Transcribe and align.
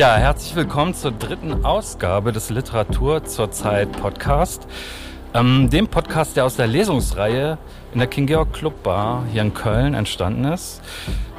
Ja, 0.00 0.16
herzlich 0.16 0.56
willkommen 0.56 0.94
zur 0.94 1.12
dritten 1.12 1.62
Ausgabe 1.62 2.32
des 2.32 2.48
Literatur 2.48 3.22
zur 3.26 3.50
Zeit 3.50 3.92
Podcast. 3.92 4.66
Ähm, 5.34 5.68
dem 5.68 5.88
Podcast, 5.88 6.38
der 6.38 6.46
aus 6.46 6.56
der 6.56 6.68
Lesungsreihe 6.68 7.58
in 7.92 7.98
der 7.98 8.08
King 8.08 8.24
Georg 8.24 8.50
Club 8.54 8.82
Bar 8.82 9.26
hier 9.30 9.42
in 9.42 9.52
Köln 9.52 9.92
entstanden 9.92 10.46
ist. 10.46 10.80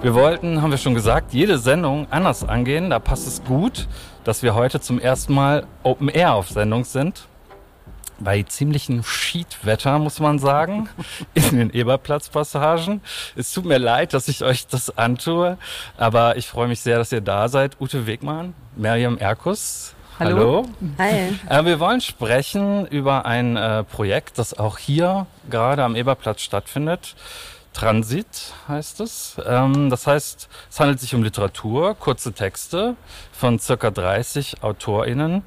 Wir 0.04 0.14
wollten, 0.14 0.62
haben 0.62 0.70
wir 0.70 0.78
schon 0.78 0.94
gesagt, 0.94 1.34
jede 1.34 1.58
Sendung 1.58 2.06
anders 2.12 2.48
angehen. 2.48 2.92
Da 2.92 3.00
passt 3.00 3.26
es 3.26 3.44
gut, 3.44 3.88
dass 4.26 4.44
wir 4.44 4.54
heute 4.54 4.80
zum 4.80 5.00
ersten 5.00 5.34
Mal 5.34 5.66
Open 5.82 6.10
Air 6.10 6.36
auf 6.36 6.50
Sendung 6.50 6.84
sind 6.84 7.28
bei 8.24 8.44
ziemlichem 8.44 9.04
Schiedwetter, 9.04 10.00
muss 10.00 10.20
man 10.20 10.40
sagen, 10.40 10.90
in 11.34 11.58
den 11.58 11.70
Eberplatzpassagen. 11.72 13.02
Es 13.36 13.52
tut 13.52 13.66
mir 13.66 13.78
leid, 13.78 14.14
dass 14.14 14.28
ich 14.28 14.44
euch 14.44 14.68
das 14.68 14.98
antue, 14.98 15.58
aber 15.98 16.38
ich 16.38 16.48
freue 16.48 16.68
mich 16.68 16.82
sehr, 16.82 16.98
dass 16.98 17.12
ihr 17.12 17.22
da 17.22 17.50
seid. 17.50 17.80
Ute 17.80 18.08
Wegmann, 18.08 18.54
Miriam 18.76 19.18
Erkus. 19.18 19.94
Hallo. 20.20 20.68
Hi. 21.00 21.36
Äh, 21.50 21.66
wir 21.66 21.80
wollen 21.80 22.00
sprechen 22.00 22.86
über 22.86 23.26
ein 23.26 23.58
äh, 23.58 23.84
Projekt, 23.84 24.38
das 24.38 24.58
auch 24.58 24.78
hier 24.78 25.26
gerade 25.50 25.84
am 25.84 25.96
Eberplatz 25.96 26.42
stattfindet. 26.42 27.16
Transit 27.74 28.54
heißt 28.68 29.00
es. 29.00 29.38
Ähm, 29.46 29.90
das 29.90 30.06
heißt, 30.06 30.48
es 30.70 30.80
handelt 30.80 31.00
sich 31.00 31.16
um 31.16 31.24
Literatur, 31.24 31.96
kurze 31.96 32.34
Texte 32.34 32.96
von 33.32 33.58
circa 33.58 33.90
30 33.90 34.62
AutorInnen 34.62 35.44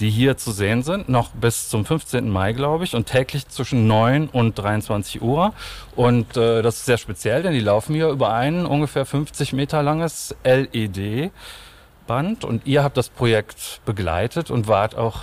die 0.00 0.10
hier 0.10 0.36
zu 0.36 0.52
sehen 0.52 0.82
sind, 0.82 1.08
noch 1.08 1.30
bis 1.30 1.68
zum 1.68 1.84
15. 1.84 2.30
Mai, 2.30 2.52
glaube 2.52 2.84
ich, 2.84 2.94
und 2.94 3.06
täglich 3.06 3.48
zwischen 3.48 3.86
9 3.86 4.28
und 4.28 4.58
23 4.58 5.22
Uhr. 5.22 5.52
Und 5.96 6.36
äh, 6.36 6.62
das 6.62 6.76
ist 6.76 6.86
sehr 6.86 6.98
speziell, 6.98 7.42
denn 7.42 7.52
die 7.52 7.60
laufen 7.60 7.94
hier 7.94 8.08
über 8.08 8.32
ein 8.32 8.66
ungefähr 8.66 9.04
50 9.04 9.52
Meter 9.52 9.82
langes 9.82 10.36
LED-Band. 10.44 12.44
Und 12.44 12.66
ihr 12.66 12.84
habt 12.84 12.96
das 12.96 13.08
Projekt 13.08 13.80
begleitet 13.84 14.50
und 14.50 14.68
wart 14.68 14.96
auch 14.96 15.22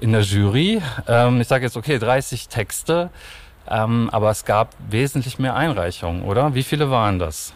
in 0.00 0.12
der 0.12 0.22
Jury. 0.22 0.80
Ähm, 1.06 1.40
ich 1.40 1.48
sage 1.48 1.64
jetzt, 1.64 1.76
okay, 1.76 1.98
30 1.98 2.48
Texte, 2.48 3.10
ähm, 3.68 4.08
aber 4.12 4.30
es 4.30 4.44
gab 4.44 4.74
wesentlich 4.88 5.38
mehr 5.38 5.56
Einreichungen, 5.56 6.22
oder? 6.22 6.54
Wie 6.54 6.62
viele 6.62 6.90
waren 6.90 7.18
das? 7.18 7.52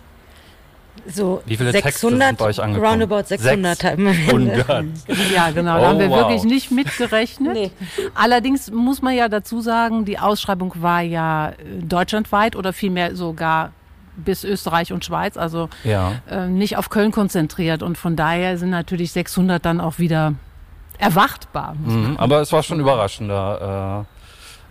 So 1.07 1.43
Wie 1.47 1.57
viele 1.57 1.73
600, 1.73 1.83
Texte 1.83 2.09
sind 2.09 2.39
bei 2.39 2.45
euch 2.45 2.63
angekommen? 2.63 2.87
Roundabout 2.87 3.27
600. 3.27 3.79
600. 3.79 4.85
ja, 5.35 5.51
genau. 5.51 5.79
Da 5.79 5.83
oh, 5.83 5.87
haben 5.87 5.99
wir 5.99 6.11
wow. 6.11 6.19
wirklich 6.19 6.45
nicht 6.45 6.71
mitgerechnet. 6.71 7.53
nee. 7.53 7.71
Allerdings 8.15 8.71
muss 8.71 9.03
man 9.03 9.15
ja 9.15 9.29
dazu 9.29 9.61
sagen, 9.61 10.05
die 10.05 10.19
Ausschreibung 10.19 10.75
war 10.77 11.01
ja 11.01 11.51
äh, 11.51 11.55
deutschlandweit 11.83 12.57
oder 12.57 12.73
vielmehr 12.73 13.17
sogar 13.17 13.73
bis 14.17 14.45
Österreich 14.45 14.93
und 14.93 15.05
Schweiz, 15.05 15.37
also 15.37 15.69
ja. 15.85 16.13
äh, 16.29 16.47
nicht 16.47 16.77
auf 16.77 16.91
Köln 16.91 17.11
konzentriert. 17.13 17.83
Und 17.83 17.97
von 17.97 18.17
daher 18.17 18.59
sind 18.59 18.71
natürlich 18.71 19.13
600 19.13 19.65
dann 19.65 19.81
auch 19.81 19.99
wieder 19.99 20.35
erwartbar. 20.99 21.75
Mhm, 21.83 22.17
aber 22.19 22.41
es 22.41 22.53
war 22.53 22.63
schon 22.63 22.81
überraschender. 22.81 24.07
Äh 24.07 24.20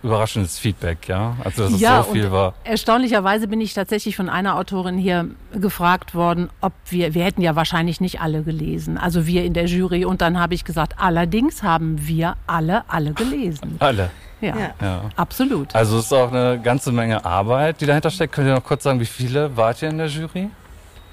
überraschendes 0.02 0.58
Feedback, 0.58 1.08
ja? 1.08 1.36
Also 1.44 1.68
dass 1.68 1.80
ja, 1.80 2.00
es 2.00 2.06
so 2.06 2.12
viel 2.12 2.30
war. 2.32 2.54
Erstaunlicherweise 2.64 3.48
bin 3.48 3.60
ich 3.60 3.74
tatsächlich 3.74 4.16
von 4.16 4.28
einer 4.28 4.56
Autorin 4.56 4.96
hier 4.96 5.28
gefragt 5.52 6.14
worden, 6.14 6.48
ob 6.60 6.72
wir, 6.88 7.14
wir 7.14 7.24
hätten 7.24 7.42
ja 7.42 7.56
wahrscheinlich 7.56 8.00
nicht 8.00 8.20
alle 8.20 8.42
gelesen, 8.42 8.98
also 8.98 9.26
wir 9.26 9.44
in 9.44 9.54
der 9.54 9.66
Jury. 9.66 10.04
Und 10.04 10.20
dann 10.20 10.38
habe 10.38 10.54
ich 10.54 10.64
gesagt, 10.64 10.94
allerdings 10.98 11.62
haben 11.62 12.06
wir 12.06 12.36
alle, 12.46 12.84
alle 12.88 13.12
gelesen. 13.12 13.76
Alle. 13.80 14.10
Ja, 14.40 14.72
ja, 14.80 15.02
absolut. 15.16 15.74
Also 15.74 15.98
es 15.98 16.06
ist 16.06 16.12
auch 16.14 16.32
eine 16.32 16.58
ganze 16.62 16.92
Menge 16.92 17.24
Arbeit, 17.26 17.80
die 17.82 17.86
dahinter 17.86 18.10
steckt. 18.10 18.34
Könnt 18.34 18.48
ihr 18.48 18.54
noch 18.54 18.64
kurz 18.64 18.84
sagen, 18.84 18.98
wie 18.98 19.06
viele 19.06 19.54
wart 19.54 19.82
ihr 19.82 19.90
in 19.90 19.98
der 19.98 20.06
Jury? 20.06 20.48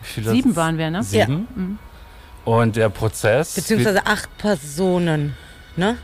Sieben 0.02 0.56
waren 0.56 0.78
wir, 0.78 0.90
ne? 0.90 1.04
Sieben. 1.04 1.48
Ja. 1.56 1.62
Mhm. 1.62 1.80
Und 2.46 2.76
der 2.78 2.88
Prozess. 2.88 3.56
Beziehungsweise 3.56 4.06
acht 4.06 4.38
Personen, 4.38 5.36
ne? 5.76 5.98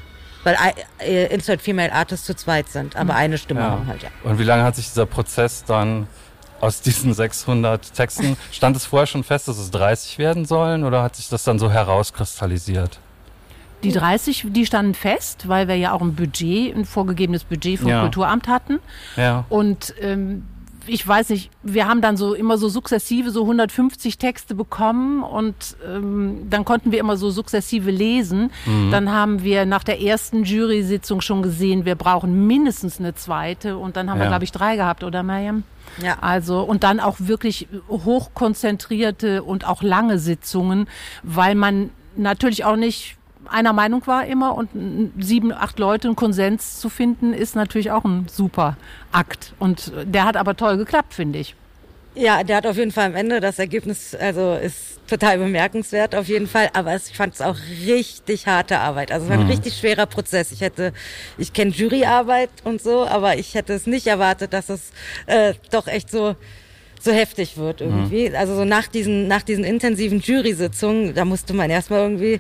Weil 0.44 0.58
äh, 1.00 1.34
Insert 1.34 1.62
Female 1.62 1.92
Artists 1.92 2.26
zu 2.26 2.36
zweit 2.36 2.70
sind, 2.70 2.96
aber 2.96 3.14
mhm. 3.14 3.20
eine 3.20 3.38
Stimme 3.38 3.62
ja. 3.62 3.70
haben 3.72 3.88
halt, 3.88 4.04
ja. 4.04 4.09
Und 4.24 4.40
wie 4.40 4.44
lange 4.44 4.64
hat 4.64 4.76
sich 4.76 4.88
dieser 4.88 5.06
Prozess 5.06 5.64
dann 5.64 6.08
aus 6.59 6.81
diesen 6.81 7.14
600 7.14 7.94
Texten, 7.94 8.38
stand 8.52 8.76
es 8.76 8.86
vorher 8.86 9.08
schon 9.08 9.24
fest, 9.24 9.48
dass 9.48 9.58
es 9.58 9.72
30 9.72 10.18
werden 10.18 10.46
sollen 10.46 10.84
oder 10.84 11.04
hat 11.04 11.16
sich 11.16 11.30
das 11.30 11.44
dann 11.44 11.59
so 11.59 11.70
herauskristallisiert? 11.72 13.00
Die 13.84 13.92
30, 13.92 14.46
die 14.50 14.66
standen 14.66 14.94
fest, 14.94 15.50
weil 15.50 15.68
wir 15.68 15.76
ja 15.76 15.92
auch 15.92 16.02
ein 16.02 16.16
Budget, 16.16 16.74
ein 16.74 16.86
vorgegebenes 16.86 17.44
Budget 17.44 17.81
vom 17.81 17.90
ja. 17.90 18.02
Kulturamt 18.02 18.48
hatten. 18.48 18.80
Ja. 19.18 19.44
Und 19.50 19.94
ähm, 20.00 20.46
ich 20.88 21.08
weiß 21.08 21.30
nicht, 21.30 21.50
wir 21.64 21.88
haben 21.88 22.02
dann 22.02 22.18
so 22.18 22.34
immer 22.34 22.58
so 22.58 22.70
sukzessive 22.70 23.32
so 23.32 23.42
150 23.42 24.18
Texte 24.18 24.56
bekommen 24.56 25.24
und 25.24 25.56
ähm, 25.88 26.48
dann 26.50 26.66
konnten 26.66 26.92
wir 26.92 27.00
immer 27.00 27.18
so 27.18 27.32
sukzessive 27.32 27.92
lesen. 27.92 28.52
Mhm. 28.66 28.92
Dann 28.92 29.12
haben 29.12 29.44
wir 29.44 29.66
nach 29.66 29.84
der 29.84 30.02
ersten 30.02 30.44
Jury-Sitzung 30.44 31.22
schon 31.22 31.42
gesehen, 31.42 31.86
wir 31.86 31.96
brauchen 31.96 32.48
mindestens 32.48 33.00
eine 33.00 33.16
zweite 33.16 33.78
und 33.78 33.96
dann 33.96 34.10
haben 34.10 34.18
ja. 34.18 34.26
wir, 34.26 34.30
glaube 34.30 34.44
ich, 34.44 34.52
drei 34.52 34.76
gehabt, 34.76 35.04
oder 35.04 35.24
Mariam? 35.24 35.64
Ja. 36.02 36.18
Also, 36.22 36.62
und 36.62 36.84
dann 36.84 37.00
auch 37.00 37.18
wirklich 37.20 37.68
hochkonzentrierte 37.90 39.44
und 39.44 39.68
auch 39.68 39.84
lange 39.84 40.20
Sitzungen, 40.20 40.88
weil 41.24 41.56
man 41.56 41.92
natürlich 42.16 42.66
auch 42.66 42.76
nicht 42.76 43.18
einer 43.53 43.74
Meinung 43.74 44.06
war 44.08 44.25
immer 44.25 44.56
und 44.56 44.69
sieben, 45.19 45.52
acht 45.53 45.80
Leute 45.80 46.08
einen 46.08 46.16
Konsens 46.16 46.80
zu 46.80 46.90
finden, 46.90 47.34
ist 47.34 47.56
natürlich 47.56 47.91
auch 47.91 48.03
ein 48.03 48.28
super 48.30 48.78
Akt. 49.12 49.53
Und 49.59 49.91
der 50.06 50.25
hat 50.25 50.38
aber 50.38 50.56
toll 50.56 50.78
geklappt, 50.78 51.14
finde 51.14 51.40
ich. 51.40 51.56
Ja, 52.16 52.44
der 52.44 52.58
hat 52.58 52.68
auf 52.68 52.78
jeden 52.78 52.92
Fall 52.92 53.08
am 53.08 53.16
Ende 53.16 53.40
das 53.40 53.58
Ergebnis, 53.58 54.13
also 54.13 54.53
ist 54.53 54.94
total 55.08 55.38
bemerkenswert 55.40 56.16
auf 56.16 56.28
jeden 56.28 56.47
Fall, 56.47 56.69
aber 56.74 56.96
ich 56.96 57.16
fand 57.16 57.34
es 57.34 57.42
auch 57.42 57.58
richtig 57.86 58.47
harte 58.47 58.80
Arbeit. 58.80 59.12
Also 59.12 59.25
es 59.25 59.30
war 59.30 59.38
ein 59.38 59.46
mhm. 59.46 59.52
richtig 59.52 59.78
schwerer 59.78 60.06
Prozess. 60.06 60.52
Ich 60.52 60.62
hätte, 60.62 60.94
ich 61.38 61.53
kenne 61.53 61.72
Juryarbeit 61.72 62.50
und 62.63 62.81
so, 62.81 63.06
aber 63.06 63.38
ich 63.38 63.56
hätte 63.56 63.74
es 63.74 63.88
nicht 63.88 64.08
erwartet, 64.08 64.53
dass 64.53 64.69
es 64.69 64.92
äh, 65.25 65.53
doch 65.72 65.88
echt 65.88 66.09
so 66.09 66.36
so 67.02 67.12
heftig 67.12 67.58
wird 67.58 67.81
irgendwie. 67.81 68.30
Mhm. 68.30 68.36
Also 68.36 68.56
so 68.56 68.63
nach 68.63 68.88
diesen 68.88 69.28
nach 69.28 69.42
diesen 69.42 69.66
intensiven 69.66 70.22
Jury-Sitzungen, 70.22 71.13
da 71.13 71.25
musste 71.25 71.53
man 71.53 71.69
erstmal 71.69 72.00
irgendwie 72.00 72.40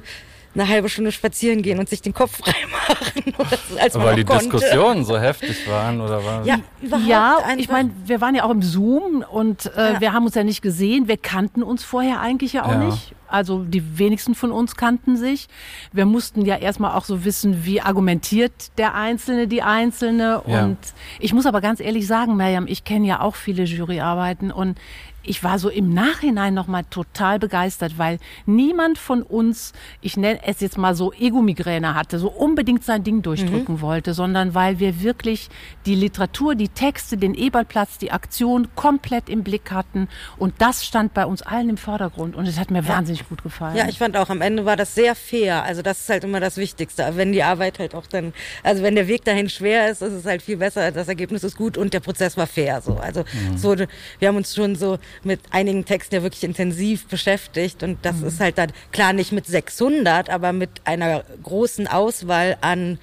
eine 0.55 0.67
halbe 0.67 0.89
Stunde 0.89 1.11
spazieren 1.11 1.61
gehen 1.61 1.79
und 1.79 1.89
sich 1.89 2.01
den 2.01 2.13
Kopf 2.13 2.37
frei 2.43 2.53
machen. 2.71 3.33
als 3.79 3.95
Weil 3.95 4.17
die 4.17 4.23
konnte. 4.23 4.49
Diskussionen 4.49 5.05
so 5.05 5.17
heftig 5.17 5.67
waren 5.67 6.01
oder 6.01 6.23
was? 6.23 6.47
Ja, 6.47 6.57
ja 7.05 7.37
ich 7.57 7.69
meine, 7.69 7.91
wir 8.05 8.21
waren 8.21 8.35
ja 8.35 8.43
auch 8.43 8.51
im 8.51 8.61
Zoom 8.61 9.25
und 9.29 9.65
äh, 9.75 9.93
ja. 9.93 10.01
wir 10.01 10.13
haben 10.13 10.25
uns 10.25 10.35
ja 10.35 10.43
nicht 10.43 10.61
gesehen. 10.61 11.07
Wir 11.07 11.17
kannten 11.17 11.63
uns 11.63 11.83
vorher 11.83 12.19
eigentlich 12.19 12.53
ja 12.53 12.65
auch 12.65 12.71
ja. 12.71 12.77
nicht. 12.77 13.13
Also 13.27 13.63
die 13.63 13.97
wenigsten 13.97 14.35
von 14.35 14.51
uns 14.51 14.75
kannten 14.75 15.17
sich. 15.17 15.47
Wir 15.91 16.05
mussten 16.05 16.45
ja 16.45 16.55
erstmal 16.55 16.95
auch 16.95 17.03
so 17.03 17.25
wissen, 17.25 17.65
wie 17.65 17.81
argumentiert 17.81 18.77
der 18.77 18.93
Einzelne, 18.93 19.47
die 19.47 19.63
Einzelne. 19.63 20.43
Ja. 20.45 20.65
Und 20.65 20.77
ich 21.19 21.33
muss 21.33 21.47
aber 21.47 21.59
ganz 21.59 21.79
ehrlich 21.79 22.05
sagen, 22.05 22.37
Miriam, 22.37 22.67
ich 22.67 22.83
kenne 22.83 23.07
ja 23.07 23.21
auch 23.21 23.35
viele 23.35 23.63
Juryarbeiten 23.63 24.51
und 24.51 24.77
ich 25.23 25.43
war 25.43 25.57
so 25.57 25.69
im 25.69 25.93
Nachhinein 25.93 26.53
nochmal 26.53 26.83
total 26.89 27.39
begeistert, 27.39 27.97
weil 27.97 28.19
niemand 28.45 28.97
von 28.97 29.21
uns, 29.21 29.71
ich 30.01 30.17
nenne 30.17 30.39
es 30.45 30.59
jetzt 30.59 30.77
mal 30.77 30.95
so 30.95 31.13
Egomigräne 31.13 31.95
hatte, 31.95 32.19
so 32.19 32.29
unbedingt 32.29 32.83
sein 32.83 33.03
Ding 33.03 33.21
durchdrücken 33.21 33.75
mhm. 33.75 33.81
wollte, 33.81 34.13
sondern 34.13 34.53
weil 34.53 34.79
wir 34.79 35.01
wirklich 35.01 35.49
die 35.85 35.95
Literatur, 35.95 36.55
die 36.55 36.67
Texte, 36.67 37.15
den 37.17 37.33
Ebertplatz, 37.33 37.97
die 37.97 38.11
Aktion 38.11 38.67
komplett 38.75 39.29
im 39.29 39.43
Blick 39.43 39.71
hatten 39.71 40.09
und 40.37 40.53
das 40.59 40.85
stand 40.85 41.13
bei 41.13 41.25
uns 41.25 41.41
allen 41.41 41.69
im 41.69 41.77
Vordergrund 41.77 42.35
und 42.35 42.45
es 42.45 42.59
hat 42.59 42.69
mir 42.69 42.83
ja. 42.83 42.89
wahnsinnig 42.89 43.27
gut 43.29 43.43
gefallen. 43.43 43.77
Ja, 43.77 43.87
ich 43.87 43.97
fand 43.97 44.17
auch 44.17 44.29
am 44.29 44.41
Ende 44.41 44.65
war 44.65 44.75
das 44.75 44.93
sehr 44.93 45.15
fair, 45.15 45.63
also 45.63 45.81
das 45.81 46.01
ist 46.01 46.09
halt 46.09 46.25
immer 46.25 46.41
das 46.41 46.57
Wichtigste, 46.57 47.09
wenn 47.15 47.31
die 47.31 47.43
Arbeit 47.43 47.79
halt 47.79 47.95
auch 47.95 48.07
dann, 48.07 48.33
also 48.61 48.83
wenn 48.83 48.95
der 48.95 49.07
Weg 49.07 49.23
dahin 49.23 49.49
schwer 49.49 49.89
ist, 49.89 50.01
ist 50.01 50.13
es 50.13 50.25
halt 50.25 50.41
viel 50.41 50.57
besser, 50.57 50.91
das 50.91 51.07
Ergebnis 51.07 51.43
ist 51.43 51.55
gut 51.55 51.77
und 51.77 51.93
der 51.93 52.01
Prozess 52.01 52.35
war 52.35 52.47
fair, 52.47 52.81
so, 52.81 52.97
also 52.97 53.21
mhm. 53.21 53.57
so, 53.57 53.75
wir 54.19 54.27
haben 54.27 54.35
uns 54.35 54.53
schon 54.53 54.75
so 54.75 54.97
mit 55.23 55.39
einigen 55.51 55.85
Texten 55.85 56.15
ja 56.15 56.23
wirklich 56.23 56.43
intensiv 56.43 57.07
beschäftigt 57.07 57.83
und 57.83 57.97
das 58.03 58.17
mhm. 58.17 58.27
ist 58.27 58.39
halt 58.39 58.57
dann 58.57 58.71
klar 58.91 59.13
nicht 59.13 59.31
mit 59.31 59.45
600, 59.45 60.29
aber 60.29 60.53
mit 60.53 60.69
einer 60.85 61.23
großen 61.43 61.87
Auswahl 61.87 62.57
an 62.61 62.99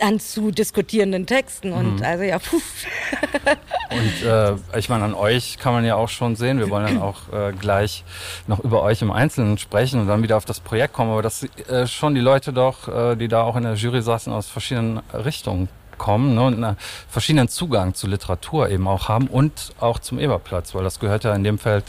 an 0.00 0.20
zu 0.20 0.50
diskutierenden 0.50 1.26
Texten 1.26 1.72
und 1.72 1.96
mhm. 1.96 2.04
also 2.04 2.24
ja, 2.24 2.38
puh. 2.38 2.60
Und 3.90 4.26
äh, 4.26 4.78
ich 4.78 4.88
meine, 4.88 5.04
an 5.04 5.14
euch 5.14 5.58
kann 5.58 5.72
man 5.72 5.84
ja 5.84 5.94
auch 5.94 6.08
schon 6.08 6.34
sehen, 6.36 6.58
wir 6.58 6.68
wollen 6.70 6.86
dann 6.86 7.00
auch 7.00 7.32
äh, 7.32 7.52
gleich 7.52 8.04
noch 8.46 8.58
über 8.58 8.82
euch 8.82 9.00
im 9.00 9.12
Einzelnen 9.12 9.58
sprechen 9.58 10.00
und 10.00 10.08
dann 10.08 10.22
wieder 10.22 10.36
auf 10.36 10.44
das 10.44 10.60
Projekt 10.60 10.92
kommen, 10.92 11.12
aber 11.12 11.22
dass 11.22 11.44
äh, 11.44 11.86
schon 11.86 12.14
die 12.14 12.20
Leute 12.20 12.52
doch, 12.52 12.88
äh, 12.88 13.16
die 13.16 13.28
da 13.28 13.42
auch 13.42 13.56
in 13.56 13.62
der 13.62 13.74
Jury 13.74 14.02
saßen, 14.02 14.32
aus 14.32 14.48
verschiedenen 14.48 14.98
Richtungen 15.14 15.68
kommen 15.98 16.34
ne, 16.34 16.42
und 16.42 16.64
einen 16.64 16.76
verschiedenen 17.08 17.48
Zugang 17.48 17.94
zu 17.94 18.06
Literatur 18.06 18.68
eben 18.68 18.86
auch 18.88 19.08
haben 19.08 19.26
und 19.28 19.72
auch 19.80 19.98
zum 19.98 20.18
Eberplatz, 20.18 20.74
weil 20.74 20.84
das 20.84 21.00
gehört 21.00 21.24
ja 21.24 21.34
in 21.34 21.44
dem 21.44 21.58
Feld 21.58 21.84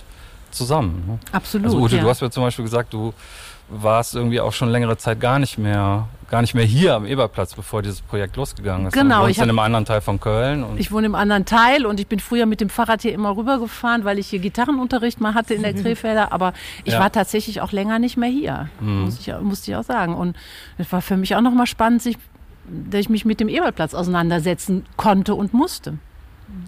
zusammen. 0.51 1.03
Ne? 1.07 1.19
Absolut. 1.31 1.67
Also 1.67 1.79
Ute, 1.79 1.97
ja. 1.97 2.03
du 2.03 2.09
hast 2.09 2.21
mir 2.21 2.29
zum 2.29 2.43
Beispiel 2.43 2.65
gesagt, 2.65 2.93
du 2.93 3.13
warst 3.69 4.15
irgendwie 4.15 4.39
auch 4.39 4.53
schon 4.53 4.69
längere 4.69 4.97
Zeit 4.97 5.19
gar 5.19 5.39
nicht 5.39 5.57
mehr 5.57 6.07
gar 6.29 6.41
nicht 6.41 6.53
mehr 6.53 6.65
hier 6.65 6.95
am 6.95 7.05
Eberplatz, 7.05 7.55
bevor 7.55 7.81
dieses 7.81 8.01
Projekt 8.01 8.35
losgegangen 8.35 8.87
ist. 8.87 8.93
Genau. 8.93 9.23
Du 9.23 9.29
ich 9.29 9.37
in 9.37 9.43
einem 9.43 9.59
anderen 9.59 9.85
Teil 9.85 10.01
von 10.01 10.19
Köln. 10.19 10.65
ich 10.77 10.91
wohne 10.91 11.05
im 11.05 11.15
anderen 11.15 11.45
Teil 11.45 11.85
und 11.85 11.99
ich 11.99 12.07
bin 12.07 12.19
früher 12.19 12.45
mit 12.45 12.59
dem 12.59 12.69
Fahrrad 12.69 13.01
hier 13.01 13.13
immer 13.13 13.35
rübergefahren, 13.35 14.03
weil 14.03 14.19
ich 14.19 14.27
hier 14.27 14.39
Gitarrenunterricht 14.39 15.21
mal 15.21 15.33
hatte 15.33 15.53
in 15.53 15.63
der 15.63 15.73
Krefelder. 15.81 16.33
Aber 16.33 16.53
ich 16.83 16.93
ja. 16.93 16.99
war 16.99 17.11
tatsächlich 17.11 17.61
auch 17.61 17.71
länger 17.71 17.99
nicht 17.99 18.17
mehr 18.17 18.29
hier, 18.29 18.69
mhm. 18.79 19.05
muss 19.05 19.19
ich, 19.19 19.33
musste 19.41 19.71
ich 19.71 19.77
auch 19.77 19.83
sagen. 19.83 20.15
Und 20.15 20.35
es 20.77 20.91
war 20.91 21.01
für 21.01 21.17
mich 21.17 21.35
auch 21.35 21.41
nochmal 21.41 21.67
spannend, 21.67 22.01
sich, 22.01 22.17
dass 22.67 23.01
ich 23.01 23.09
mich 23.09 23.25
mit 23.25 23.39
dem 23.39 23.49
Eberplatz 23.49 23.93
auseinandersetzen 23.93 24.85
konnte 24.95 25.35
und 25.35 25.53
musste. 25.53 25.97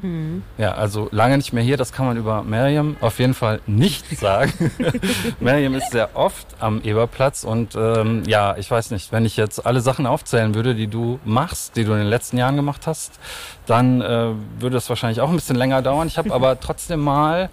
Mhm. 0.01 0.43
Ja, 0.57 0.73
also 0.73 1.07
lange 1.11 1.37
nicht 1.37 1.53
mehr 1.53 1.63
hier, 1.63 1.77
das 1.77 1.93
kann 1.93 2.05
man 2.05 2.17
über 2.17 2.43
Miriam 2.43 2.97
auf 2.99 3.19
jeden 3.19 3.33
Fall 3.33 3.61
nicht 3.65 4.05
sagen. 4.19 4.51
Miriam 5.39 5.73
ist 5.75 5.91
sehr 5.91 6.15
oft 6.15 6.47
am 6.59 6.81
Eberplatz 6.83 7.43
und 7.43 7.75
ähm, 7.75 8.23
ja, 8.27 8.57
ich 8.57 8.69
weiß 8.69 8.91
nicht, 8.91 9.11
wenn 9.11 9.25
ich 9.25 9.37
jetzt 9.37 9.65
alle 9.65 9.81
Sachen 9.81 10.05
aufzählen 10.05 10.53
würde, 10.53 10.75
die 10.75 10.87
du 10.87 11.19
machst, 11.23 11.77
die 11.77 11.85
du 11.85 11.93
in 11.93 11.99
den 11.99 12.07
letzten 12.07 12.37
Jahren 12.37 12.55
gemacht 12.55 12.87
hast, 12.87 13.19
dann 13.65 14.01
äh, 14.01 14.31
würde 14.59 14.75
das 14.75 14.89
wahrscheinlich 14.89 15.21
auch 15.21 15.29
ein 15.29 15.35
bisschen 15.35 15.55
länger 15.55 15.81
dauern. 15.81 16.07
Ich 16.07 16.17
habe 16.17 16.33
aber 16.33 16.59
trotzdem 16.59 16.99
mal 16.99 17.49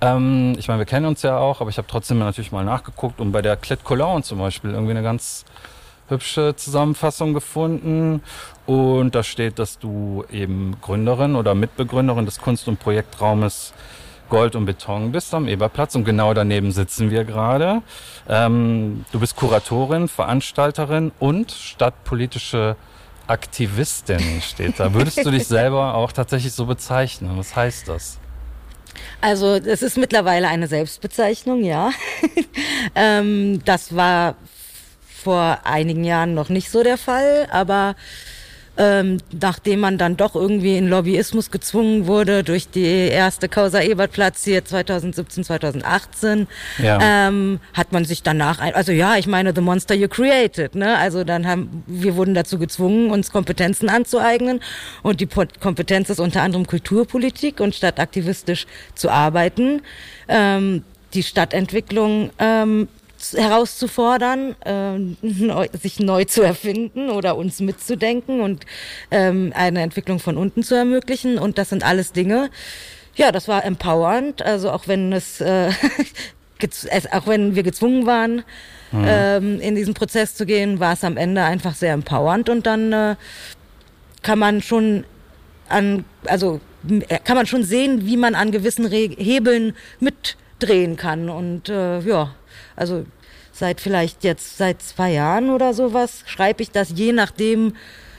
ähm, 0.00 0.54
ich 0.58 0.68
meine, 0.68 0.78
wir 0.78 0.86
kennen 0.86 1.06
uns 1.06 1.22
ja 1.22 1.38
auch, 1.38 1.60
aber 1.60 1.70
ich 1.70 1.78
habe 1.78 1.88
trotzdem 1.88 2.20
natürlich 2.20 2.52
mal 2.52 2.64
nachgeguckt 2.64 3.20
und 3.20 3.32
bei 3.32 3.42
der 3.42 3.56
Clit 3.56 3.82
Cologne 3.82 4.22
zum 4.22 4.38
Beispiel 4.38 4.70
irgendwie 4.70 4.92
eine 4.92 5.02
ganz 5.02 5.44
hübsche 6.08 6.54
Zusammenfassung 6.56 7.34
gefunden. 7.34 8.22
Und 8.66 9.14
da 9.14 9.22
steht, 9.22 9.58
dass 9.58 9.78
du 9.78 10.24
eben 10.30 10.76
Gründerin 10.80 11.36
oder 11.36 11.54
Mitbegründerin 11.54 12.24
des 12.24 12.38
Kunst- 12.38 12.68
und 12.68 12.78
Projektraumes 12.78 13.72
Gold 14.28 14.56
und 14.56 14.66
Beton 14.66 15.10
bist 15.10 15.32
am 15.32 15.48
Eberplatz 15.48 15.94
und 15.94 16.04
genau 16.04 16.34
daneben 16.34 16.70
sitzen 16.70 17.10
wir 17.10 17.24
gerade. 17.24 17.82
Ähm, 18.28 19.04
du 19.10 19.20
bist 19.20 19.36
Kuratorin, 19.36 20.08
Veranstalterin 20.08 21.12
und 21.18 21.50
stadtpolitische 21.50 22.76
Aktivistin 23.26 24.42
steht 24.42 24.80
da. 24.80 24.92
Würdest 24.92 25.24
du 25.24 25.30
dich 25.30 25.46
selber 25.48 25.94
auch 25.94 26.12
tatsächlich 26.12 26.52
so 26.52 26.66
bezeichnen? 26.66 27.32
Was 27.36 27.56
heißt 27.56 27.88
das? 27.88 28.18
Also 29.20 29.54
es 29.54 29.82
ist 29.82 29.96
mittlerweile 29.96 30.48
eine 30.48 30.66
Selbstbezeichnung, 30.66 31.62
ja. 31.62 31.90
ähm, 32.94 33.62
das 33.64 33.94
war 33.94 34.34
vor 35.22 35.58
einigen 35.64 36.04
Jahren 36.04 36.34
noch 36.34 36.48
nicht 36.48 36.70
so 36.70 36.82
der 36.82 36.98
Fall, 36.98 37.48
aber 37.50 37.96
ähm, 38.78 39.18
nachdem 39.32 39.80
man 39.80 39.98
dann 39.98 40.16
doch 40.16 40.36
irgendwie 40.36 40.76
in 40.76 40.88
Lobbyismus 40.88 41.50
gezwungen 41.50 42.06
wurde 42.06 42.44
durch 42.44 42.70
die 42.70 43.08
erste 43.08 43.48
Causa 43.48 43.80
Ebertplatz 43.80 44.44
hier 44.44 44.64
2017, 44.64 45.42
2018, 45.42 46.46
ja. 46.80 46.98
ähm, 47.02 47.58
hat 47.74 47.90
man 47.90 48.04
sich 48.04 48.22
danach, 48.22 48.60
ein, 48.60 48.74
also 48.74 48.92
ja, 48.92 49.16
ich 49.16 49.26
meine, 49.26 49.52
the 49.52 49.60
monster 49.60 49.96
you 49.96 50.06
created, 50.06 50.76
ne? 50.76 50.96
Also 50.96 51.24
dann 51.24 51.46
haben, 51.46 51.82
wir 51.88 52.14
wurden 52.14 52.34
dazu 52.34 52.58
gezwungen, 52.58 53.10
uns 53.10 53.32
Kompetenzen 53.32 53.88
anzueignen 53.88 54.60
und 55.02 55.20
die 55.20 55.26
Kompetenz 55.26 56.08
ist 56.08 56.20
unter 56.20 56.42
anderem 56.42 56.64
Kulturpolitik 56.66 57.58
und 57.58 57.74
stadtaktivistisch 57.74 58.66
zu 58.94 59.10
arbeiten. 59.10 59.82
Ähm, 60.28 60.84
die 61.14 61.22
Stadtentwicklung 61.22 62.30
ähm, 62.38 62.86
herauszufordern, 63.36 64.54
äh, 64.64 64.98
neu, 65.22 65.68
sich 65.80 66.00
neu 66.00 66.24
zu 66.24 66.42
erfinden 66.42 67.10
oder 67.10 67.36
uns 67.36 67.60
mitzudenken 67.60 68.40
und 68.40 68.64
ähm, 69.10 69.52
eine 69.54 69.82
Entwicklung 69.82 70.18
von 70.18 70.36
unten 70.36 70.62
zu 70.62 70.74
ermöglichen. 70.74 71.38
Und 71.38 71.58
das 71.58 71.70
sind 71.70 71.84
alles 71.84 72.12
Dinge, 72.12 72.50
ja, 73.18 73.32
das 73.32 73.48
war 73.48 73.64
empowernd. 73.64 74.42
Also 74.42 74.70
auch 74.70 74.86
wenn 74.86 75.12
es, 75.12 75.40
äh, 75.40 75.70
auch 77.12 77.26
wenn 77.26 77.54
wir 77.54 77.62
gezwungen 77.62 78.06
waren, 78.06 78.44
mhm. 78.92 79.04
ähm, 79.06 79.60
in 79.60 79.74
diesen 79.74 79.94
Prozess 79.94 80.34
zu 80.34 80.46
gehen, 80.46 80.80
war 80.80 80.94
es 80.94 81.04
am 81.04 81.16
Ende 81.16 81.42
einfach 81.42 81.74
sehr 81.74 81.92
empowernd 81.92 82.48
und 82.48 82.66
dann 82.66 82.92
äh, 82.92 83.16
kann 84.22 84.38
man 84.38 84.62
schon 84.62 85.04
an, 85.68 86.04
also 86.26 86.60
kann 87.24 87.36
man 87.36 87.46
schon 87.46 87.64
sehen, 87.64 88.06
wie 88.06 88.16
man 88.16 88.34
an 88.34 88.52
gewissen 88.52 88.86
Re 88.86 89.10
Hebeln 89.16 89.74
mitdrehen 90.00 90.96
kann 90.96 91.28
und 91.28 91.68
äh, 91.68 92.00
ja, 92.00 92.34
also 92.76 93.04
seit 93.58 93.80
vielleicht 93.80 94.24
jetzt 94.24 94.56
seit 94.56 94.80
zwei 94.82 95.12
Jahren 95.12 95.50
oder 95.50 95.74
sowas 95.74 96.22
schreibe 96.26 96.62
ich 96.62 96.70
das 96.70 96.92
je 96.94 97.12
nachdem, 97.12 97.74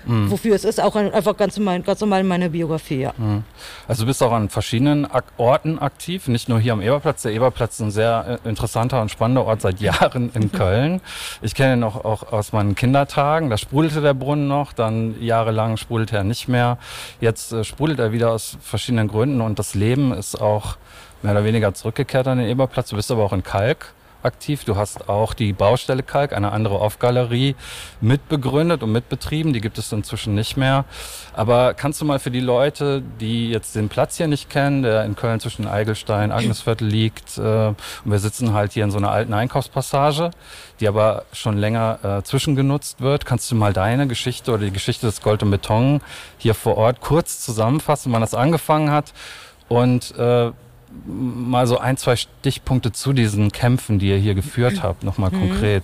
mhm. 0.06 0.30
wofür 0.30 0.54
es 0.54 0.66
ist, 0.66 0.82
auch 0.82 0.96
einfach 0.96 1.38
ganz 1.38 1.58
normal, 1.58 1.82
ganz 1.82 2.02
normal 2.02 2.22
in 2.22 2.28
meiner 2.28 2.50
Biografie. 2.50 3.02
Ja. 3.02 3.14
Mhm. 3.18 3.44
Also 3.88 4.04
du 4.04 4.08
bist 4.08 4.22
auch 4.22 4.34
an 4.34 4.50
verschiedenen 4.50 5.08
Orten 5.38 5.80
aktiv, 5.80 6.28
nicht 6.28 6.50
nur 6.50 6.60
hier 6.60 6.74
am 6.74 6.82
Eberplatz. 6.82 7.22
Der 7.22 7.32
Eberplatz 7.32 7.76
ist 7.76 7.82
ein 7.82 7.92
sehr 7.92 8.40
äh, 8.44 8.50
interessanter 8.50 9.02
und 9.02 9.10
spannender 9.12 9.46
Ort 9.46 9.62
seit 9.62 9.80
Jahren 9.82 10.32
in 10.34 10.52
Köln. 10.52 11.02
Ich 11.42 11.56
kenne 11.56 11.74
ihn 11.74 11.80
noch 11.80 12.04
auch 12.04 12.34
aus 12.34 12.52
meinen 12.52 12.76
Kindertagen. 12.76 13.50
Da 13.50 13.58
sprudelte 13.58 14.02
der 14.02 14.14
Brunnen 14.14 14.48
noch, 14.48 14.74
dann 14.74 15.22
jahrelang 15.22 15.78
sprudelte 15.78 16.18
er 16.18 16.24
nicht 16.26 16.50
mehr. 16.50 16.78
Jetzt 17.22 17.54
äh, 17.54 17.64
sprudelt 17.64 18.00
er 18.00 18.12
wieder 18.12 18.32
aus 18.32 18.58
verschiedenen 18.62 19.08
Gründen 19.08 19.42
und 19.42 19.58
das 19.58 19.74
Leben 19.74 20.12
ist 20.12 20.40
auch 20.40 20.78
mehr 21.22 21.32
oder 21.34 21.44
weniger 21.46 21.74
zurückgekehrt 21.74 22.28
an 22.28 22.40
den 22.40 22.48
Eberplatz. 22.48 22.90
Du 22.90 22.96
bist 22.98 23.10
aber 23.12 23.24
auch 23.24 23.34
in 23.34 23.44
Kalk 23.44 23.94
aktiv. 24.24 24.64
Du 24.66 24.76
hast 24.76 25.10
auch 25.10 25.34
die 25.34 25.54
Baustelle 25.54 26.04
Kalk, 26.04 26.34
eine 26.34 26.52
andere 26.52 26.80
Off-Galerie, 26.80 27.56
mitbegründet 28.02 28.84
und 28.84 28.92
mitbetrieben. 28.92 29.54
Die 29.54 29.62
gibt 29.62 29.78
es 29.78 29.92
inzwischen 29.92 30.36
nicht 30.36 30.58
mehr. 30.58 30.86
Aber 31.34 31.74
kannst 31.74 32.02
du 32.02 32.06
mal 32.06 32.20
für 32.20 32.32
die 32.32 32.40
Leute, 32.40 33.02
die 33.20 33.50
jetzt 33.50 33.76
den 33.76 33.90
Platz 33.90 34.18
hier 34.18 34.28
nicht 34.28 34.50
kennen, 34.50 34.84
der 34.84 35.06
in 35.06 35.16
Köln 35.16 35.40
zwischen 35.40 35.68
Eigelstein, 35.68 36.32
Agnesviertel 36.32 36.88
liegt, 36.88 37.38
äh, 37.38 37.68
und 37.70 37.78
wir 38.06 38.20
sitzen 38.20 38.54
halt 38.54 38.74
hier 38.74 38.84
in 38.84 38.92
so 38.92 38.98
einer 38.98 39.12
alten 39.12 39.34
Einkaufspassage, 39.34 40.32
die 40.80 40.88
aber 40.88 41.26
schon 41.34 41.58
länger 41.58 42.00
äh, 42.04 42.24
zwischengenutzt 42.24 43.02
wird. 43.02 43.26
Kannst 43.26 43.50
du 43.52 43.56
mal 43.56 43.74
deine 43.74 44.08
Geschichte 44.08 44.52
oder 44.52 44.66
die 44.66 44.72
Geschichte 44.72 45.06
des 45.06 45.22
Gold 45.22 45.44
und 45.44 45.52
Beton 45.52 46.02
hier 46.38 46.54
vor 46.54 46.78
Ort 46.78 47.02
kurz 47.02 47.42
zusammenfassen, 47.42 48.12
wann 48.12 48.22
das 48.22 48.34
angefangen 48.34 48.92
hat 48.92 49.14
und 49.68 50.18
äh, 50.18 50.52
mal 51.06 51.68
so 51.68 51.78
ein, 51.78 51.98
zwei 51.98 52.16
Stichpunkte 52.16 52.92
zu 52.92 53.14
diesen 53.14 53.52
Kämpfen, 53.52 54.00
die 54.00 54.10
ihr 54.10 54.18
hier 54.18 54.36
geführt 54.36 54.84
habt, 54.84 55.04
nochmal 55.04 55.32
mhm. 55.32 55.50
konkret 55.50 55.84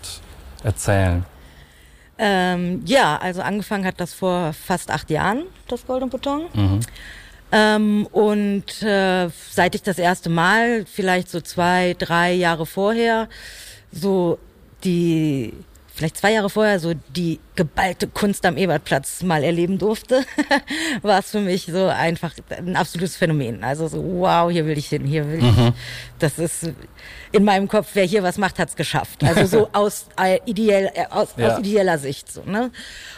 erzählen. 0.64 1.26
Ähm, 2.18 2.82
ja, 2.86 3.18
also 3.18 3.42
angefangen 3.42 3.86
hat 3.86 4.00
das 4.00 4.14
vor 4.14 4.54
fast 4.54 4.90
acht 4.90 5.10
Jahren, 5.10 5.44
das 5.68 5.86
Gold 5.86 6.04
und 6.04 6.12
Beton. 6.12 6.46
Mhm. 6.54 6.80
Ähm, 7.52 8.08
und 8.12 8.82
äh, 8.82 9.30
seit 9.52 9.76
ich 9.76 9.84
das 9.84 10.00
erste 10.00 10.30
Mal, 10.30 10.86
vielleicht 10.86 11.30
so 11.30 11.42
zwei, 11.42 11.96
drei 11.98 12.34
Jahre 12.34 12.66
vorher, 12.66 13.28
so 13.92 14.40
die 14.84 15.54
vielleicht 15.96 16.18
zwei 16.18 16.34
Jahre 16.34 16.50
vorher 16.50 16.80
so 16.80 16.94
die 17.16 17.40
geballte 17.56 18.08
Kunst 18.08 18.46
am 18.46 18.58
Ebertplatz 18.58 19.24
mal 19.24 19.44
erleben 19.44 19.78
durfte, 19.78 20.26
war 21.02 21.20
es 21.20 21.32
für 21.32 21.40
mich 21.40 21.66
so 21.66 21.88
einfach 21.88 22.34
ein 22.50 22.76
absolutes 22.76 23.16
Phänomen. 23.16 23.64
Also 23.64 23.88
so, 23.88 24.04
wow, 24.04 24.52
hier 24.52 24.66
will 24.66 24.78
ich 24.78 24.88
hin, 24.88 25.06
hier 25.06 25.26
will 25.30 25.42
mhm. 25.42 25.68
ich. 25.70 25.74
Das 26.20 26.38
ist 26.38 26.72
in 27.32 27.46
meinem 27.46 27.70
Kopf, 27.70 27.92
wer 27.94 28.04
hier 28.04 28.24
was 28.24 28.38
macht, 28.38 28.60
hat's 28.60 28.76
geschafft. 28.76 29.24
Also 29.24 29.46
so 29.46 29.70
aus, 29.74 30.08
äh, 30.22 30.40
ideell, 30.46 30.92
äh, 30.94 31.06
aus, 31.10 31.30
ja. 31.38 31.54
aus 31.54 31.60
ideeller 31.60 31.98
Sicht. 31.98 32.30
So, 32.30 32.44
ne? 32.44 32.72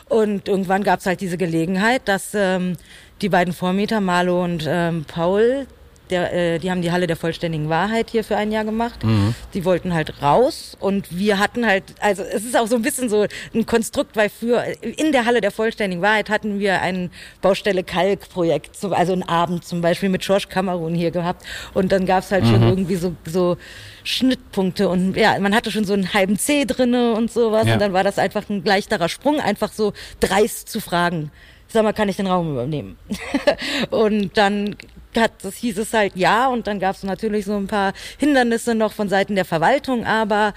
Und 0.08 0.48
irgendwann 0.48 0.84
gab's 0.84 1.08
halt 1.08 1.20
diese 1.20 1.38
Gelegenheit, 1.38 2.04
dass 2.06 2.36
ähm, 2.36 2.78
die 3.22 3.30
beiden 3.30 3.54
Vormieter, 3.54 4.02
Marlo 4.02 4.44
und 4.44 4.66
ähm, 4.68 5.04
Paul, 5.08 5.66
der, 6.10 6.34
äh, 6.34 6.60
die 6.60 6.72
haben 6.72 6.82
die 6.82 6.92
Halle 6.92 7.08
der 7.08 7.16
vollständigen 7.16 7.70
Wahrheit 7.70 8.10
hier 8.10 8.24
für 8.24 8.38
ein 8.38 8.52
Jahr 8.52 8.66
gemacht. 8.66 9.04
Mhm. 9.04 9.36
Die 9.54 9.66
wollten 9.66 9.94
halt 9.94 10.22
raus 10.22 10.78
und 10.80 11.18
wir 11.18 11.40
hatten 11.40 11.66
halt, 11.66 11.84
also 12.00 12.24
es 12.24 12.44
ist 12.44 12.58
auch 12.58 12.68
so 12.68 12.76
ein 12.76 12.82
bisschen 12.82 13.10
so 13.10 13.26
ein 13.54 13.66
Konstrukt, 13.66 14.16
weil 14.16 14.30
für 14.30 14.64
in 14.82 15.12
der 15.12 15.26
Halle 15.26 15.42
der 15.42 15.52
vollständigen 15.52 16.02
Wahrheit 16.02 16.30
hatten 16.30 16.60
wir 16.60 16.82
ein 16.82 17.12
Baustelle 17.42 17.84
Kalk-Projekt, 17.84 18.78
also 18.84 19.14
einen 19.14 19.24
Abend 19.24 19.66
zum 19.66 19.82
Beispiel 19.82 20.10
mit 20.10 20.22
George 20.22 20.46
Cameron 20.50 20.96
hier 20.96 21.12
gehabt 21.12 21.44
und 21.74 21.92
dann 21.92 22.06
gab's 22.06 22.32
halt 22.32 22.46
mhm. 22.46 22.50
schon 22.50 22.64
irgendwie 22.64 22.96
so, 22.96 23.16
so 23.26 23.58
Schnittpunkte 24.04 24.90
und 24.90 25.16
ja, 25.18 25.38
man 25.40 25.54
hatte 25.54 25.72
schon 25.72 25.86
so 25.86 25.94
einen 25.94 26.14
halben 26.14 26.38
C 26.38 26.66
drinne 26.66 27.14
und 27.14 27.32
sowas 27.32 27.68
ja. 27.68 27.74
und 27.74 27.80
dann 27.80 27.94
war 27.94 28.04
das 28.04 28.20
einfach 28.20 28.50
ein 28.50 28.64
leichterer 28.64 29.10
Sprung, 29.10 29.40
einfach 29.40 29.72
so 29.72 29.94
dreist 30.20 30.70
zu 30.70 30.80
fragen 30.80 31.32
sag 31.68 31.84
mal, 31.84 31.94
kann 31.94 32.10
ich 32.10 32.16
den 32.16 32.28
Raum 32.28 32.52
übernehmen? 32.52 32.98
und 33.90 34.38
dann 34.38 34.76
hat, 35.16 35.32
das 35.44 35.56
hieß 35.56 35.78
es 35.78 35.94
halt 35.94 36.16
ja 36.16 36.48
und 36.48 36.68
dann 36.68 36.80
gab 36.80 36.96
es 36.96 37.04
natürlich 37.04 37.46
so 37.46 37.56
ein 37.56 37.68
paar 37.68 37.94
Hindernisse 38.18 38.76
noch 38.76 38.94
von 38.94 39.10
Seiten 39.10 39.36
der 39.36 39.46
Verwaltung, 39.46 40.06
aber 40.06 40.54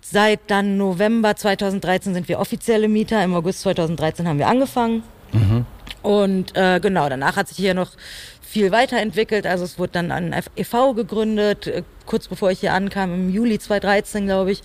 seit 0.00 0.40
dann 0.48 0.76
November 0.76 1.36
2013 1.36 2.14
sind 2.14 2.28
wir 2.28 2.40
offizielle 2.40 2.88
Mieter, 2.88 3.22
im 3.22 3.34
August 3.34 3.60
2013 3.60 4.26
haben 4.26 4.38
wir 4.38 4.48
angefangen. 4.48 5.02
Mhm. 5.32 5.66
Und 6.02 6.56
äh, 6.56 6.80
genau, 6.80 7.08
danach 7.08 7.36
hat 7.36 7.48
sich 7.48 7.58
hier 7.58 7.74
noch 7.74 7.92
viel 8.40 8.72
weiterentwickelt. 8.72 9.46
Also 9.46 9.64
es 9.64 9.78
wurde 9.78 9.92
dann 9.92 10.10
ein 10.10 10.34
e.V. 10.56 10.94
gegründet, 10.94 11.66
äh, 11.66 11.82
kurz 12.06 12.26
bevor 12.26 12.50
ich 12.50 12.60
hier 12.60 12.72
ankam, 12.72 13.14
im 13.14 13.30
Juli 13.30 13.58
2013, 13.58 14.26
glaube 14.26 14.52
ich. 14.52 14.62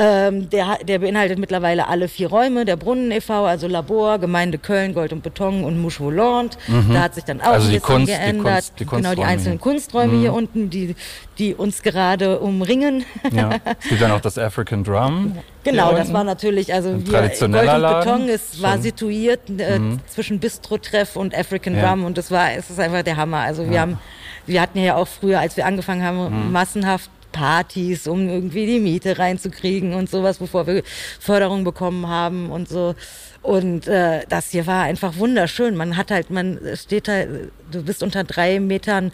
Ähm, 0.00 0.48
der, 0.48 0.78
der 0.86 1.00
beinhaltet 1.00 1.40
mittlerweile 1.40 1.88
alle 1.88 2.06
vier 2.06 2.28
Räume, 2.28 2.64
der 2.64 2.76
Brunnen 2.76 3.10
e.V., 3.10 3.46
also 3.46 3.66
Labor, 3.66 4.20
Gemeinde 4.20 4.56
Köln, 4.56 4.94
Gold 4.94 5.12
und 5.12 5.24
Beton 5.24 5.64
und 5.64 5.76
Mouche 5.82 5.98
Volante. 6.04 6.56
Mhm. 6.68 6.94
Da 6.94 7.00
hat 7.00 7.16
sich 7.16 7.24
dann 7.24 7.40
auch 7.40 7.46
also 7.46 7.66
ein 7.66 7.72
bisschen 7.72 7.82
Kunst, 7.82 8.06
geändert. 8.06 8.72
Die 8.78 8.84
Kunst, 8.84 9.04
die 9.04 9.08
genau, 9.08 9.14
die 9.16 9.24
einzelnen 9.24 9.58
Kunsträume 9.58 10.12
mhm. 10.12 10.20
hier 10.20 10.32
unten, 10.34 10.70
die, 10.70 10.94
die 11.38 11.52
uns 11.52 11.82
gerade 11.82 12.38
umringen. 12.38 13.04
Ja. 13.32 13.50
Es 13.80 13.88
gibt 13.88 14.00
dann 14.00 14.12
auch 14.12 14.20
das 14.20 14.38
African 14.38 14.84
Drum. 14.84 15.36
Genau, 15.64 15.92
das 15.92 16.12
war 16.12 16.22
natürlich, 16.22 16.72
also 16.72 16.90
wir, 17.04 17.12
Gold 17.12 17.42
und 17.42 17.52
Beton 17.52 18.28
ist, 18.28 18.62
war 18.62 18.78
situiert 18.78 19.40
äh, 19.58 19.78
mhm. 19.78 19.98
zwischen 20.06 20.38
Bistro-Treff 20.38 21.16
und 21.16 21.36
African 21.36 21.74
ja. 21.74 21.88
Drum 21.88 22.04
und 22.04 22.16
das 22.18 22.30
war, 22.30 22.52
es 22.52 22.70
ist 22.70 22.78
einfach 22.78 23.02
der 23.02 23.16
Hammer. 23.16 23.38
Also 23.38 23.66
wir 23.66 23.74
ja. 23.74 23.80
haben, 23.80 23.98
wir 24.46 24.60
hatten 24.60 24.78
ja 24.78 24.94
auch 24.94 25.08
früher, 25.08 25.40
als 25.40 25.56
wir 25.56 25.66
angefangen 25.66 26.02
haben, 26.04 26.46
mhm. 26.46 26.52
massenhaft 26.52 27.10
Partys, 27.32 28.06
um 28.06 28.28
irgendwie 28.28 28.66
die 28.66 28.80
Miete 28.80 29.18
reinzukriegen 29.18 29.94
und 29.94 30.10
sowas, 30.10 30.38
bevor 30.38 30.66
wir 30.66 30.82
Förderung 31.20 31.64
bekommen 31.64 32.06
haben 32.06 32.50
und 32.50 32.68
so. 32.68 32.94
Und 33.42 33.86
äh, 33.86 34.24
das 34.28 34.50
hier 34.50 34.66
war 34.66 34.84
einfach 34.84 35.16
wunderschön. 35.16 35.76
Man 35.76 35.96
hat 35.96 36.10
halt, 36.10 36.30
man 36.30 36.58
steht 36.74 37.08
halt, 37.08 37.52
du 37.70 37.82
bist 37.82 38.02
unter 38.02 38.24
drei 38.24 38.60
Metern 38.60 39.12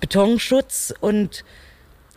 Betonschutz 0.00 0.94
und 1.00 1.44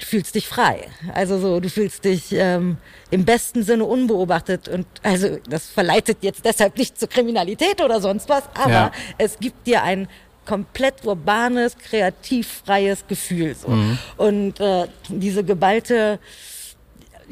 fühlst 0.04 0.36
dich 0.36 0.48
frei. 0.48 0.88
Also 1.14 1.40
so, 1.40 1.60
du 1.60 1.70
fühlst 1.70 2.06
dich 2.06 2.32
ähm, 2.32 2.78
im 3.12 3.26
besten 3.26 3.64
Sinne 3.64 3.86
unbeobachtet 3.86 4.68
und 4.68 4.86
also 5.04 5.38
das 5.50 5.68
verleitet 5.68 6.20
jetzt 6.22 6.46
deshalb 6.46 6.78
nicht 6.78 7.00
zur 7.00 7.10
Kriminalität 7.10 7.82
oder 7.82 8.00
sonst 8.00 8.30
was, 8.30 8.44
aber 8.54 8.72
ja. 8.72 8.92
es 9.18 9.40
gibt 9.40 9.68
dir 9.68 9.84
ein 9.84 10.08
komplett 10.50 11.06
urbanes, 11.06 11.78
kreativfreies 11.78 13.06
Gefühl. 13.08 13.56
So. 13.56 13.70
Mhm. 13.70 13.98
Und 14.18 14.60
äh, 14.60 14.88
diese 15.10 15.44
geballte 15.44 16.20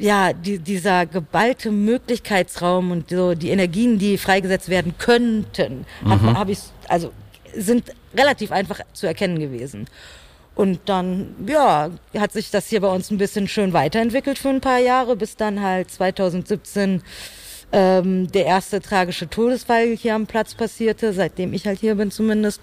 ja, 0.00 0.32
die, 0.32 0.60
dieser 0.60 1.06
geballte 1.06 1.72
Möglichkeitsraum 1.72 2.92
und 2.92 3.10
so 3.10 3.34
die 3.34 3.50
Energien, 3.50 3.98
die 3.98 4.16
freigesetzt 4.16 4.68
werden 4.68 4.94
könnten, 4.96 5.86
mhm. 6.04 6.38
habe 6.38 6.52
ich, 6.52 6.60
also 6.86 7.10
sind 7.52 7.92
relativ 8.14 8.52
einfach 8.52 8.78
zu 8.92 9.08
erkennen 9.08 9.40
gewesen. 9.40 9.86
Und 10.54 10.80
dann, 10.84 11.34
ja, 11.48 11.90
hat 12.16 12.32
sich 12.32 12.52
das 12.52 12.68
hier 12.68 12.80
bei 12.80 12.88
uns 12.88 13.10
ein 13.10 13.18
bisschen 13.18 13.48
schön 13.48 13.72
weiterentwickelt 13.72 14.38
für 14.38 14.50
ein 14.50 14.60
paar 14.60 14.78
Jahre, 14.78 15.16
bis 15.16 15.34
dann 15.34 15.60
halt 15.62 15.90
2017 15.90 17.02
ähm, 17.72 18.30
der 18.32 18.46
erste 18.46 18.80
tragische 18.80 19.28
Todesfall 19.28 19.96
hier 19.96 20.14
am 20.14 20.26
Platz 20.26 20.54
passierte, 20.54 21.12
seitdem 21.12 21.52
ich 21.52 21.66
halt 21.66 21.80
hier 21.80 21.96
bin 21.96 22.10
zumindest. 22.10 22.60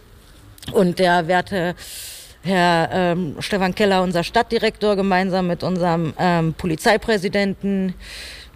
Und 0.72 1.00
der 1.00 1.28
werte 1.28 1.76
Herr 2.44 2.90
ähm, 2.92 3.36
Stefan 3.40 3.74
Keller, 3.74 4.04
unser 4.04 4.24
Stadtdirektor, 4.24 4.96
gemeinsam 4.96 5.48
mit 5.48 5.64
unserem 5.64 6.14
ähm, 6.20 6.54
Polizeipräsidenten 6.54 7.96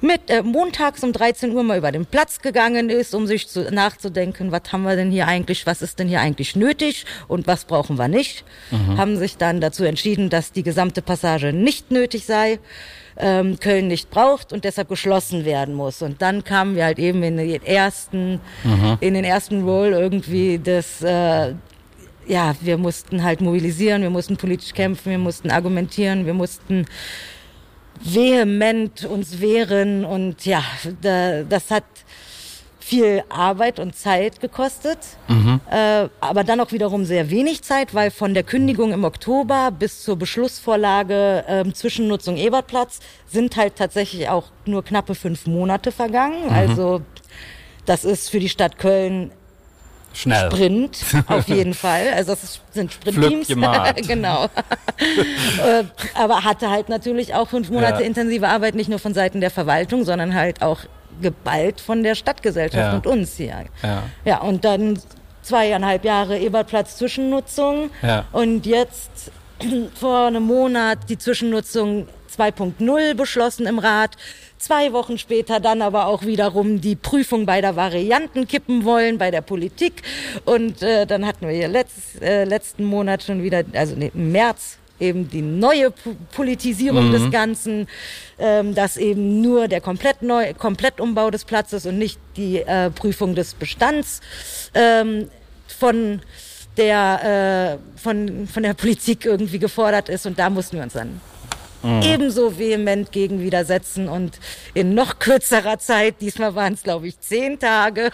mit 0.01 0.29
äh, 0.29 0.43
montags 0.43 1.03
um 1.03 1.11
13 1.11 1.51
Uhr 1.51 1.63
mal 1.63 1.77
über 1.77 1.91
den 1.91 2.05
Platz 2.05 2.39
gegangen 2.39 2.89
ist, 2.89 3.13
um 3.13 3.27
sich 3.27 3.47
zu, 3.47 3.63
nachzudenken, 3.73 4.51
was 4.51 4.71
haben 4.71 4.83
wir 4.83 4.95
denn 4.95 5.11
hier 5.11 5.27
eigentlich, 5.27 5.65
was 5.65 5.81
ist 5.81 5.99
denn 5.99 6.07
hier 6.07 6.21
eigentlich 6.21 6.55
nötig 6.55 7.05
und 7.27 7.47
was 7.47 7.65
brauchen 7.65 7.97
wir 7.97 8.07
nicht. 8.07 8.43
Mhm. 8.71 8.97
Haben 8.97 9.17
sich 9.17 9.37
dann 9.37 9.59
dazu 9.59 9.83
entschieden, 9.83 10.29
dass 10.29 10.51
die 10.51 10.63
gesamte 10.63 11.01
Passage 11.01 11.51
nicht 11.51 11.91
nötig 11.91 12.25
sei. 12.25 12.59
Ähm, 13.21 13.59
Köln 13.59 13.89
nicht 13.89 14.09
braucht 14.09 14.53
und 14.53 14.63
deshalb 14.63 14.87
geschlossen 14.87 15.43
werden 15.43 15.73
muss. 15.73 16.01
Und 16.01 16.21
dann 16.21 16.45
kamen 16.45 16.77
wir 16.77 16.85
halt 16.85 16.99
eben 16.99 17.21
in 17.21 17.35
den 17.35 17.65
ersten, 17.65 18.39
mhm. 18.63 18.97
in 19.01 19.13
den 19.13 19.25
ersten 19.25 19.63
Roll 19.63 19.89
irgendwie 19.89 20.57
des, 20.57 21.01
äh, 21.01 21.53
ja, 22.29 22.55
wir 22.61 22.77
mussten 22.77 23.23
halt 23.23 23.41
mobilisieren, 23.41 24.03
wir 24.03 24.11
mussten 24.11 24.37
politisch 24.37 24.73
kämpfen, 24.73 25.09
wir 25.11 25.17
mussten 25.17 25.49
argumentieren, 25.49 26.25
wir 26.25 26.35
mussten 26.35 26.85
vehement 28.01 29.03
uns 29.03 29.41
wehren 29.41 30.05
und 30.05 30.45
ja, 30.45 30.63
da, 31.01 31.43
das 31.43 31.71
hat 31.71 31.83
viel 32.79 33.23
Arbeit 33.29 33.79
und 33.79 33.95
Zeit 33.95 34.39
gekostet, 34.39 34.99
mhm. 35.27 35.59
äh, 35.69 36.07
aber 36.21 36.43
dann 36.43 36.59
auch 36.59 36.71
wiederum 36.71 37.03
sehr 37.05 37.29
wenig 37.29 37.61
Zeit, 37.61 37.93
weil 37.93 38.09
von 38.09 38.33
der 38.33 38.43
Kündigung 38.43 38.93
im 38.93 39.03
Oktober 39.03 39.71
bis 39.71 40.03
zur 40.03 40.15
Beschlussvorlage 40.15 41.43
äh, 41.47 41.71
Zwischennutzung 41.71 42.37
Ebertplatz 42.37 42.99
sind 43.27 43.57
halt 43.57 43.75
tatsächlich 43.75 44.29
auch 44.29 44.45
nur 44.65 44.83
knappe 44.83 45.13
fünf 45.13 45.45
Monate 45.45 45.91
vergangen. 45.91 46.45
Mhm. 46.45 46.51
Also 46.51 47.01
das 47.85 48.05
ist 48.05 48.29
für 48.29 48.39
die 48.39 48.49
Stadt 48.49 48.77
Köln 48.77 49.31
Schnell. 50.13 50.51
Sprint, 50.51 50.99
auf 51.27 51.47
jeden 51.47 51.73
Fall. 51.73 52.07
Also 52.15 52.31
das 52.31 52.61
sind 52.71 52.91
Sprintteams. 52.91 53.47
genau. 54.07 54.45
Äh, 54.45 55.83
aber 56.15 56.43
hatte 56.43 56.69
halt 56.69 56.89
natürlich 56.89 57.33
auch 57.35 57.49
fünf 57.49 57.69
Monate 57.69 58.01
ja. 58.01 58.07
intensive 58.07 58.47
Arbeit, 58.47 58.75
nicht 58.75 58.89
nur 58.89 58.99
von 58.99 59.13
Seiten 59.13 59.39
der 59.41 59.51
Verwaltung, 59.51 60.03
sondern 60.03 60.33
halt 60.33 60.61
auch 60.61 60.81
geballt 61.21 61.81
von 61.81 62.03
der 62.03 62.15
Stadtgesellschaft 62.15 62.91
ja. 62.91 62.93
und 62.93 63.07
uns 63.07 63.35
hier. 63.35 63.65
Ja. 63.83 64.03
ja, 64.25 64.41
und 64.41 64.65
dann 64.65 64.99
zweieinhalb 65.41 66.05
Jahre 66.05 66.37
Ebertplatz 66.37 66.97
Zwischennutzung 66.97 67.89
ja. 68.01 68.25
und 68.31 68.65
jetzt 68.65 69.31
vor 69.95 70.27
einem 70.27 70.43
Monat 70.43 70.99
die 71.09 71.17
Zwischennutzung 71.17 72.07
2.0 72.39 73.15
beschlossen 73.15 73.65
im 73.65 73.79
Rat 73.79 74.15
zwei 74.59 74.93
Wochen 74.93 75.17
später 75.17 75.59
dann 75.59 75.81
aber 75.81 76.07
auch 76.07 76.23
wiederum 76.23 76.81
die 76.81 76.95
Prüfung 76.95 77.45
bei 77.45 77.61
der 77.61 77.75
Varianten 77.75 78.47
kippen 78.47 78.83
wollen, 78.83 79.17
bei 79.17 79.31
der 79.31 79.41
Politik. 79.41 80.03
Und 80.45 80.81
äh, 80.83 81.07
dann 81.07 81.25
hatten 81.25 81.47
wir 81.47 81.55
ja 81.55 81.67
letzt, 81.67 82.21
äh, 82.21 82.43
letzten 82.43 82.83
Monat 82.83 83.23
schon 83.23 83.41
wieder, 83.41 83.63
also 83.73 83.95
nee, 83.95 84.11
im 84.13 84.31
März 84.31 84.77
eben 84.99 85.29
die 85.29 85.41
neue 85.41 85.91
Politisierung 86.35 87.07
mhm. 87.07 87.11
des 87.13 87.31
Ganzen, 87.31 87.87
ähm, 88.37 88.75
dass 88.75 88.97
eben 88.97 89.41
nur 89.41 89.69
der 89.69 89.79
komplett 89.79 90.21
neu, 90.21 90.53
Komplettumbau 90.53 91.31
des 91.31 91.45
Platzes 91.45 91.85
und 91.85 91.97
nicht 91.97 92.19
die 92.35 92.57
äh, 92.57 92.89
Prüfung 92.89 93.33
des 93.33 93.53
Bestands 93.53 94.19
ähm, 94.73 95.29
von 95.67 96.21
der 96.75 97.77
äh, 97.97 97.99
von 97.99 98.47
von 98.47 98.63
der 98.63 98.73
Politik 98.73 99.25
irgendwie 99.25 99.59
gefordert 99.59 100.09
ist 100.09 100.25
und 100.25 100.37
da 100.37 100.49
mussten 100.49 100.77
wir 100.77 100.83
uns 100.83 100.93
dann 100.93 101.21
mhm. 101.83 102.01
ebenso 102.01 102.57
vehement 102.57 103.11
gegen 103.11 103.41
widersetzen 103.41 104.09
und 104.09 104.39
in 104.73 104.93
noch 104.93 105.19
kürzerer 105.19 105.79
Zeit, 105.79 106.15
diesmal 106.21 106.55
waren 106.55 106.73
es 106.73 106.83
glaube 106.83 107.07
ich 107.07 107.19
zehn 107.19 107.59
Tage, 107.59 108.11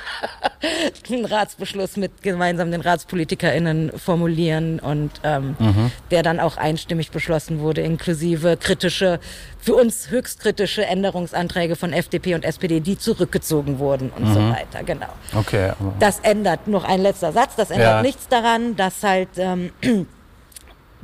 einen 1.09 1.25
Ratsbeschluss 1.25 1.97
mit 1.97 2.21
gemeinsam 2.21 2.71
den 2.71 2.81
RatspolitikerInnen 2.81 3.91
formulieren 3.97 4.79
und 4.79 5.11
ähm, 5.23 5.55
mhm. 5.59 5.91
der 6.11 6.23
dann 6.23 6.39
auch 6.39 6.57
einstimmig 6.57 7.11
beschlossen 7.11 7.59
wurde, 7.59 7.81
inklusive 7.81 8.57
kritische, 8.57 9.19
für 9.59 9.75
uns 9.75 10.09
höchst 10.09 10.39
kritische 10.39 10.85
Änderungsanträge 10.85 11.75
von 11.75 11.93
FDP 11.93 12.35
und 12.35 12.45
SPD, 12.45 12.79
die 12.79 12.97
zurückgezogen 12.97 13.79
wurden 13.79 14.11
und 14.15 14.29
mhm. 14.29 14.33
so 14.33 14.39
weiter, 14.39 14.83
genau. 14.83 15.09
Okay. 15.35 15.73
Das 15.99 16.19
ändert, 16.19 16.67
noch 16.67 16.83
ein 16.83 17.01
letzter 17.01 17.31
Satz, 17.31 17.55
das 17.55 17.71
ändert 17.71 17.87
ja. 17.87 18.01
nichts 18.01 18.27
daran, 18.27 18.75
dass 18.75 19.03
halt 19.03 19.29
ähm, 19.37 19.71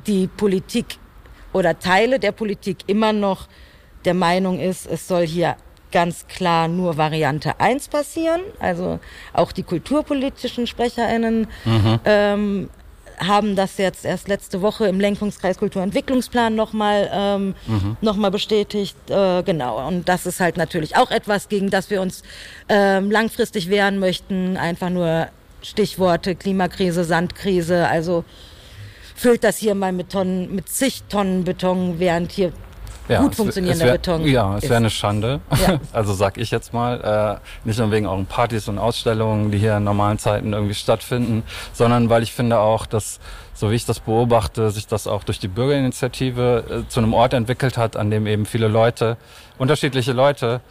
die 0.07 0.27
Politik 0.27 0.97
oder 1.53 1.79
Teile 1.79 2.19
der 2.19 2.31
Politik 2.31 2.77
immer 2.87 3.13
noch 3.13 3.47
der 4.05 4.13
Meinung 4.13 4.59
ist, 4.59 4.87
es 4.87 5.07
soll 5.07 5.27
hier 5.27 5.55
ganz 5.91 6.27
klar 6.27 6.67
nur 6.67 6.97
Variante 6.97 7.59
1 7.59 7.89
passieren. 7.89 8.41
Also 8.59 8.99
auch 9.33 9.51
die 9.51 9.63
kulturpolitischen 9.63 10.67
SprecherInnen 10.67 11.47
mhm. 11.65 11.99
ähm, 12.05 12.69
haben 13.19 13.55
das 13.55 13.77
jetzt 13.77 14.03
erst 14.03 14.27
letzte 14.27 14.61
Woche 14.61 14.87
im 14.87 14.99
Lenkungskreis 14.99 15.57
Kulturentwicklungsplan 15.59 16.55
nochmal 16.55 17.09
ähm, 17.13 17.55
mhm. 17.67 17.97
noch 18.01 18.17
bestätigt. 18.31 18.97
Äh, 19.09 19.43
genau. 19.43 19.85
Und 19.87 20.09
das 20.09 20.25
ist 20.25 20.39
halt 20.39 20.57
natürlich 20.57 20.95
auch 20.97 21.11
etwas, 21.11 21.47
gegen 21.47 21.69
das 21.69 21.89
wir 21.89 22.01
uns 22.01 22.23
ähm, 22.67 23.11
langfristig 23.11 23.69
wehren 23.69 23.99
möchten. 23.99 24.57
Einfach 24.57 24.89
nur 24.89 25.27
Stichworte 25.61 26.35
Klimakrise, 26.35 27.03
Sandkrise. 27.03 27.87
Also 27.87 28.23
füllt 29.21 29.43
das 29.43 29.57
hier 29.57 29.75
mal 29.75 29.91
mit 29.91 30.11
Tonnen, 30.11 30.53
mit 30.55 30.67
zig 30.67 31.03
Tonnen 31.07 31.43
Beton, 31.43 31.99
während 31.99 32.31
hier 32.31 32.51
ja, 33.07 33.21
gut 33.21 33.35
funktionierender 33.35 33.85
wär, 33.85 33.93
Beton. 33.93 34.25
Ja, 34.25 34.57
es 34.57 34.63
wäre 34.63 34.77
eine 34.77 34.89
Schande. 34.89 35.41
Ja. 35.61 35.79
Also 35.93 36.13
sag 36.13 36.37
ich 36.37 36.49
jetzt 36.49 36.73
mal. 36.73 37.39
Äh, 37.43 37.67
nicht 37.67 37.77
nur 37.77 37.91
wegen 37.91 38.07
euren 38.07 38.25
Partys 38.25 38.67
und 38.67 38.79
Ausstellungen, 38.79 39.51
die 39.51 39.59
hier 39.59 39.77
in 39.77 39.83
normalen 39.83 40.17
Zeiten 40.17 40.53
irgendwie 40.53 40.73
stattfinden, 40.73 41.43
sondern 41.73 42.09
weil 42.09 42.23
ich 42.23 42.31
finde 42.31 42.59
auch, 42.59 42.85
dass, 42.85 43.19
so 43.53 43.69
wie 43.69 43.75
ich 43.75 43.85
das 43.85 43.99
beobachte, 43.99 44.71
sich 44.71 44.87
das 44.87 45.05
auch 45.05 45.23
durch 45.23 45.39
die 45.39 45.49
Bürgerinitiative 45.49 46.83
äh, 46.85 46.89
zu 46.89 46.99
einem 46.99 47.13
Ort 47.13 47.33
entwickelt 47.33 47.77
hat, 47.77 47.97
an 47.97 48.09
dem 48.09 48.25
eben 48.25 48.45
viele 48.45 48.67
Leute, 48.67 49.17
unterschiedliche 49.59 50.13
Leute, 50.13 50.61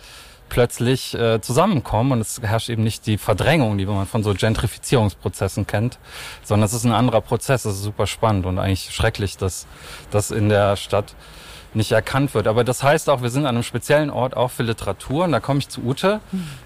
plötzlich 0.51 1.15
äh, 1.15 1.41
zusammenkommen 1.41 2.13
und 2.13 2.21
es 2.21 2.43
herrscht 2.43 2.69
eben 2.69 2.85
nicht 2.85 3.07
die 3.07 3.17
Verdrängung, 3.17 3.79
die 3.79 3.87
man 3.87 4.07
von 4.07 4.23
so 4.23 4.35
Gentrifizierungsprozessen 4.35 5.67
kennt, 5.67 5.99
sondern 6.43 6.67
es 6.67 6.75
ist 6.75 6.85
ein 6.85 6.93
anderer 6.93 7.23
Prozess. 7.23 7.65
Es 7.65 7.77
ist 7.77 7.83
super 7.85 8.07
spannend 8.07 8.45
und 8.45 8.59
eigentlich 8.59 8.95
schrecklich, 8.95 9.39
dass 9.39 9.67
das 10.11 10.31
in 10.31 10.51
der 10.51 10.77
Stadt 10.77 11.15
nicht 11.75 11.93
erkannt 11.93 12.35
wird. 12.35 12.47
Aber 12.47 12.65
das 12.65 12.83
heißt 12.83 13.09
auch, 13.09 13.23
wir 13.23 13.31
sind 13.31 13.47
an 13.47 13.55
einem 13.55 13.63
speziellen 13.63 14.11
Ort 14.11 14.37
auch 14.37 14.51
für 14.51 14.63
Literatur. 14.63 15.25
Und 15.25 15.33
da 15.33 15.41
komme 15.41 15.61
ich 15.61 15.69
zu 15.69 15.83
Ute. 15.83 16.21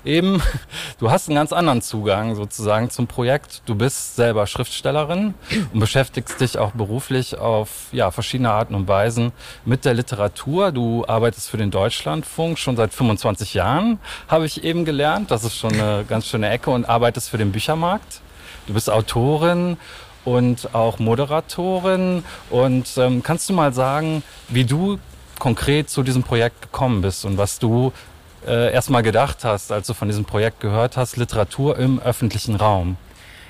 Eben, 0.05 0.43
du 0.99 1.11
hast 1.11 1.29
einen 1.29 1.37
ganz 1.37 1.53
anderen 1.53 1.83
Zugang 1.83 2.35
sozusagen 2.35 2.91
zum 2.91 3.07
Projekt. 3.07 3.63
Du 3.67 3.75
bist 3.75 4.17
selber 4.17 4.47
Schriftstellerin 4.47 5.35
und 5.73 5.81
beschäftigst 5.81 6.41
dich 6.41 6.59
auch 6.59 6.73
beruflich 6.73 7.39
auf 7.39 7.87
ja, 7.93 8.11
verschiedene 8.11 8.51
Arten 8.51 8.75
und 8.75 8.89
Weisen 8.89 9.33
mit 9.65 9.85
der 9.85 9.95
Literatur. 9.95 10.73
Du 10.73 11.05
arbeitest 11.07 11.51
für 11.51 11.57
den 11.57 11.71
Deutschlandfunk 11.71 12.59
schon 12.59 12.77
seit 12.77 12.93
25 12.93 13.55
Jahren, 13.55 13.99
habe 14.29 14.47
ich 14.47 14.65
eben 14.65 14.85
gelernt. 14.85 15.31
Das 15.31 15.45
ist 15.45 15.57
schon 15.57 15.73
eine 15.73 16.05
ganz 16.09 16.27
schöne 16.27 16.49
Ecke 16.49 16.71
und 16.71 16.85
arbeitest 16.89 17.31
für 17.31 17.39
den 17.39 17.53
Büchermarkt. 17.53 18.21
Du 18.67 18.73
bist 18.73 18.89
Autorin 18.89 19.77
und 20.25 20.75
auch 20.75 20.99
Moderatorin. 20.99 22.25
Und 22.51 22.97
ähm, 22.97 23.23
kannst 23.23 23.49
du 23.49 23.53
mal 23.53 23.73
sagen, 23.73 24.23
wie 24.49 24.65
du 24.65 24.99
konkret 25.39 25.91
zu 25.91 26.03
diesem 26.03 26.23
Projekt 26.23 26.63
gekommen 26.63 27.03
bist 27.03 27.25
und 27.25 27.39
was 27.39 27.59
du 27.59 27.93
äh, 28.47 28.73
erstmal 28.73 29.03
gedacht 29.03 29.45
hast, 29.45 29.73
als 29.73 29.87
du 29.87 29.95
von 29.95 30.09
diesem 30.09 30.25
Projekt 30.25 30.61
gehört 30.61 30.97
hast, 30.97 31.17
Literatur 31.17 31.79
im 31.79 32.01
öffentlichen 32.01 32.57
Raum? 32.57 32.97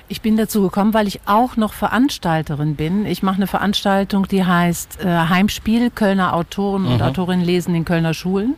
Ich 0.07 0.21
bin 0.21 0.37
dazu 0.37 0.61
gekommen, 0.61 0.93
weil 0.93 1.07
ich 1.07 1.21
auch 1.25 1.57
noch 1.57 1.73
Veranstalterin 1.73 2.75
bin. 2.75 3.07
Ich 3.07 3.23
mache 3.23 3.37
eine 3.37 3.47
Veranstaltung, 3.47 4.27
die 4.27 4.45
heißt 4.45 5.03
äh, 5.03 5.07
Heimspiel. 5.07 5.89
Kölner 5.89 6.35
Autoren 6.35 6.83
mhm. 6.83 6.91
und 6.91 7.01
Autorinnen 7.01 7.43
lesen 7.43 7.73
in 7.73 7.85
Kölner 7.85 8.13
Schulen. 8.13 8.55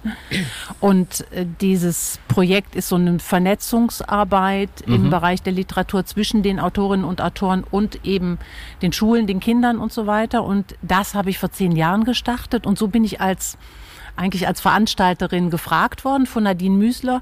Und 0.81 1.25
äh, 1.31 1.45
dieses 1.61 2.19
Projekt 2.27 2.75
ist 2.75 2.89
so 2.89 2.95
eine 2.95 3.19
Vernetzungsarbeit 3.19 4.69
mhm. 4.85 4.95
im 4.95 5.09
Bereich 5.09 5.41
der 5.41 5.53
Literatur 5.53 6.05
zwischen 6.05 6.43
den 6.43 6.59
Autorinnen 6.59 7.05
und 7.05 7.21
Autoren 7.21 7.63
und 7.63 8.05
eben 8.05 8.39
den 8.81 8.91
Schulen, 8.91 9.25
den 9.25 9.39
Kindern 9.39 9.77
und 9.77 9.93
so 9.93 10.05
weiter. 10.05 10.43
Und 10.43 10.75
das 10.81 11.15
habe 11.15 11.29
ich 11.29 11.39
vor 11.39 11.51
zehn 11.51 11.71
Jahren 11.71 12.03
gestartet. 12.03 12.67
Und 12.67 12.77
so 12.77 12.89
bin 12.89 13.05
ich 13.05 13.21
als 13.21 13.57
eigentlich 14.17 14.47
als 14.47 14.59
Veranstalterin 14.59 15.49
gefragt 15.49 16.03
worden 16.03 16.25
von 16.25 16.43
Nadine 16.43 16.75
Müsler. 16.75 17.21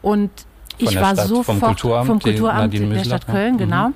Und 0.00 0.30
ich 0.78 0.96
war 0.96 1.14
Stadt, 1.14 1.28
sofort 1.28 1.58
vom 1.58 1.60
Kulturamt, 1.60 2.06
vom 2.06 2.20
Kulturamt 2.20 2.72
der 2.72 3.04
Stadt 3.04 3.26
Köln, 3.26 3.58
ja. 3.58 3.64
genau. 3.64 3.88
Mhm. 3.88 3.94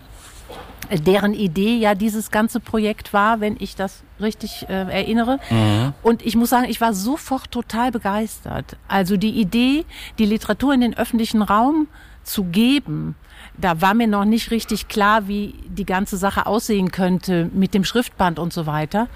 Deren 1.05 1.35
Idee 1.35 1.77
ja 1.77 1.95
dieses 1.95 2.31
ganze 2.33 2.59
Projekt 2.59 3.13
war, 3.13 3.41
wenn 3.41 3.57
ich 3.61 3.77
das 3.77 4.03
richtig 4.21 4.67
äh, 4.69 4.73
erinnere. 4.73 5.39
Mhm. 5.49 5.93
Und 6.03 6.27
ich 6.27 6.35
muss 6.35 6.51
sagen, 6.51 6.67
ich 6.69 6.81
war 6.81 6.95
sofort 6.95 7.51
total 7.53 7.93
begeistert. 7.93 8.77
Also 8.89 9.17
die 9.17 9.31
Idee, 9.31 9.85
die 10.19 10.27
Literatur 10.27 10.75
in 10.75 10.81
den 10.81 10.97
öffentlichen 10.97 11.43
Raum 11.43 11.87
zu 12.25 12.45
geben, 12.45 13.15
da 13.61 13.81
war 13.81 13.95
mir 13.95 14.07
noch 14.07 14.25
nicht 14.25 14.51
richtig 14.51 14.89
klar, 14.89 15.29
wie 15.29 15.55
die 15.67 15.85
ganze 15.85 16.17
Sache 16.17 16.47
aussehen 16.47 16.91
könnte 16.91 17.51
mit 17.53 17.75
dem 17.75 17.85
Schriftband 17.85 18.39
und 18.39 18.53
so 18.53 18.67
weiter. 18.67 19.09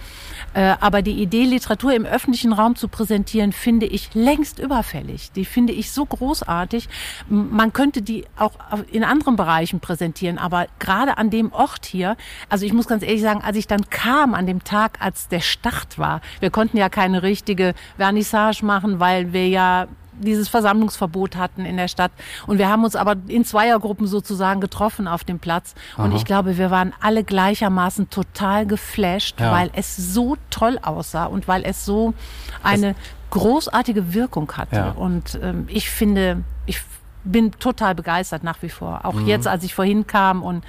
Äh, 0.52 0.74
aber 0.80 1.02
die 1.02 1.22
Idee, 1.22 1.44
Literatur 1.44 1.94
im 1.94 2.04
öffentlichen 2.04 2.52
Raum 2.52 2.76
zu 2.76 2.88
präsentieren, 2.88 3.52
finde 3.52 3.86
ich 3.86 4.14
längst 4.14 4.58
überfällig. 4.58 5.32
Die 5.32 5.44
finde 5.44 5.72
ich 5.72 5.90
so 5.90 6.04
großartig. 6.06 6.88
Man 7.28 7.72
könnte 7.72 8.02
die 8.02 8.24
auch 8.36 8.52
in 8.90 9.04
anderen 9.04 9.36
Bereichen 9.36 9.80
präsentieren, 9.80 10.38
aber 10.38 10.66
gerade 10.78 11.18
an 11.18 11.30
dem 11.30 11.52
Ort 11.52 11.86
hier, 11.86 12.16
also 12.48 12.66
ich 12.66 12.72
muss 12.72 12.86
ganz 12.86 13.02
ehrlich 13.02 13.22
sagen, 13.22 13.42
als 13.42 13.56
ich 13.56 13.66
dann 13.66 13.88
kam 13.90 14.34
an 14.34 14.46
dem 14.46 14.64
Tag, 14.64 14.98
als 15.00 15.28
der 15.28 15.40
Start 15.40 15.98
war, 15.98 16.20
wir 16.40 16.50
konnten 16.50 16.76
ja 16.76 16.88
keine 16.88 17.22
richtige 17.22 17.74
Vernissage 17.96 18.64
machen, 18.64 19.00
weil 19.00 19.32
wir 19.32 19.48
ja 19.48 19.88
dieses 20.20 20.48
Versammlungsverbot 20.48 21.36
hatten 21.36 21.64
in 21.64 21.76
der 21.76 21.88
Stadt. 21.88 22.12
Und 22.46 22.58
wir 22.58 22.68
haben 22.68 22.84
uns 22.84 22.96
aber 22.96 23.16
in 23.28 23.44
Zweiergruppen 23.44 24.06
sozusagen 24.06 24.60
getroffen 24.60 25.08
auf 25.08 25.24
dem 25.24 25.38
Platz. 25.38 25.74
Aha. 25.94 26.04
Und 26.04 26.12
ich 26.14 26.24
glaube, 26.24 26.58
wir 26.58 26.70
waren 26.70 26.92
alle 27.00 27.24
gleichermaßen 27.24 28.10
total 28.10 28.66
geflasht, 28.66 29.40
ja. 29.40 29.52
weil 29.52 29.70
es 29.74 29.96
so 29.96 30.36
toll 30.50 30.78
aussah 30.82 31.26
und 31.26 31.48
weil 31.48 31.64
es 31.64 31.84
so 31.84 32.14
eine 32.62 32.94
das 32.94 32.96
großartige 33.30 34.14
Wirkung 34.14 34.50
hatte. 34.52 34.76
Ja. 34.76 34.90
Und 34.92 35.38
ähm, 35.42 35.66
ich 35.68 35.90
finde, 35.90 36.44
ich 36.66 36.80
bin 37.24 37.52
total 37.52 37.94
begeistert 37.94 38.44
nach 38.44 38.62
wie 38.62 38.68
vor. 38.68 39.04
Auch 39.04 39.14
mhm. 39.14 39.26
jetzt, 39.26 39.48
als 39.48 39.64
ich 39.64 39.74
vorhin 39.74 40.06
kam 40.06 40.42
und 40.42 40.64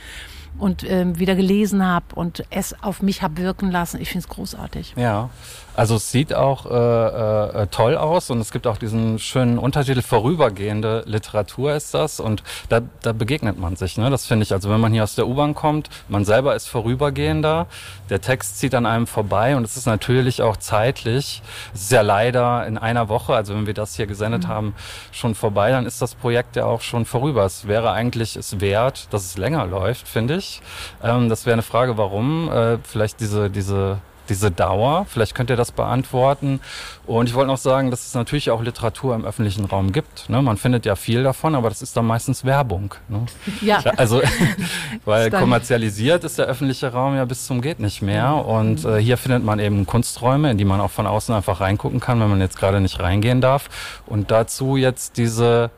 und 0.58 0.90
ähm, 0.90 1.20
wieder 1.20 1.36
gelesen 1.36 1.86
habe 1.86 2.16
und 2.16 2.46
es 2.50 2.82
auf 2.82 3.02
mich 3.02 3.22
habe 3.22 3.42
wirken 3.42 3.72
lassen. 3.72 4.00
Ich 4.00 4.10
finde 4.10 4.26
es 4.26 4.34
großartig. 4.34 4.94
Ja. 4.96 5.30
Also 5.76 5.96
es 5.96 6.12
sieht 6.12 6.34
auch 6.34 6.66
äh, 6.66 7.64
äh, 7.64 7.68
toll 7.68 7.98
aus 7.98 8.30
und 8.30 8.40
es 8.40 8.52
gibt 8.52 8.66
auch 8.66 8.78
diesen 8.78 9.20
schönen 9.20 9.58
Untertitel 9.58 10.02
vorübergehende 10.02 11.04
Literatur 11.06 11.74
ist 11.74 11.94
das 11.94 12.20
und 12.20 12.44
da, 12.70 12.82
da 13.02 13.12
begegnet 13.12 13.60
man 13.60 13.76
sich. 13.76 13.98
Ne? 13.98 14.10
Das 14.10 14.26
finde 14.26 14.44
ich. 14.44 14.54
Also 14.54 14.70
wenn 14.70 14.80
man 14.80 14.94
hier 14.94 15.04
aus 15.04 15.16
der 15.16 15.28
U-Bahn 15.28 15.54
kommt, 15.54 15.90
man 16.08 16.24
selber 16.24 16.56
ist 16.56 16.68
vorübergehender, 16.68 17.68
der 18.10 18.22
Text 18.22 18.58
zieht 18.60 18.74
an 18.74 18.86
einem 18.86 19.06
vorbei 19.06 19.56
und 19.58 19.64
es 19.64 19.76
ist 19.76 19.86
natürlich 19.86 20.42
auch 20.42 20.58
zeitlich. 20.58 21.42
Es 21.74 21.82
ist 21.84 21.92
ja 21.92 22.02
leider 22.02 22.66
in 22.68 22.78
einer 22.78 23.10
Woche, 23.10 23.36
also 23.36 23.54
wenn 23.54 23.68
wir 23.68 23.74
das 23.74 23.96
hier 23.96 24.08
gesendet 24.08 24.44
mhm. 24.44 24.48
haben, 24.48 24.76
schon 25.12 25.36
vorbei, 25.36 25.72
dann 25.72 25.86
ist 25.86 26.02
das 26.02 26.16
Projekt 26.16 26.56
ja 26.56 26.66
auch 26.66 26.82
schon 26.82 27.06
vorüber. 27.06 27.44
Es 27.44 27.68
wäre 27.68 27.92
eigentlich 27.92 28.38
es 28.38 28.62
wert, 28.62 29.08
dass 29.12 29.26
es 29.26 29.38
länger 29.38 29.66
läuft, 29.66 30.08
finde 30.08 30.38
ich. 30.38 30.62
Ähm, 31.04 31.28
das 31.28 31.46
wäre 31.46 31.54
eine 31.54 31.64
Frage, 31.64 31.98
warum. 31.98 32.50
Äh, 32.50 32.78
vielleicht 32.84 33.20
diese 33.20 33.50
diese 33.50 33.98
diese 34.30 34.52
Dauer? 34.52 35.06
Vielleicht 35.10 35.36
könnt 35.36 35.50
ihr 35.50 35.56
das 35.56 35.72
beantworten. 35.72 36.60
Und 37.06 37.30
ich 37.30 37.36
wollte 37.36 37.48
noch 37.48 37.58
sagen, 37.58 37.92
dass 37.92 38.08
es 38.08 38.14
natürlich 38.14 38.50
auch 38.52 38.62
Literatur 38.62 39.16
im 39.16 39.26
öffentlichen 39.26 39.66
Raum 39.66 39.92
gibt. 39.92 40.30
Ne? 40.30 40.42
Man 40.42 40.58
findet 40.58 40.86
ja 40.86 40.96
viel 40.96 41.24
davon, 41.24 41.56
aber 41.56 41.70
das 41.70 41.82
ist 41.82 41.96
dann 41.96 42.06
meistens 42.06 42.46
Werbung. 42.46 42.96
Ne? 43.08 43.26
Ja. 43.62 43.80
Also, 43.98 44.22
weil 45.06 45.30
kommerzialisiert 45.30 46.24
ist 46.24 46.40
der 46.40 46.46
öffentliche 46.46 46.92
Raum 46.92 47.16
ja 47.16 47.26
bis 47.26 47.46
zum 47.46 47.62
geht 47.62 47.80
nicht 47.80 48.02
mehr. 48.02 48.34
Und 48.46 48.86
äh, 48.86 48.98
hier 48.98 49.18
findet 49.18 49.44
man 49.44 49.60
eben 49.60 49.86
Kunsträume, 49.86 50.52
in 50.52 50.58
die 50.58 50.66
man 50.66 50.82
auch 50.82 50.92
von 50.92 51.08
außen 51.08 51.34
einfach 51.34 51.62
reingucken 51.62 52.00
kann, 52.00 52.20
wenn 52.20 52.30
man 52.30 52.42
jetzt 52.42 52.58
gerade 52.58 52.82
nicht 52.82 53.00
reingehen 53.00 53.42
darf. 53.42 53.70
Und 54.06 54.32
dazu 54.32 54.78
jetzt 54.78 55.18
diese 55.18 55.72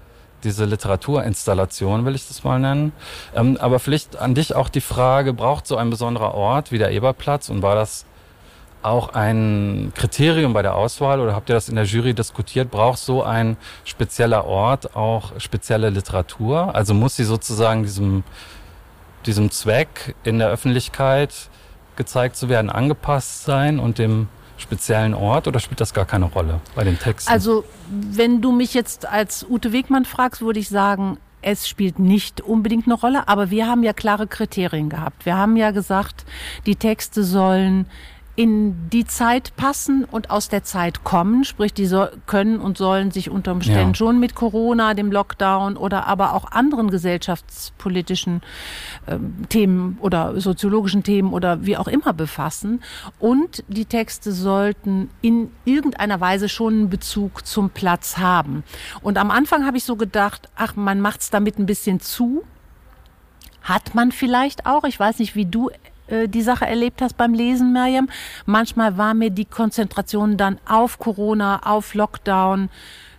diese 0.44 0.66
Literaturinstallation, 0.66 2.06
will 2.06 2.16
ich 2.16 2.28
das 2.28 2.44
mal 2.44 2.60
nennen. 2.60 2.94
Ähm, 3.36 3.58
aber 3.60 3.80
vielleicht 3.80 4.18
an 4.18 4.36
dich 4.36 4.56
auch 4.56 4.70
die 4.70 4.82
Frage, 4.82 5.34
braucht 5.34 5.68
so 5.68 5.78
ein 5.78 5.90
besonderer 5.90 6.34
Ort 6.36 6.72
wie 6.72 6.78
der 6.78 6.92
Eberplatz 6.92 7.50
und 7.50 7.62
war 7.62 7.76
das 7.76 8.06
auch 8.84 9.10
ein 9.10 9.92
Kriterium 9.96 10.54
bei 10.54 10.62
der 10.62 10.76
Auswahl 10.76 11.20
oder 11.20 11.36
habt 11.36 11.50
ihr 11.50 11.56
das 11.56 11.70
in 11.70 11.76
der 11.76 11.86
Jury 11.86 12.14
diskutiert? 12.14 12.72
Braucht 12.72 13.00
so 13.00 13.24
ein 13.24 13.58
spezieller 13.84 14.46
Ort 14.46 14.96
auch 14.96 15.40
spezielle 15.40 15.90
Literatur? 15.90 16.74
Also 16.76 16.94
muss 16.94 17.16
sie 17.16 17.24
sozusagen 17.24 17.84
diesem, 17.84 18.24
diesem 19.26 19.52
Zweck 19.52 20.16
in 20.24 20.40
der 20.40 20.50
Öffentlichkeit 20.50 21.50
gezeigt 21.96 22.36
zu 22.36 22.50
werden 22.50 22.70
angepasst 22.70 23.44
sein 23.44 23.80
und 23.80 23.98
dem 23.98 24.28
speziellen 24.58 25.14
Ort 25.14 25.48
oder 25.48 25.60
spielt 25.60 25.82
das 25.82 25.94
gar 25.94 26.06
keine 26.06 26.26
Rolle 26.26 26.62
bei 26.76 26.84
den 26.84 26.98
Texten? 26.98 27.32
Also 27.32 27.64
wenn 27.90 28.42
du 28.42 28.52
mich 28.52 28.74
jetzt 28.74 29.08
als 29.08 29.46
Ute 29.48 29.72
Wegmann 29.72 30.06
fragst, 30.06 30.42
würde 30.42 30.60
ich 30.60 30.70
sagen, 30.70 31.18
es 31.42 31.68
spielt 31.68 32.00
nicht 32.00 32.42
unbedingt 32.42 32.88
eine 32.88 32.96
Rolle, 32.96 33.28
aber 33.28 33.52
wir 33.52 33.68
haben 33.68 33.84
ja 33.84 33.94
klare 33.94 34.28
Kriterien 34.28 34.90
gehabt. 34.90 35.26
Wir 35.26 35.38
haben 35.38 35.56
ja 35.56 35.72
gesagt, 35.72 36.26
die 36.66 36.76
Texte 36.76 37.24
sollen 37.24 37.86
in 38.38 38.90
die 38.92 39.04
Zeit 39.04 39.56
passen 39.58 40.06
und 40.06 40.30
aus 40.30 40.48
der 40.48 40.64
Zeit 40.64 41.04
kommen, 41.04 41.44
sprich 41.44 41.74
die 41.74 41.88
so, 41.88 42.08
können 42.28 42.60
und 42.60 42.78
sollen 42.78 43.10
sich 43.10 43.32
unter 43.32 43.52
Umständen 43.52 43.90
ja. 43.90 43.96
schon 43.96 44.20
mit 44.20 44.36
Corona, 44.36 44.94
dem 44.94 45.12
Lockdown 45.12 45.76
oder 45.76 46.06
aber 46.06 46.36
auch 46.36 46.52
anderen 46.52 46.92
gesellschaftspolitischen 46.92 48.42
äh, 49.08 49.18
Themen 49.50 49.98
oder 50.02 50.40
soziologischen 50.40 51.02
Themen 51.02 51.34
oder 51.34 51.66
wie 51.66 51.78
auch 51.78 51.88
immer 51.88 52.14
befassen 52.14 52.84
und 53.18 53.64
die 53.68 53.86
Texte 53.86 54.32
sollten 54.32 55.10
in 55.22 55.52
irgendeiner 55.66 56.22
Weise 56.22 56.48
schon 56.48 56.74
einen 56.74 56.90
Bezug 56.92 57.44
zum 57.44 57.72
Platz 57.72 58.20
haben. 58.20 58.64
Und 59.02 59.18
am 59.18 59.32
Anfang 59.32 59.66
habe 59.66 59.78
ich 59.78 59.84
so 59.84 59.96
gedacht, 59.96 60.48
ach, 60.56 60.76
man 60.76 61.02
macht 61.02 61.22
es 61.22 61.32
damit 61.32 61.58
ein 61.58 61.66
bisschen 61.66 62.00
zu. 62.00 62.44
Hat 63.64 63.96
man 63.96 64.12
vielleicht 64.12 64.68
auch. 64.68 64.84
Ich 64.84 65.00
weiß 65.00 65.18
nicht, 65.20 65.36
wie 65.36 65.46
du 65.46 65.72
äh, 66.08 66.28
die 66.28 66.42
Sache 66.42 66.66
erlebt 66.66 67.02
hast 67.02 67.18
beim 67.18 67.34
Lesen, 67.34 67.74
Miriam. 67.74 68.10
Manchmal 68.46 68.98
war 68.98 69.14
mir 69.14 69.30
die 69.30 69.46
Konzentration 69.46 70.38
dann 70.38 70.60
auf 70.68 71.00
Corona, 71.00 71.62
auf 71.64 71.94
Lockdown 71.94 72.70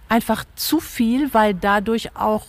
einfach 0.09 0.45
zu 0.55 0.81
viel, 0.81 1.33
weil 1.35 1.55
dadurch 1.55 2.17
auch 2.17 2.47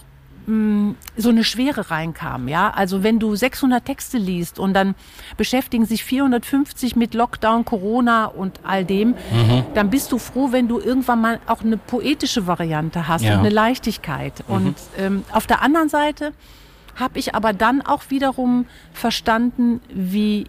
mh, 0.47 0.53
mm, 0.53 0.95
so 1.17 1.29
eine 1.29 1.43
Schwere 1.43 1.91
reinkam. 1.91 2.47
Ja, 2.47 2.71
also 2.71 3.03
wenn 3.03 3.19
du 3.19 3.35
600 3.35 3.83
Texte 3.83 4.17
liest 4.17 4.59
und 4.59 4.73
dann 4.73 4.95
beschäftigen 5.37 5.85
sich 5.85 6.03
450 6.03 6.95
mit 6.95 7.13
Lockdown, 7.13 7.65
Corona 7.65 8.25
und 8.25 8.59
all 8.63 8.85
dem, 8.85 9.09
mhm. 9.09 9.63
dann 9.73 9.89
bist 9.89 10.11
du 10.11 10.17
froh, 10.17 10.51
wenn 10.51 10.67
du 10.67 10.79
irgendwann 10.79 11.21
mal 11.21 11.39
auch 11.47 11.61
eine 11.61 11.77
poetische 11.77 12.47
Variante 12.47 13.07
hast 13.07 13.23
ja. 13.23 13.33
und 13.33 13.39
eine 13.39 13.49
Leichtigkeit. 13.49 14.43
Mhm. 14.47 14.55
Und 14.55 14.75
ähm, 14.97 15.23
auf 15.31 15.47
der 15.47 15.61
anderen 15.61 15.89
Seite 15.89 16.33
habe 16.99 17.19
ich 17.19 17.35
aber 17.35 17.53
dann 17.53 17.81
auch 17.81 18.03
wiederum 18.09 18.65
verstanden, 18.93 19.81
wie 19.93 20.45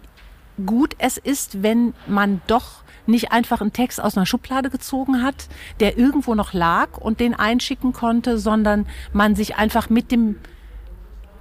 gut 0.65 0.95
es 0.99 1.17
ist, 1.17 1.63
wenn 1.63 1.93
man 2.07 2.41
doch 2.47 2.81
nicht 3.07 3.31
einfach 3.31 3.61
einen 3.61 3.73
Text 3.73 4.01
aus 4.01 4.15
einer 4.15 4.25
Schublade 4.25 4.69
gezogen 4.69 5.23
hat, 5.23 5.47
der 5.79 5.97
irgendwo 5.97 6.35
noch 6.35 6.53
lag 6.53 6.97
und 6.97 7.19
den 7.19 7.33
einschicken 7.33 7.93
konnte, 7.93 8.37
sondern 8.37 8.85
man 9.13 9.35
sich 9.35 9.55
einfach 9.55 9.89
mit 9.89 10.11
dem 10.11 10.37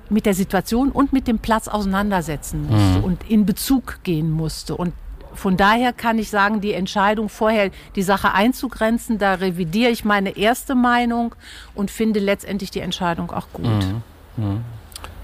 mit 0.09 0.27
der 0.27 0.35
Situation 0.35 0.91
und 0.91 1.13
mit 1.13 1.29
dem 1.29 1.39
Platz 1.39 1.69
auseinandersetzen 1.69 2.67
musste 2.67 2.99
mhm. 2.99 3.05
und 3.05 3.31
in 3.31 3.47
Bezug 3.47 4.01
gehen 4.03 4.29
musste. 4.29 4.77
Und 4.77 4.93
von 5.35 5.57
daher 5.57 5.93
kann 5.93 6.19
ich 6.19 6.31
sagen, 6.31 6.61
die 6.61 6.73
Entscheidung 6.73 7.29
vorher, 7.29 7.71
die 7.95 8.03
Sache 8.03 8.33
einzugrenzen, 8.35 9.19
da 9.19 9.35
revidiere 9.35 9.93
ich 9.93 10.05
meine 10.05 10.37
erste 10.37 10.75
Meinung 10.75 11.37
und 11.77 11.93
finde 11.93 12.19
letztendlich 12.19 12.73
die 12.73 12.81
Entscheidung 12.81 13.31
auch 13.31 13.47
gut. 13.53 13.67
Mhm. 13.67 14.03
Mhm. 14.37 14.65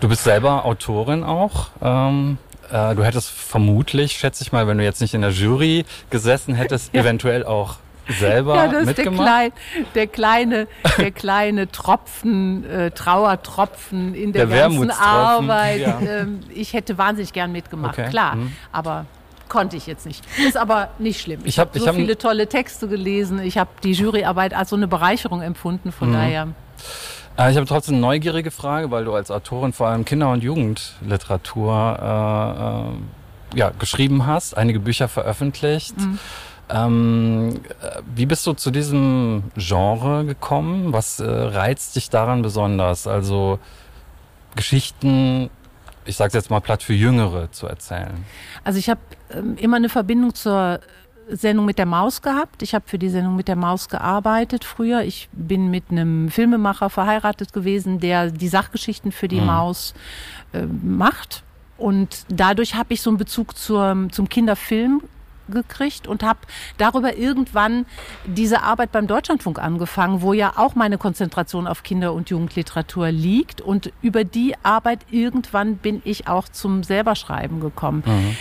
Du 0.00 0.08
bist 0.08 0.24
selber 0.24 0.64
Autorin 0.64 1.24
auch. 1.24 1.68
Ähm, 1.82 2.38
äh, 2.70 2.94
du 2.94 3.04
hättest 3.04 3.30
vermutlich, 3.30 4.12
schätze 4.12 4.42
ich 4.42 4.52
mal, 4.52 4.66
wenn 4.66 4.78
du 4.78 4.84
jetzt 4.84 5.00
nicht 5.00 5.14
in 5.14 5.22
der 5.22 5.30
Jury 5.30 5.84
gesessen 6.10 6.54
hättest, 6.54 6.90
ja. 6.94 7.00
eventuell 7.00 7.44
auch 7.44 7.76
selber 8.08 8.54
ja, 8.56 8.68
das 8.68 8.86
mitgemacht? 8.86 9.52
Ist 9.76 9.94
der, 9.94 10.06
klein, 10.06 10.32
der 10.54 10.66
kleine, 10.66 10.68
der 10.98 11.10
kleine 11.10 11.72
Tropfen, 11.72 12.64
äh, 12.64 12.90
Trauertropfen 12.90 14.14
in 14.14 14.32
der, 14.32 14.46
der 14.46 14.58
ganzen 14.68 14.90
Arbeit. 14.90 15.80
Ja. 15.80 16.00
Ähm, 16.00 16.40
ich 16.54 16.72
hätte 16.72 16.98
wahnsinnig 16.98 17.32
gern 17.32 17.50
mitgemacht, 17.52 17.98
okay. 17.98 18.10
klar. 18.10 18.36
Mhm. 18.36 18.52
Aber 18.72 19.06
konnte 19.48 19.76
ich 19.76 19.86
jetzt 19.86 20.06
nicht. 20.06 20.24
Ist 20.46 20.56
aber 20.56 20.90
nicht 20.98 21.20
schlimm. 21.20 21.40
Ich, 21.44 21.58
habe 21.58 21.70
hab 21.70 21.78
so 21.78 21.86
hab 21.86 21.94
viele 21.94 22.18
tolle 22.18 22.48
Texte 22.48 22.88
gelesen. 22.88 23.40
Ich 23.40 23.58
habe 23.58 23.70
die 23.82 23.92
Juryarbeit 23.92 24.54
als 24.54 24.70
so 24.70 24.76
eine 24.76 24.88
Bereicherung 24.88 25.42
empfunden. 25.42 25.92
Von 25.92 26.10
mhm. 26.10 26.14
daher. 26.14 26.48
Äh, 27.38 27.50
ich 27.50 27.56
habe 27.56 27.66
trotzdem 27.66 27.96
eine 27.96 28.02
neugierige 28.02 28.50
Frage, 28.50 28.90
weil 28.90 29.04
du 29.04 29.14
als 29.14 29.30
Autorin 29.30 29.72
vor 29.72 29.88
allem 29.88 30.04
Kinder- 30.04 30.30
und 30.30 30.42
Jugendliteratur 30.42 31.98
äh, 33.52 33.56
äh, 33.56 33.58
ja, 33.58 33.72
geschrieben 33.78 34.26
hast, 34.26 34.56
einige 34.56 34.80
Bücher 34.80 35.08
veröffentlicht. 35.08 35.98
Mhm. 35.98 36.18
Ähm, 36.68 37.60
wie 38.14 38.26
bist 38.26 38.46
du 38.46 38.52
zu 38.54 38.70
diesem 38.70 39.44
Genre 39.56 40.24
gekommen? 40.24 40.92
Was 40.92 41.20
äh, 41.20 41.24
reizt 41.24 41.94
dich 41.94 42.10
daran 42.10 42.42
besonders? 42.42 43.06
Also 43.06 43.60
Geschichten, 44.56 45.48
ich 46.04 46.16
sage 46.16 46.36
jetzt 46.36 46.50
mal 46.50 46.60
platt 46.60 46.82
für 46.82 46.94
Jüngere 46.94 47.52
zu 47.52 47.66
erzählen. 47.68 48.24
Also 48.64 48.80
ich 48.80 48.90
habe 48.90 49.00
ähm, 49.30 49.56
immer 49.58 49.76
eine 49.76 49.88
Verbindung 49.88 50.34
zur 50.34 50.80
Sendung 51.28 51.66
mit 51.66 51.78
der 51.78 51.86
Maus 51.86 52.22
gehabt. 52.22 52.62
Ich 52.62 52.74
habe 52.74 52.84
für 52.86 52.98
die 52.98 53.08
Sendung 53.08 53.36
mit 53.36 53.48
der 53.48 53.56
Maus 53.56 53.88
gearbeitet 53.88 54.64
früher. 54.64 55.02
Ich 55.02 55.28
bin 55.32 55.70
mit 55.70 55.84
einem 55.90 56.30
Filmemacher 56.30 56.90
verheiratet 56.90 57.52
gewesen, 57.52 58.00
der 58.00 58.30
die 58.30 58.48
Sachgeschichten 58.48 59.12
für 59.12 59.28
die 59.28 59.40
mhm. 59.40 59.46
Maus 59.46 59.94
äh, 60.52 60.62
macht. 60.66 61.42
Und 61.78 62.24
dadurch 62.28 62.74
habe 62.74 62.94
ich 62.94 63.02
so 63.02 63.10
einen 63.10 63.18
Bezug 63.18 63.56
zur, 63.56 64.08
zum 64.10 64.28
Kinderfilm 64.28 65.02
gekriegt 65.48 66.08
und 66.08 66.22
habe 66.22 66.40
darüber 66.76 67.16
irgendwann 67.16 67.86
diese 68.24 68.62
Arbeit 68.62 68.92
beim 68.92 69.06
Deutschlandfunk 69.06 69.58
angefangen, 69.58 70.22
wo 70.22 70.32
ja 70.32 70.54
auch 70.56 70.74
meine 70.74 70.98
Konzentration 70.98 71.66
auf 71.66 71.82
Kinder- 71.82 72.12
und 72.12 72.30
Jugendliteratur 72.30 73.10
liegt. 73.10 73.60
Und 73.60 73.92
über 74.02 74.24
die 74.24 74.54
Arbeit 74.62 75.00
irgendwann 75.10 75.76
bin 75.76 76.02
ich 76.04 76.28
auch 76.28 76.48
zum 76.48 76.82
selberschreiben 76.82 77.60
gekommen. 77.60 78.02
Mhm. 78.06 78.36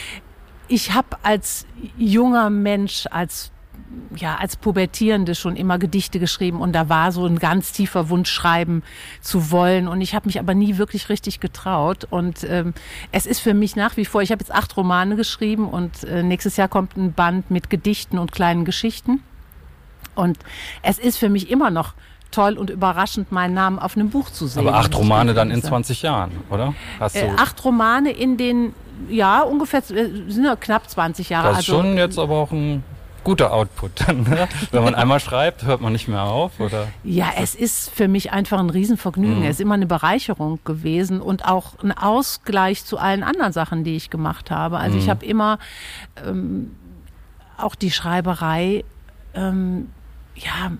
Ich 0.67 0.93
habe 0.93 1.17
als 1.23 1.65
junger 1.97 2.49
Mensch, 2.49 3.05
als 3.11 3.51
ja, 4.15 4.35
als 4.35 4.55
Pubertierende 4.55 5.35
schon 5.35 5.55
immer 5.55 5.77
Gedichte 5.77 6.19
geschrieben 6.19 6.59
und 6.61 6.73
da 6.73 6.89
war 6.89 7.11
so 7.11 7.25
ein 7.25 7.39
ganz 7.39 7.71
tiefer 7.71 8.09
Wunsch, 8.09 8.29
schreiben 8.29 8.83
zu 9.21 9.51
wollen. 9.51 9.87
Und 9.87 10.01
ich 10.01 10.15
habe 10.15 10.27
mich 10.27 10.39
aber 10.39 10.53
nie 10.53 10.77
wirklich 10.77 11.09
richtig 11.09 11.39
getraut. 11.39 12.05
Und 12.09 12.43
ähm, 12.43 12.73
es 13.11 13.25
ist 13.25 13.39
für 13.39 13.53
mich 13.53 13.75
nach 13.75 13.97
wie 13.97 14.05
vor, 14.05 14.21
ich 14.21 14.31
habe 14.31 14.41
jetzt 14.41 14.53
acht 14.53 14.75
Romane 14.75 15.15
geschrieben 15.15 15.69
und 15.69 16.03
äh, 16.03 16.23
nächstes 16.23 16.57
Jahr 16.57 16.67
kommt 16.67 16.97
ein 16.97 17.13
Band 17.13 17.51
mit 17.51 17.69
Gedichten 17.69 18.17
und 18.17 18.31
kleinen 18.31 18.65
Geschichten. 18.65 19.21
Und 20.15 20.37
es 20.81 20.97
ist 20.97 21.17
für 21.17 21.29
mich 21.29 21.49
immer 21.49 21.69
noch 21.69 21.93
toll 22.31 22.57
und 22.57 22.69
überraschend, 22.69 23.31
meinen 23.31 23.53
Namen 23.53 23.79
auf 23.79 23.95
einem 23.95 24.09
Buch 24.09 24.29
zu 24.29 24.47
sehen. 24.47 24.67
Aber 24.67 24.77
acht 24.77 24.95
Romane 24.95 25.33
dann 25.33 25.51
in 25.51 25.61
20 25.61 26.01
Jahren, 26.01 26.31
oder? 26.49 26.73
Hast 26.99 27.15
äh, 27.15 27.21
du 27.21 27.27
äh, 27.27 27.37
acht 27.37 27.63
Romane 27.63 28.11
in 28.11 28.37
den, 28.37 28.73
ja, 29.09 29.41
ungefähr, 29.41 29.79
äh, 29.79 30.09
sind 30.27 30.45
ja 30.45 30.55
knapp 30.55 30.89
20 30.89 31.29
Jahre. 31.29 31.49
Das 31.49 31.59
ist 31.59 31.69
also, 31.69 31.81
schon 31.81 31.97
jetzt 31.97 32.19
aber 32.19 32.35
auch 32.35 32.51
ein 32.51 32.83
guter 33.25 33.51
Output 33.51 33.91
dann. 34.07 34.23
Ne? 34.23 34.47
Wenn 34.71 34.83
man 34.83 34.95
einmal 34.95 35.19
schreibt, 35.19 35.65
hört 35.65 35.81
man 35.81 35.91
nicht 35.91 36.07
mehr 36.07 36.23
auf, 36.23 36.59
oder? 36.61 36.87
Ja, 37.03 37.31
es 37.37 37.55
ist 37.55 37.89
für 37.89 38.07
mich 38.07 38.31
einfach 38.31 38.59
ein 38.59 38.69
Riesenvergnügen. 38.69 39.39
Mhm. 39.39 39.45
Es 39.45 39.55
ist 39.55 39.61
immer 39.61 39.73
eine 39.73 39.87
Bereicherung 39.87 40.59
gewesen 40.63 41.19
und 41.19 41.43
auch 41.45 41.77
ein 41.83 41.91
Ausgleich 41.91 42.85
zu 42.85 42.97
allen 42.97 43.23
anderen 43.23 43.51
Sachen, 43.51 43.83
die 43.83 43.95
ich 43.95 44.09
gemacht 44.09 44.51
habe. 44.51 44.77
Also 44.77 44.95
mhm. 44.95 45.01
ich 45.01 45.09
habe 45.09 45.25
immer 45.25 45.59
ähm, 46.25 46.71
auch 47.57 47.75
die 47.75 47.91
Schreiberei, 47.91 48.85
ähm, 49.33 49.89
ja, 50.35 50.71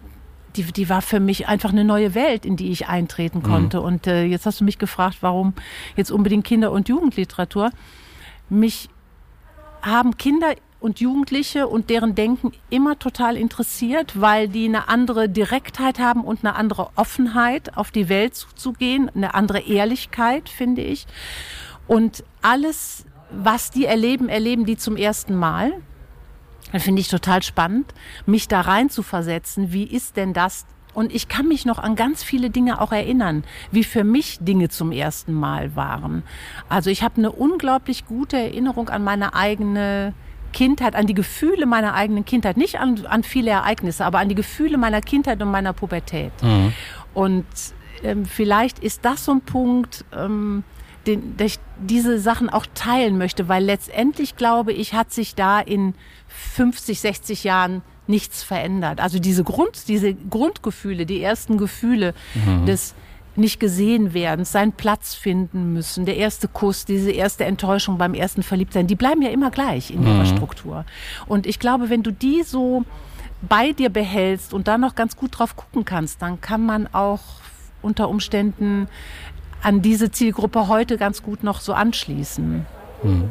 die, 0.55 0.63
die 0.63 0.87
war 0.87 1.01
für 1.01 1.19
mich 1.19 1.47
einfach 1.47 1.71
eine 1.71 1.83
neue 1.83 2.15
Welt, 2.15 2.45
in 2.45 2.55
die 2.55 2.71
ich 2.71 2.87
eintreten 2.87 3.39
mhm. 3.39 3.43
konnte. 3.43 3.79
Mhm. 3.79 3.85
Und 3.85 4.07
äh, 4.07 4.23
jetzt 4.23 4.45
hast 4.45 4.61
du 4.61 4.63
mich 4.63 4.77
gefragt, 4.77 5.17
warum 5.21 5.53
jetzt 5.95 6.11
unbedingt 6.11 6.45
Kinder- 6.45 6.71
und 6.71 6.87
Jugendliteratur. 6.89 7.71
Mich 8.49 8.89
haben 9.81 10.17
Kinder 10.17 10.55
und 10.79 10.99
Jugendliche 10.99 11.67
und 11.67 11.89
deren 11.89 12.13
Denken 12.15 12.51
immer 12.69 12.99
total 12.99 13.37
interessiert, 13.37 14.19
weil 14.21 14.47
die 14.47 14.65
eine 14.65 14.87
andere 14.87 15.29
Direktheit 15.29 15.99
haben 15.99 16.23
und 16.23 16.45
eine 16.45 16.55
andere 16.55 16.89
Offenheit, 16.95 17.75
auf 17.75 17.91
die 17.91 18.07
Welt 18.09 18.35
zuzugehen, 18.35 19.09
eine 19.15 19.33
andere 19.33 19.59
Ehrlichkeit, 19.61 20.49
finde 20.49 20.81
ich. 20.81 21.07
Und 21.87 22.23
alles, 22.41 23.05
was 23.31 23.71
die 23.71 23.85
erleben, 23.85 24.29
erleben 24.29 24.65
die 24.65 24.77
zum 24.77 24.95
ersten 24.95 25.35
Mal. 25.35 25.73
Dann 26.71 26.81
finde 26.81 27.01
ich 27.01 27.07
total 27.07 27.41
spannend, 27.41 27.93
mich 28.25 28.47
da 28.47 28.61
rein 28.61 28.89
zu 28.89 29.01
versetzen. 29.01 29.71
Wie 29.71 29.85
ist 29.85 30.17
denn 30.17 30.33
das? 30.33 30.65
Und 30.95 31.13
ich 31.13 31.27
kann 31.27 31.47
mich 31.47 31.65
noch 31.65 31.77
an 31.77 31.95
ganz 31.95 32.23
viele 32.23 32.49
Dinge 32.49 32.81
auch 32.81 32.91
erinnern, 32.91 33.43
wie 33.71 33.83
für 33.83 34.03
mich 34.03 34.39
Dinge 34.39 34.69
zum 34.69 34.91
ersten 34.91 35.33
Mal 35.33 35.75
waren. 35.75 36.23
Also 36.69 36.89
ich 36.89 37.03
habe 37.03 37.17
eine 37.17 37.31
unglaublich 37.31 38.05
gute 38.05 38.37
Erinnerung 38.37 38.89
an 38.89 39.03
meine 39.03 39.35
eigene 39.35 40.13
Kindheit, 40.53 40.95
an 40.95 41.05
die 41.05 41.13
Gefühle 41.13 41.65
meiner 41.65 41.93
eigenen 41.93 42.23
Kindheit, 42.23 42.55
nicht 42.55 42.79
an, 42.79 43.05
an 43.07 43.23
viele 43.23 43.51
Ereignisse, 43.51 44.05
aber 44.05 44.19
an 44.19 44.29
die 44.29 44.35
Gefühle 44.35 44.77
meiner 44.77 45.01
Kindheit 45.01 45.41
und 45.41 45.51
meiner 45.51 45.73
Pubertät. 45.73 46.31
Mhm. 46.41 46.73
Und 47.13 47.45
ähm, 48.03 48.25
vielleicht 48.25 48.79
ist 48.79 49.03
das 49.03 49.25
so 49.25 49.33
ein 49.33 49.41
Punkt, 49.41 50.05
ähm, 50.13 50.63
den, 51.07 51.35
dass 51.35 51.47
ich 51.47 51.59
diese 51.79 52.19
Sachen 52.19 52.49
auch 52.49 52.65
teilen 52.73 53.17
möchte, 53.17 53.49
weil 53.49 53.65
letztendlich 53.65 54.37
glaube 54.37 54.71
ich, 54.71 54.93
hat 54.93 55.11
sich 55.11 55.35
da 55.35 55.59
in 55.59 55.93
50, 56.27 57.01
60 57.01 57.43
Jahren 57.43 57.81
nichts 58.07 58.43
verändert. 58.43 58.99
Also 58.99 59.19
diese 59.19 59.43
Grund, 59.43 59.87
diese 59.87 60.13
Grundgefühle, 60.13 61.05
die 61.05 61.21
ersten 61.21 61.57
Gefühle 61.57 62.13
mhm. 62.33 62.65
des 62.65 62.93
nicht 63.37 63.59
gesehen 63.59 64.13
werden, 64.13 64.45
seinen 64.45 64.71
Platz 64.71 65.13
finden 65.13 65.73
müssen, 65.73 66.05
der 66.05 66.15
erste 66.15 66.47
Kuss, 66.47 66.85
diese 66.85 67.11
erste 67.11 67.43
Enttäuschung 67.45 67.97
beim 67.97 68.13
ersten 68.13 68.43
Verliebtsein, 68.43 68.87
die 68.87 68.95
bleiben 68.95 69.21
ja 69.21 69.29
immer 69.29 69.51
gleich 69.51 69.91
in 69.91 70.03
ihrer 70.03 70.23
mhm. 70.23 70.37
Struktur. 70.37 70.85
Und 71.27 71.45
ich 71.45 71.59
glaube, 71.59 71.89
wenn 71.89 72.03
du 72.03 72.11
die 72.11 72.43
so 72.43 72.83
bei 73.41 73.73
dir 73.73 73.89
behältst 73.89 74.53
und 74.53 74.67
da 74.67 74.77
noch 74.77 74.95
ganz 74.95 75.17
gut 75.17 75.37
drauf 75.37 75.55
gucken 75.55 75.85
kannst, 75.85 76.21
dann 76.21 76.39
kann 76.39 76.65
man 76.65 76.87
auch 76.93 77.21
unter 77.81 78.09
Umständen 78.09 78.87
an 79.61 79.81
diese 79.81 80.11
Zielgruppe 80.11 80.67
heute 80.67 80.97
ganz 80.97 81.21
gut 81.21 81.43
noch 81.43 81.59
so 81.59 81.73
anschließen. 81.73 82.65
Mhm. 83.03 83.29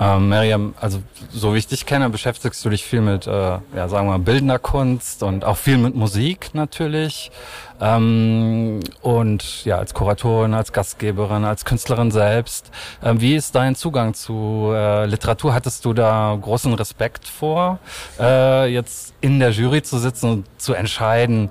Ähm, 0.00 0.28
Miriam, 0.28 0.74
also 0.80 1.02
so 1.32 1.54
wie 1.54 1.58
ich 1.58 1.66
dich 1.66 1.84
kenne, 1.84 2.08
beschäftigst 2.08 2.64
du 2.64 2.70
dich 2.70 2.84
viel 2.84 3.00
mit, 3.00 3.26
äh, 3.26 3.30
ja, 3.30 3.88
sagen 3.88 4.06
wir 4.06 4.12
mal, 4.12 4.18
bildender 4.18 4.60
Kunst 4.60 5.24
und 5.24 5.44
auch 5.44 5.56
viel 5.56 5.76
mit 5.76 5.96
Musik 5.96 6.50
natürlich. 6.52 7.32
Ähm, 7.80 8.80
und 9.02 9.64
ja, 9.64 9.78
als 9.78 9.94
Kuratorin, 9.94 10.54
als 10.54 10.72
Gastgeberin, 10.72 11.44
als 11.44 11.64
Künstlerin 11.64 12.12
selbst. 12.12 12.70
Ähm, 13.02 13.20
wie 13.20 13.34
ist 13.34 13.56
dein 13.56 13.74
Zugang 13.74 14.14
zu 14.14 14.70
äh, 14.72 15.06
Literatur? 15.06 15.52
Hattest 15.52 15.84
du 15.84 15.92
da 15.92 16.38
großen 16.40 16.72
Respekt 16.74 17.26
vor, 17.26 17.80
äh, 18.20 18.72
jetzt 18.72 19.14
in 19.20 19.40
der 19.40 19.50
Jury 19.50 19.82
zu 19.82 19.98
sitzen 19.98 20.30
und 20.30 20.46
zu 20.58 20.74
entscheiden, 20.74 21.50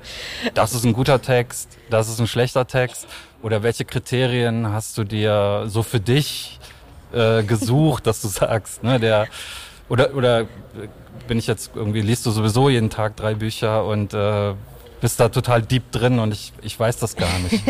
das 0.53 0.73
ist 0.73 0.85
ein 0.85 0.93
guter 0.93 1.21
Text, 1.21 1.77
das 1.89 2.07
ist 2.07 2.19
ein 2.19 2.27
schlechter 2.27 2.65
Text? 2.65 3.07
Oder 3.41 3.61
welche 3.61 3.85
Kriterien 3.85 4.71
hast 4.71 4.97
du 4.97 5.03
dir 5.03 5.65
so 5.67 5.83
für 5.83 5.99
dich 5.99 6.59
äh, 7.13 7.43
gesucht, 7.43 8.07
dass 8.07 8.21
du 8.21 8.27
sagst, 8.27 8.83
ne, 8.83 8.99
der 8.99 9.27
oder 9.89 10.13
oder 10.15 10.47
bin 11.27 11.39
ich 11.39 11.47
jetzt 11.47 11.71
irgendwie 11.75 12.01
liest 12.01 12.25
du 12.25 12.31
sowieso 12.31 12.69
jeden 12.69 12.89
Tag 12.89 13.15
drei 13.15 13.35
Bücher 13.35 13.85
und 13.85 14.13
äh, 14.13 14.53
bist 15.01 15.19
da 15.19 15.29
total 15.29 15.61
deep 15.61 15.91
drin 15.91 16.19
und 16.19 16.33
ich, 16.33 16.53
ich 16.61 16.79
weiß 16.79 16.97
das 16.97 17.15
gar 17.15 17.37
nicht. 17.39 17.61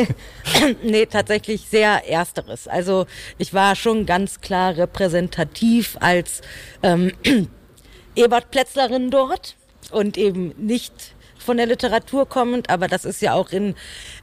nee, 0.84 1.06
tatsächlich 1.06 1.68
sehr 1.70 2.10
ersteres. 2.10 2.68
Also 2.68 3.06
ich 3.38 3.54
war 3.54 3.76
schon 3.76 4.06
ganz 4.06 4.40
klar 4.40 4.78
repräsentativ 4.78 5.98
als 6.00 6.42
ähm, 6.84 7.12
Ebert 8.16 8.50
Plätzlerin 8.52 9.12
dort 9.12 9.56
und 9.92 10.18
eben 10.18 10.54
nicht 10.58 11.14
von 11.48 11.56
der 11.56 11.66
Literatur 11.66 12.28
kommend, 12.28 12.70
aber 12.70 12.90
das 12.90 13.06
ist 13.06 13.22
ja 13.22 13.34
auch 13.34 13.52
in 13.52 13.74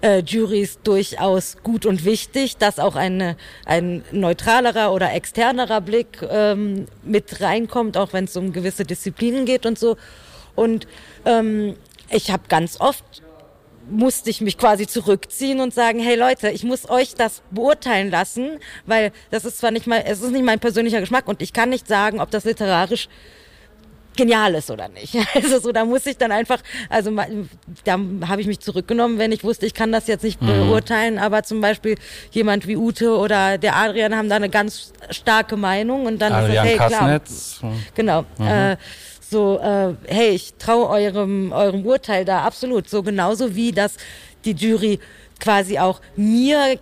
äh, 0.03 0.19
Juries 0.21 0.79
durchaus 0.85 1.57
gut 1.63 1.87
und 1.87 2.05
wichtig, 2.05 2.59
dass 2.59 2.79
auch 2.79 2.97
eine, 2.97 3.37
ein 3.65 4.05
neutralerer 4.13 4.93
oder 4.93 5.11
externerer 5.15 5.81
Blick 5.81 6.21
ähm, 6.31 6.87
mit 7.03 7.41
reinkommt, 7.41 7.97
auch 7.97 8.13
wenn 8.13 8.25
es 8.25 8.37
um 8.37 8.53
gewisse 8.53 8.85
Disziplinen 8.85 9.47
geht 9.47 9.65
und 9.65 9.79
so. 9.79 9.97
Und 10.55 10.87
ähm, 11.25 11.77
ich 12.11 12.31
habe 12.31 12.43
ganz 12.49 12.79
oft 12.79 13.23
musste 13.89 14.31
ich 14.31 14.41
mich 14.41 14.59
quasi 14.59 14.87
zurückziehen 14.87 15.61
und 15.61 15.73
sagen, 15.75 16.01
hey 16.01 16.17
Leute, 16.17 16.51
ich 16.51 16.63
muss 16.65 16.89
euch 16.89 17.15
das 17.15 17.43
beurteilen 17.51 18.11
lassen, 18.11 18.59
weil 18.87 19.13
das 19.31 19.45
ist 19.45 19.59
zwar 19.59 19.71
nicht 19.71 19.87
mal, 19.87 20.03
es 20.07 20.21
ist 20.21 20.31
nicht 20.31 20.45
mein 20.45 20.61
persönlicher 20.61 21.01
Geschmack 21.01 21.27
und 21.27 21.43
ich 21.43 21.53
kann 21.53 21.71
nicht 21.71 21.89
sagen, 21.89 22.21
ob 22.21 22.31
das 22.31 22.45
literarisch 22.45 23.09
genial 24.16 24.55
ist 24.55 24.70
oder 24.70 24.88
nicht. 24.88 25.16
Also 25.35 25.59
so, 25.59 25.72
da 25.72 25.85
muss 25.85 26.07
ich 26.07 26.16
dann 26.16 26.33
einfach, 26.33 26.61
also 26.88 27.11
da 27.85 27.98
habe 28.29 28.40
ich 28.40 28.46
mich 28.46 28.61
zurückgenommen, 28.61 29.18
wenn 29.18 29.33
ich 29.33 29.42
wusste, 29.42 29.66
ich 29.66 29.74
kann 29.74 29.90
das 29.90 30.07
jetzt 30.07 30.22
nicht 30.22 30.40
mhm. 30.40 30.46
beurteilen, 30.46 31.18
aber 31.18 31.42
zum 31.42 31.61
Beispiel 31.61 31.96
jemand 32.31 32.66
wie 32.66 32.77
Ute 32.77 33.16
oder 33.16 33.59
der 33.59 33.77
Adrian 33.77 34.14
haben 34.14 34.29
da 34.29 34.37
eine 34.37 34.48
ganz 34.48 34.92
starke 35.11 35.57
Meinung 35.57 36.07
und 36.07 36.20
dann 36.20 36.33
Adrian 36.33 36.66
ist 36.66 36.79
das, 36.79 36.90
hey, 36.90 36.90
Kassnitz. 36.90 37.57
klar. 37.59 37.72
Genau. 37.94 38.24
Mhm. 38.38 38.46
Äh, 38.46 38.77
so, 39.20 39.59
äh, 39.59 39.94
hey, 40.07 40.31
ich 40.31 40.55
traue 40.55 40.88
eurem, 40.88 41.53
eurem 41.53 41.85
Urteil 41.85 42.24
da 42.24 42.42
absolut. 42.44 42.88
So 42.88 43.03
genauso 43.03 43.55
wie 43.55 43.72
das 43.72 43.96
die 44.44 44.53
Jury 44.53 45.00
quasi 45.40 45.79
auch 45.79 46.00
mir 46.16 46.79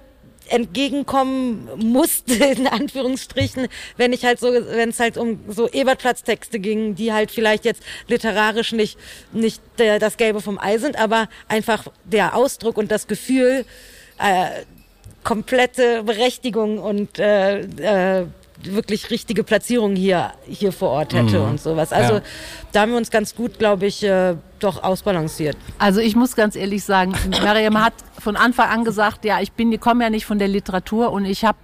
entgegenkommen 0.48 1.68
musste, 1.76 2.34
in 2.56 2.66
Anführungsstrichen, 2.66 3.68
wenn 3.96 4.12
ich 4.12 4.24
halt 4.24 4.40
so, 4.40 4.52
wenn 4.52 4.90
es 4.90 5.00
halt 5.00 5.16
um 5.16 5.40
so 5.48 5.68
Ebertplatz-Texte 5.68 6.58
ging, 6.58 6.94
die 6.94 7.12
halt 7.12 7.30
vielleicht 7.30 7.64
jetzt 7.64 7.82
literarisch 8.08 8.72
nicht, 8.72 8.98
nicht 9.32 9.62
der, 9.78 9.98
das 9.98 10.16
Gelbe 10.16 10.40
vom 10.40 10.58
Ei 10.58 10.78
sind, 10.78 10.96
aber 10.96 11.28
einfach 11.48 11.86
der 12.04 12.36
Ausdruck 12.36 12.76
und 12.78 12.90
das 12.90 13.06
Gefühl, 13.06 13.64
äh, 14.18 14.64
komplette 15.24 16.02
Berechtigung 16.02 16.78
und 16.78 17.18
äh, 17.18 17.60
äh, 17.60 18.26
wirklich 18.64 19.10
richtige 19.10 19.44
Platzierung 19.44 19.96
hier, 19.96 20.32
hier 20.46 20.72
vor 20.72 20.90
Ort 20.90 21.14
hätte 21.14 21.38
mhm. 21.38 21.50
und 21.50 21.60
sowas. 21.60 21.92
Also 21.92 22.14
ja. 22.14 22.22
da 22.72 22.82
haben 22.82 22.92
wir 22.92 22.98
uns 22.98 23.10
ganz 23.10 23.34
gut, 23.34 23.58
glaube 23.58 23.86
ich, 23.86 24.02
äh, 24.02 24.36
doch 24.58 24.82
ausbalanciert. 24.82 25.56
Also 25.78 26.00
ich 26.00 26.16
muss 26.16 26.36
ganz 26.36 26.56
ehrlich 26.56 26.84
sagen, 26.84 27.14
Mariam 27.42 27.82
hat 27.82 27.94
von 28.18 28.36
Anfang 28.36 28.68
an 28.68 28.84
gesagt, 28.84 29.24
ja, 29.24 29.40
ich 29.40 29.52
bin, 29.52 29.72
ich 29.72 29.80
komme 29.80 30.04
ja 30.04 30.10
nicht 30.10 30.26
von 30.26 30.38
der 30.38 30.48
Literatur 30.48 31.12
und 31.12 31.24
ich 31.24 31.44
habe 31.44 31.58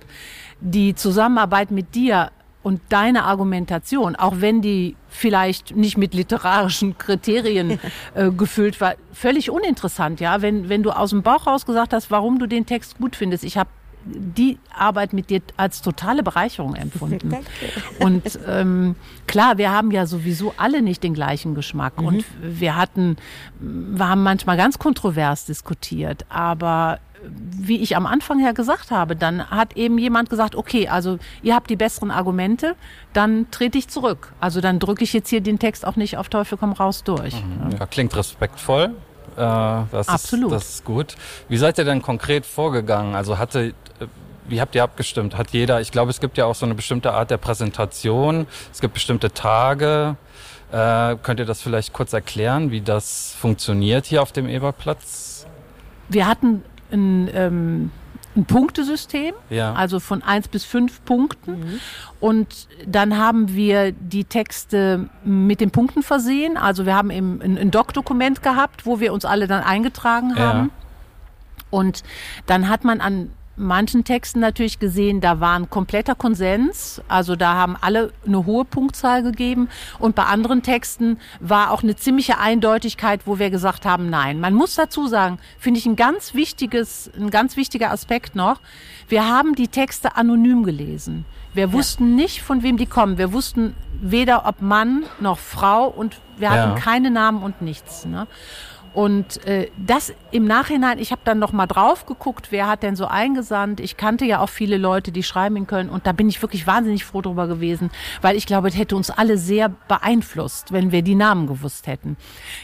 die 0.61 0.95
Zusammenarbeit 0.95 1.71
mit 1.71 1.95
dir 1.95 2.31
und 2.63 2.81
deine 2.89 3.25
Argumentation, 3.25 4.17
auch 4.17 4.35
wenn 4.41 4.61
die 4.61 4.97
vielleicht 5.09 5.77
nicht 5.77 5.97
mit 5.97 6.13
literarischen 6.13 6.99
Kriterien 6.99 7.79
äh, 8.15 8.31
gefüllt 8.31 8.81
war, 8.81 8.95
völlig 9.13 9.51
uninteressant, 9.51 10.21
ja. 10.21 10.43
Wenn, 10.43 10.69
wenn 10.69 10.83
du 10.83 10.91
aus 10.91 11.11
dem 11.11 11.23
Bauch 11.23 11.47
raus 11.47 11.65
gesagt 11.65 11.93
hast, 11.93 12.11
warum 12.11 12.39
du 12.39 12.47
den 12.47 12.67
Text 12.67 12.99
gut 12.99 13.17
findest. 13.17 13.45
Ich 13.45 13.57
habe 13.57 13.71
die 14.14 14.59
Arbeit 14.75 15.12
mit 15.12 15.31
dir 15.31 15.42
als 15.57 15.83
totale 15.83 16.23
Bereicherung 16.23 16.75
empfunden. 16.75 17.31
Danke. 17.31 17.47
Und 18.01 18.38
ähm, 18.47 18.97
klar, 19.27 19.59
wir 19.59 19.71
haben 19.71 19.90
ja 19.90 20.07
sowieso 20.07 20.55
alle 20.57 20.83
nicht 20.83 21.03
den 21.03 21.14
gleichen 21.14 21.55
Geschmack 21.55 22.01
mhm. 22.01 22.07
und 22.07 22.25
wir 22.40 22.77
hatten, 22.77 23.16
wir 23.61 24.09
haben 24.09 24.23
manchmal 24.23 24.57
ganz 24.57 24.79
kontrovers 24.79 25.44
diskutiert, 25.44 26.25
aber 26.29 27.01
wie 27.25 27.81
ich 27.81 27.97
am 27.97 28.07
Anfang 28.07 28.40
ja 28.40 28.53
gesagt 28.53 28.90
habe, 28.90 29.16
dann 29.16 29.51
hat 29.51 29.77
eben 29.77 29.99
jemand 29.99 30.31
gesagt, 30.31 30.55
okay, 30.55 30.88
also 30.88 31.18
ihr 31.42 31.55
habt 31.55 31.68
die 31.71 31.77
besseren 31.77 32.11
Argumente, 32.11 32.77
dann 33.12 33.51
trete 33.51 33.79
ich 33.79 33.88
zurück. 33.88 34.33
Also 34.40 34.61
dann 34.61 34.79
drücke 34.79 35.05
ich 35.05 35.12
jetzt 35.12 35.29
hier 35.29 35.40
den 35.40 35.59
Text 35.59 35.85
auch 35.85 35.97
nicht 35.97 36.16
auf 36.16 36.29
Teufel 36.29 36.57
komm 36.59 36.73
raus 36.73 37.05
durch. 37.05 37.35
Mhm. 37.35 37.77
Ja, 37.79 37.87
klingt 37.87 38.14
respektvoll. 38.16 38.94
Äh, 39.38 39.85
das 39.92 40.09
Absolut. 40.09 40.53
Ist, 40.53 40.55
das 40.55 40.68
ist 40.70 40.85
gut. 40.85 41.14
Wie 41.48 41.57
seid 41.57 41.79
ihr 41.79 41.85
denn 41.85 42.03
konkret 42.03 42.44
vorgegangen? 42.44 43.14
Also 43.14 43.38
hatte, 43.38 43.68
äh, 43.68 43.72
wie 44.48 44.61
habt 44.61 44.74
ihr 44.74 44.83
abgestimmt? 44.83 45.37
Hat 45.37 45.51
jeder, 45.51 45.81
ich 45.81 45.92
glaube, 45.92 46.11
es 46.11 46.18
gibt 46.20 46.37
ja 46.38 46.46
auch 46.46 46.57
so 46.57 46.66
eine 46.66 46.74
bestimmte 46.74 47.12
Art 47.12 47.31
der 47.31 47.37
Präsentation. 47.37 48.46
Es 48.72 48.81
gibt 48.81 48.94
bestimmte 48.94 49.33
Tage. 49.33 50.16
Äh, 50.72 51.16
könnt 51.22 51.40
ihr 51.40 51.46
das 51.46 51.62
vielleicht 51.62 51.92
kurz 51.92 52.12
erklären, 52.12 52.70
wie 52.70 52.81
das 52.81 53.35
funktioniert 53.38 54.07
hier 54.07 54.22
auf 54.22 54.33
dem 54.33 54.48
Eberplatz? 54.48 55.46
Wir 56.09 56.27
hatten 56.27 56.64
ein, 56.90 57.31
ähm, 57.33 57.90
ein 58.38 58.44
Punktesystem, 58.44 59.35
ja. 59.51 59.74
also 59.74 60.01
von 60.01 60.22
eins 60.22 60.48
bis 60.48 60.64
fünf 60.64 61.05
Punkten. 61.05 61.59
Mhm. 61.59 61.81
Und 62.20 62.68
dann 62.87 63.18
haben 63.18 63.55
wir 63.55 63.92
die 63.92 64.24
Texte 64.24 65.11
mit 65.24 65.61
den 65.61 65.70
Punkten 65.70 66.03
versehen. 66.03 66.57
Also 66.57 66.87
wir 66.87 66.94
haben 66.94 67.11
eben 67.11 67.40
ein, 67.42 67.59
ein 67.59 67.70
Doc-Dokument 67.70 68.42
gehabt, 68.42 68.87
wo 68.87 69.01
wir 69.01 69.12
uns 69.12 69.24
alle 69.24 69.46
dann 69.46 69.62
eingetragen 69.62 70.37
haben. 70.37 70.70
Ja. 70.70 70.70
Und 71.70 72.03
dann 72.46 72.68
hat 72.68 72.85
man 72.85 73.01
an 73.01 73.31
manchen 73.59 74.05
Texten 74.05 74.40
natürlich 74.40 74.79
gesehen, 74.79 75.21
da 75.21 75.40
war 75.40 75.59
ein 75.59 75.68
kompletter 75.68 76.14
Konsens. 76.14 77.03
Also 77.09 77.37
da 77.37 77.55
haben 77.55 77.77
alle 77.81 78.12
eine 78.27 78.47
hohe 78.47 78.64
Punktzahl 78.64 79.23
gegeben. 79.23 79.68
Und 79.99 80.14
bei 80.14 80.25
anderen 80.25 80.62
Texten 80.62 81.18
war 81.40 81.71
auch 81.73 81.83
eine 81.83 81.97
ziemliche 81.97 82.38
Eindeutigkeit, 82.38 83.23
wo 83.27 83.38
wir 83.38 83.51
gesagt 83.51 83.85
haben, 83.85 84.09
nein. 84.11 84.40
Man 84.40 84.55
muss 84.55 84.75
dazu 84.75 85.07
sagen, 85.07 85.38
finde 85.59 85.79
ich 85.79 85.87
ein 85.87 85.97
ganz 85.97 86.35
wichtiges, 86.35 87.11
ein 87.18 87.31
ganz 87.31 87.57
wichtiger 87.57 87.90
Aspekt 87.90 88.35
noch. 88.35 88.61
Wir 89.09 89.29
haben 89.29 89.55
die 89.55 89.68
Texte 89.68 90.16
anonym 90.16 90.64
gelesen. 90.64 91.25
Wir 91.55 91.73
wussten 91.73 92.11
ja. 92.11 92.16
nicht, 92.23 92.42
von 92.42 92.62
wem 92.62 92.77
die 92.77 92.87
kommen. 92.87 93.18
Wir 93.18 93.33
wussten 93.33 93.75
weder 94.01 94.47
ob 94.47 94.62
Mann 94.62 95.05
noch 95.18 95.38
Frau 95.38 95.88
und 95.88 96.21
wir 96.37 96.51
hatten 96.51 96.77
ja. 96.77 96.79
keine 96.79 97.11
Namen 97.11 97.42
und 97.42 97.62
nichts. 97.62 98.05
Ne? 98.05 98.27
Und 98.94 99.44
äh, 99.46 99.70
das 99.77 100.12
im 100.31 100.46
Nachhinein, 100.46 100.98
ich 100.98 101.12
habe 101.12 101.20
dann 101.24 101.38
noch 101.38 101.53
mal 101.53 101.66
drauf 101.66 102.07
geguckt, 102.07 102.48
wer 102.51 102.66
hat 102.66 102.83
denn 102.83 102.96
so 102.96 103.07
eingesandt. 103.07 103.81
Ich 103.81 103.96
kannte 103.96 104.24
ja 104.24 104.40
auch 104.40 104.48
viele 104.48 104.77
Leute, 104.77 105.12
die 105.12 105.22
schreiben 105.22 105.57
in 105.57 105.66
Köln 105.66 105.88
und 105.88 106.07
da 106.07 106.12
bin 106.12 106.29
ich 106.29 106.42
wirklich 106.42 106.66
wahnsinnig 106.66 107.05
froh 107.05 107.20
drüber 107.20 107.46
gewesen, 107.46 107.90
weil 108.22 108.37
ich 108.37 108.46
glaube, 108.46 108.68
es 108.68 108.77
hätte 108.77 108.96
uns 108.96 109.11
alle 109.11 109.38
sehr 109.38 109.68
beeinflusst, 109.68 110.72
wenn 110.72 110.92
wir 110.92 111.03
die 111.03 111.14
Namen 111.14 111.46
gewusst 111.46 111.87
hätten. 111.87 112.16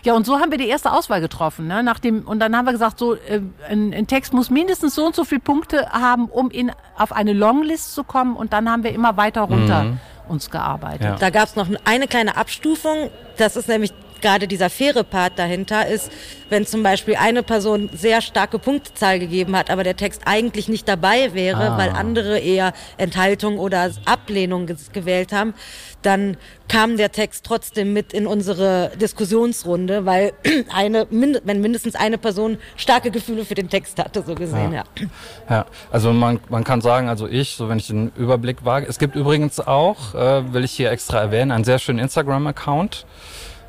Ja, 0.03 0.15
und 0.15 0.27
so 0.27 0.41
haben 0.41 0.51
wir 0.51 0.59
die 0.59 0.69
erste 0.69 0.93
Auswahl 0.93 1.21
getroffen. 1.21 1.67
Ne? 1.67 1.83
Nach 1.83 1.99
dem, 1.99 2.23
und 2.23 2.41
dann 2.41 2.57
haben 2.57 2.65
wir 2.65 2.73
gesagt, 2.73 2.99
so 2.99 3.15
äh, 3.15 3.41
ein, 3.69 3.93
ein 3.93 4.07
Text 4.07 4.33
muss 4.33 4.51
mindestens 4.51 4.95
so 4.95 5.07
und 5.07 5.15
so 5.15 5.25
viele 5.25 5.41
Punkte 5.41 5.91
haben, 5.91 6.27
um 6.27 6.51
in, 6.51 6.73
auf 6.97 7.13
eine 7.13 7.33
Longlist 7.33 7.95
zu 7.95 8.05
kommen 8.05 8.37
und 8.37 8.53
dann 8.53 8.71
haben 8.71 8.83
wir 8.83 8.93
immer 8.93 9.17
weiter 9.17 9.43
runter. 9.43 9.85
Mhm 9.85 10.01
uns 10.29 10.51
gearbeitet. 10.51 11.03
Ja. 11.03 11.17
Da 11.17 11.31
gab 11.31 11.45
es 11.49 11.57
noch 11.57 11.69
eine 11.85 12.07
kleine 12.07 12.37
Abstufung. 12.37 13.11
Das 13.37 13.57
ist 13.57 13.69
nämlich 13.69 13.93
gerade 14.25 14.49
dieser 14.49 14.71
faire 14.71 15.05
Part 15.05 15.39
dahinter 15.39 15.87
ist, 15.87 16.11
wenn 16.49 16.67
zum 16.67 16.83
Beispiel 16.83 17.17
eine 17.17 17.43
Person 17.43 17.91
sehr 17.93 18.23
starke 18.23 18.59
Punktzahl 18.59 19.19
gegeben 19.19 19.55
hat, 19.55 19.71
aber 19.71 19.85
der 19.85 19.97
Text 19.97 20.23
eigentlich 20.25 20.69
nicht 20.69 20.89
dabei 20.89 21.35
wäre, 21.35 21.73
ah. 21.73 21.79
weil 21.79 21.91
andere 21.91 22.39
eher 22.39 22.73
Enthaltung 22.97 23.59
oder 23.59 23.91
Ablehnung 24.07 24.67
gewählt 24.93 25.33
haben, 25.33 25.53
dann 26.01 26.39
kam 26.69 26.97
der 26.97 27.13
Text 27.13 27.45
trotzdem 27.45 27.93
mit 27.93 28.15
in 28.15 28.27
unsere 28.27 28.93
Diskussionsrunde, 28.99 30.07
weil 30.07 30.33
eine, 30.75 31.07
wenn 31.11 31.61
mindestens 31.61 31.95
eine 31.95 32.17
Person 32.17 32.57
starke 32.77 33.11
Gefühle 33.11 33.45
für 33.45 33.55
den 33.55 33.69
Text 33.69 33.99
hatte, 33.99 34.23
so 34.27 34.35
gesehen, 34.35 34.73
ja. 34.73 34.85
Ja, 34.99 35.07
ja. 35.51 35.67
also 35.91 36.13
man, 36.13 36.41
man 36.49 36.65
kann 36.65 36.81
sagen, 36.81 37.11
also 37.11 37.27
ich, 37.27 37.57
so 37.57 37.69
wenn 37.69 37.79
ich 37.79 37.89
den 37.89 38.11
Überblick 38.17 38.65
wage, 38.65 38.87
es 38.89 38.99
gibt 38.99 39.17
übrigens 39.17 39.61
auch, 39.61 40.15
äh, 40.15 40.53
will 40.55 40.65
ich 40.65 40.73
hier 40.73 40.91
extra 40.91 41.21
erwähnen, 41.21 41.51
einen 41.51 41.65
sehr 41.65 41.79
schönen 41.79 41.99
Instagram-Account, 41.99 43.05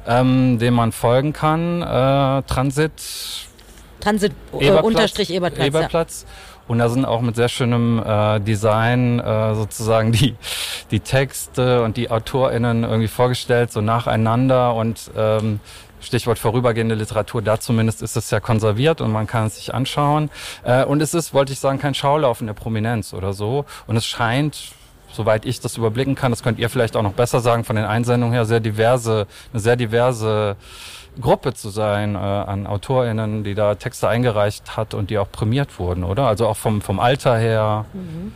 ähm, 0.08 0.60
dem 0.60 0.74
man 0.74 0.92
folgen 0.92 1.34
kann. 1.34 1.82
Äh, 1.82 2.44
Transit. 2.44 2.92
Transit 4.00 4.34
äh, 4.54 4.66
Eberplatz, 4.68 4.86
unterstrich 4.86 5.34
Eberplatz. 5.34 5.68
Eberplatz. 5.68 6.26
Ja. 6.28 6.56
Und 6.68 6.80
da 6.80 6.90
sind 6.90 7.06
auch 7.06 7.22
mit 7.22 7.36
sehr 7.36 7.50
schönem 7.50 8.02
äh, 8.04 8.40
Design 8.40 9.20
äh, 9.20 9.54
sozusagen 9.54 10.12
die, 10.12 10.36
die 10.92 11.00
Texte 11.00 11.84
und 11.84 11.96
die 11.96 12.10
AutorInnen 12.10 12.84
irgendwie 12.84 13.08
vorgestellt, 13.08 13.72
so 13.72 13.82
nacheinander 13.82 14.74
und 14.74 15.12
ähm, 15.16 15.60
Stichwort 16.02 16.40
vorübergehende 16.40 16.96
Literatur, 16.96 17.42
da 17.42 17.60
zumindest 17.60 18.02
ist 18.02 18.16
es 18.16 18.30
ja 18.32 18.40
konserviert 18.40 19.02
und 19.02 19.12
man 19.12 19.28
kann 19.28 19.48
es 19.48 19.56
sich 19.58 19.74
anschauen. 19.74 20.30
Äh, 20.64 20.86
und 20.86 21.02
es 21.02 21.14
ist, 21.14 21.34
wollte 21.34 21.54
ich 21.54 21.60
sagen, 21.60 21.80
kein 21.80 21.94
Schaulaufen 21.94 22.48
der 22.48 22.54
Prominenz 22.54 23.14
oder 23.14 23.34
so. 23.34 23.66
Und 23.88 23.96
es 23.96 24.06
scheint 24.06 24.72
soweit 25.12 25.46
ich 25.46 25.60
das 25.60 25.78
überblicken 25.78 26.16
kann, 26.16 26.32
das 26.32 26.44
könnt 26.44 26.60
ihr 26.60 26.70
vielleicht 26.70 26.96
auch 26.96 27.04
noch 27.04 27.14
besser 27.14 27.40
sagen, 27.40 27.64
von 27.64 27.76
den 27.76 27.86
Einsendungen 27.86 28.34
her 28.34 28.46
sehr 28.46 28.60
diverse, 28.60 29.28
eine 29.54 29.60
sehr 29.60 29.76
diverse 29.76 30.56
Gruppe 31.20 31.54
zu 31.54 31.70
sein 31.70 32.16
äh, 32.16 32.18
an 32.18 32.68
AutorInnen, 32.68 33.44
die 33.44 33.56
da 33.56 33.76
Texte 33.76 34.10
eingereicht 34.10 34.76
hat 34.76 34.94
und 34.94 35.10
die 35.10 35.18
auch 35.18 35.32
prämiert 35.32 35.80
wurden, 35.80 36.04
oder? 36.04 36.28
Also 36.28 36.48
auch 36.48 36.58
vom, 36.58 36.82
vom 36.82 37.00
Alter 37.00 37.38
her, 37.38 37.86
mhm. 37.94 38.34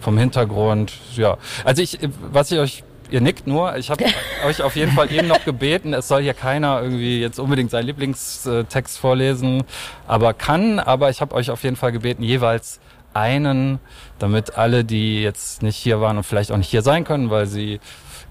vom 0.00 0.18
Hintergrund, 0.18 0.92
ja. 1.14 1.36
Also 1.64 1.82
ich, 1.82 1.98
was 2.32 2.50
ich 2.50 2.58
euch 2.58 2.84
Ihr 3.10 3.20
nickt 3.20 3.46
nur. 3.46 3.76
Ich 3.76 3.90
habe 3.90 4.04
euch 4.46 4.62
auf 4.62 4.76
jeden 4.76 4.92
Fall 4.92 5.12
eben 5.12 5.26
noch 5.26 5.44
gebeten, 5.44 5.94
es 5.94 6.08
soll 6.08 6.22
hier 6.22 6.34
keiner 6.34 6.80
irgendwie 6.80 7.20
jetzt 7.20 7.40
unbedingt 7.40 7.70
seinen 7.70 7.86
Lieblingstext 7.86 8.98
vorlesen, 8.98 9.64
aber 10.06 10.32
kann. 10.32 10.78
Aber 10.78 11.10
ich 11.10 11.20
habe 11.20 11.34
euch 11.34 11.50
auf 11.50 11.64
jeden 11.64 11.76
Fall 11.76 11.92
gebeten, 11.92 12.22
jeweils 12.22 12.80
einen, 13.12 13.80
damit 14.20 14.56
alle, 14.56 14.84
die 14.84 15.22
jetzt 15.22 15.62
nicht 15.62 15.76
hier 15.76 16.00
waren 16.00 16.16
und 16.16 16.22
vielleicht 16.22 16.52
auch 16.52 16.56
nicht 16.56 16.70
hier 16.70 16.82
sein 16.82 17.04
können, 17.04 17.30
weil 17.30 17.46
sie 17.46 17.80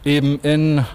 eben 0.05 0.39
in 0.39 0.85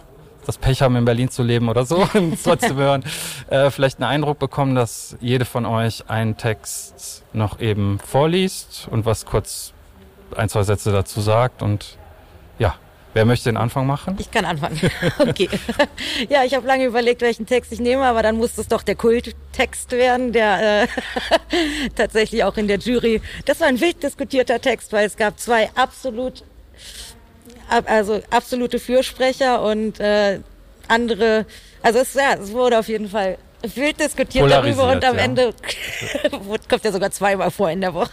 das 0.47 0.59
Pech 0.59 0.83
haben, 0.83 0.97
in 0.97 1.05
Berlin 1.05 1.31
zu 1.31 1.43
leben 1.43 1.69
oder 1.69 1.85
so, 1.85 2.07
trotzdem 2.45 2.77
hören, 2.77 3.05
äh, 3.49 3.71
vielleicht 3.71 3.99
einen 4.01 4.11
Eindruck 4.11 4.39
bekommen, 4.39 4.75
dass 4.75 5.17
jede 5.21 5.45
von 5.45 5.67
euch 5.67 6.09
einen 6.09 6.37
Text 6.37 7.25
noch 7.33 7.61
eben 7.61 7.99
vorliest 7.99 8.89
und 8.91 9.07
was 9.07 9.25
kurz 9.25 9.73
ein, 10.37 10.49
zwei 10.49 10.63
Sätze 10.63 10.93
dazu 10.93 11.21
sagt. 11.21 11.63
Und 11.63 11.97
ja, 12.59 12.75
Wer 13.15 13.25
möchte 13.25 13.49
den 13.49 13.57
Anfang 13.57 13.87
machen? 13.87 14.17
Ich 14.19 14.31
kann 14.31 14.45
anfangen. 14.45 14.79
Okay. 15.19 15.49
ja, 16.29 16.45
ich 16.45 16.55
habe 16.55 16.67
lange 16.67 16.85
überlegt, 16.85 17.23
welchen 17.23 17.47
Text 17.47 17.73
ich 17.73 17.81
nehme, 17.81 18.05
aber 18.05 18.23
dann 18.23 18.37
muss 18.37 18.59
es 18.59 18.67
doch 18.67 18.83
der 18.83 18.97
Kulttext 18.97 19.93
werden, 19.93 20.33
der 20.33 20.83
äh, 20.83 20.87
tatsächlich 21.95 22.43
auch 22.43 22.57
in 22.57 22.67
der 22.67 22.79
Jury. 22.79 23.23
Das 23.45 23.61
war 23.61 23.69
ein 23.69 23.81
wild 23.81 24.03
diskutierter 24.03 24.61
Text, 24.61 24.93
weil 24.93 25.07
es 25.07 25.17
gab 25.17 25.39
zwei 25.39 25.71
absolut, 25.77 26.43
also 27.69 28.21
absolute 28.31 28.81
Fürsprecher 28.81 29.63
und 29.63 30.01
äh, 30.01 30.41
andere. 30.89 31.47
Also 31.83 32.01
es, 32.01 32.15
ja, 32.15 32.35
es 32.35 32.53
wurde 32.53 32.79
auf 32.79 32.89
jeden 32.89 33.09
Fall 33.09 33.39
wild 33.63 34.01
diskutiert 34.01 34.51
darüber 34.51 34.91
und 34.91 35.05
am 35.05 35.17
ja. 35.17 35.23
Ende 35.23 35.55
kommt 36.69 36.85
ja 36.85 36.93
sogar 36.93 37.13
zweimal 37.13 37.51
vor 37.51 37.71
in 37.71 37.81
der 37.81 37.95
Woche. 37.95 38.11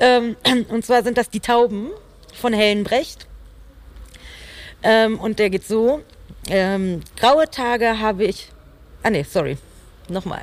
ähm, 0.00 0.36
und 0.70 0.84
zwar 0.84 1.02
sind 1.02 1.18
das 1.18 1.28
die 1.28 1.40
Tauben 1.40 1.90
von 2.40 2.52
Hellenbrecht. 2.52 3.26
Ähm, 4.84 5.18
und 5.18 5.38
der 5.38 5.50
geht 5.50 5.66
so. 5.66 6.02
Ähm, 6.48 7.00
graue 7.16 7.50
Tage 7.50 7.98
habe 7.98 8.24
ich. 8.24 8.50
Ah 9.02 9.10
nee, 9.10 9.24
sorry. 9.24 9.56
Nochmal. 10.08 10.42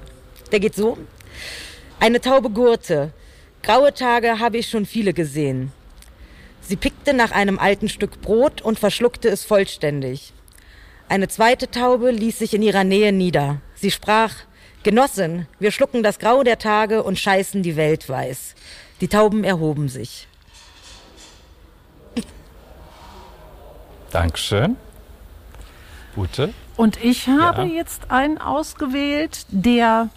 Der 0.52 0.60
geht 0.60 0.76
so. 0.76 0.98
Eine 2.00 2.20
taube 2.20 2.50
Gurte. 2.50 3.14
Graue 3.62 3.94
Tage 3.94 4.40
habe 4.40 4.58
ich 4.58 4.68
schon 4.68 4.88
viele 4.88 5.14
gesehen. 5.14 5.72
Sie 6.62 6.76
pickte 6.76 7.14
nach 7.14 7.32
einem 7.32 7.60
alten 7.60 7.90
Stück 7.90 8.22
Brot 8.22 8.62
und 8.62 8.80
verschluckte 8.80 9.30
es 9.30 9.46
vollständig. 9.46 10.34
Eine 11.08 11.28
zweite 11.28 11.70
Taube 11.70 12.10
ließ 12.10 12.40
sich 12.40 12.54
in 12.56 12.64
ihrer 12.64 12.84
Nähe 12.84 13.12
nieder. 13.12 13.62
Sie 13.76 13.92
sprach, 13.92 14.34
Genossin, 14.84 15.46
wir 15.60 15.72
schlucken 15.72 16.02
das 16.02 16.18
Grau 16.18 16.44
der 16.44 16.58
Tage 16.58 17.04
und 17.04 17.20
scheißen 17.20 17.62
die 17.62 17.76
Welt 17.76 18.10
weiß. 18.10 18.56
Die 19.02 19.08
Tauben 19.08 19.44
erhoben 19.44 19.90
sich. 19.90 20.28
Dankeschön. 24.12 24.78
Ute? 26.16 26.54
Und 26.78 27.04
ich 27.04 27.28
habe 27.28 27.64
ja. 27.64 27.76
jetzt 27.76 28.12
einen 28.12 28.38
ausgewählt, 28.38 29.46
der 29.50 30.10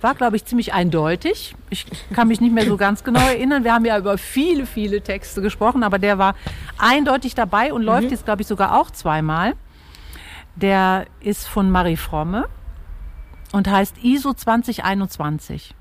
war, 0.00 0.14
glaube 0.14 0.36
ich, 0.36 0.44
ziemlich 0.44 0.72
eindeutig. 0.72 1.54
Ich 1.70 1.86
kann 2.14 2.28
mich 2.28 2.40
nicht 2.40 2.52
mehr 2.52 2.66
so 2.66 2.76
ganz 2.76 3.02
genau 3.02 3.20
erinnern. 3.20 3.64
Wir 3.64 3.74
haben 3.74 3.84
ja 3.84 3.98
über 3.98 4.16
viele, 4.16 4.66
viele 4.66 5.00
Texte 5.00 5.42
gesprochen, 5.42 5.82
aber 5.82 5.98
der 5.98 6.18
war 6.18 6.34
eindeutig 6.78 7.34
dabei 7.34 7.72
und 7.72 7.82
läuft 7.82 8.04
mhm. 8.04 8.10
jetzt, 8.10 8.24
glaube 8.24 8.42
ich, 8.42 8.48
sogar 8.48 8.78
auch 8.78 8.90
zweimal. 8.90 9.54
Der 10.54 11.06
ist 11.20 11.46
von 11.46 11.70
Marie 11.70 11.96
Fromme 11.96 12.48
und 13.52 13.68
heißt 13.68 14.02
ISO 14.02 14.34
2021. 14.34 15.74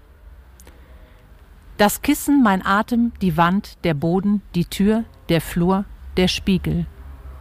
Das 1.77 2.01
Kissen, 2.01 2.41
mein 2.41 2.65
Atem, 2.65 3.11
die 3.21 3.37
Wand, 3.37 3.77
der 3.83 3.93
Boden, 3.93 4.41
die 4.55 4.65
Tür, 4.65 5.03
der 5.29 5.41
Flur, 5.41 5.85
der 6.17 6.27
Spiegel. 6.27 6.87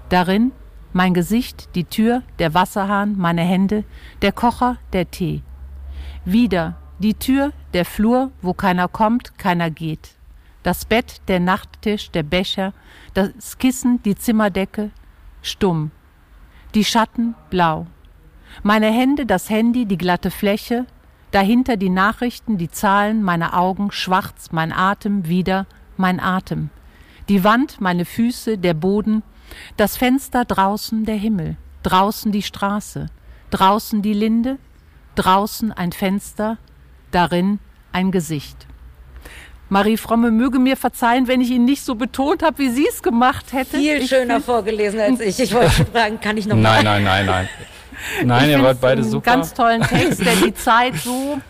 Darin 0.08 0.52
mein 0.92 1.12
Gesicht, 1.12 1.74
die 1.74 1.84
Tür, 1.84 2.22
der 2.38 2.54
Wasserhahn, 2.54 3.18
meine 3.18 3.42
Hände, 3.42 3.84
der 4.22 4.32
Kocher, 4.32 4.78
der 4.94 5.10
Tee. 5.10 5.42
Wieder 6.24 6.76
die 6.98 7.14
Tür, 7.14 7.52
der 7.74 7.84
Flur, 7.84 8.30
wo 8.40 8.54
keiner 8.54 8.88
kommt, 8.88 9.36
keiner 9.38 9.70
geht. 9.70 10.14
Das 10.62 10.86
Bett, 10.86 11.20
der 11.28 11.38
Nachttisch, 11.38 12.10
der 12.10 12.22
Becher, 12.22 12.72
das 13.12 13.58
Kissen, 13.58 14.02
die 14.04 14.14
Zimmerdecke, 14.14 14.90
stumm. 15.42 15.90
Die 16.74 16.84
Schatten, 16.84 17.34
blau. 17.50 17.86
Meine 18.62 18.90
Hände, 18.90 19.26
das 19.26 19.50
Handy, 19.50 19.84
die 19.84 19.98
glatte 19.98 20.30
Fläche, 20.30 20.86
dahinter 21.30 21.76
die 21.76 21.90
Nachrichten, 21.90 22.56
die 22.56 22.70
Zahlen, 22.70 23.22
meine 23.22 23.52
Augen, 23.52 23.92
schwarz, 23.92 24.50
mein 24.52 24.72
Atem, 24.72 25.28
wieder 25.28 25.66
mein 25.98 26.20
Atem. 26.20 26.70
Die 27.28 27.44
Wand, 27.44 27.80
meine 27.80 28.04
Füße, 28.04 28.56
der 28.56 28.74
Boden, 28.74 29.22
das 29.76 29.96
Fenster 29.96 30.44
draußen 30.44 31.04
der 31.04 31.16
Himmel, 31.16 31.56
draußen 31.82 32.32
die 32.32 32.42
Straße, 32.42 33.06
draußen 33.50 34.02
die 34.02 34.12
Linde, 34.12 34.58
draußen 35.14 35.72
ein 35.72 35.92
Fenster, 35.92 36.58
darin 37.10 37.58
ein 37.92 38.10
Gesicht. 38.10 38.66
Marie 39.68 39.96
Fromme 39.96 40.30
möge 40.30 40.58
mir 40.58 40.76
verzeihen, 40.76 41.26
wenn 41.26 41.40
ich 41.40 41.50
ihn 41.50 41.64
nicht 41.64 41.84
so 41.84 41.96
betont 41.96 42.42
habe, 42.42 42.58
wie 42.58 42.70
sie 42.70 42.86
es 42.88 43.02
gemacht 43.02 43.52
hätte. 43.52 43.78
Viel 43.78 43.96
ich 43.96 44.08
schöner 44.08 44.40
vorgelesen 44.40 45.00
als 45.00 45.20
ich. 45.20 45.40
Ich 45.40 45.52
wollte 45.52 45.84
fragen, 45.86 46.20
kann 46.20 46.36
ich 46.36 46.46
noch 46.46 46.56
Nein, 46.56 46.84
mal? 46.84 47.02
nein, 47.02 47.04
nein, 47.04 47.26
nein. 47.26 47.48
Nein, 48.24 48.50
ihr 48.50 48.62
wart 48.62 48.78
beide 48.80 49.02
super. 49.02 49.32
Einen 49.32 49.40
ganz 49.40 49.54
tollen 49.54 49.80
Text, 49.80 50.24
der 50.24 50.36
die 50.36 50.52
Zeit 50.54 50.96
so, 50.96 51.40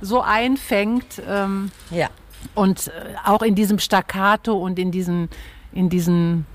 so 0.00 0.20
einfängt. 0.22 1.20
Ähm, 1.28 1.72
ja. 1.90 2.08
Und 2.54 2.86
äh, 2.86 2.90
auch 3.24 3.42
in 3.42 3.56
diesem 3.56 3.80
Staccato 3.80 4.56
und 4.56 4.78
in 4.78 4.92
diesen, 4.92 5.28
in 5.72 5.88
diesen 5.88 6.46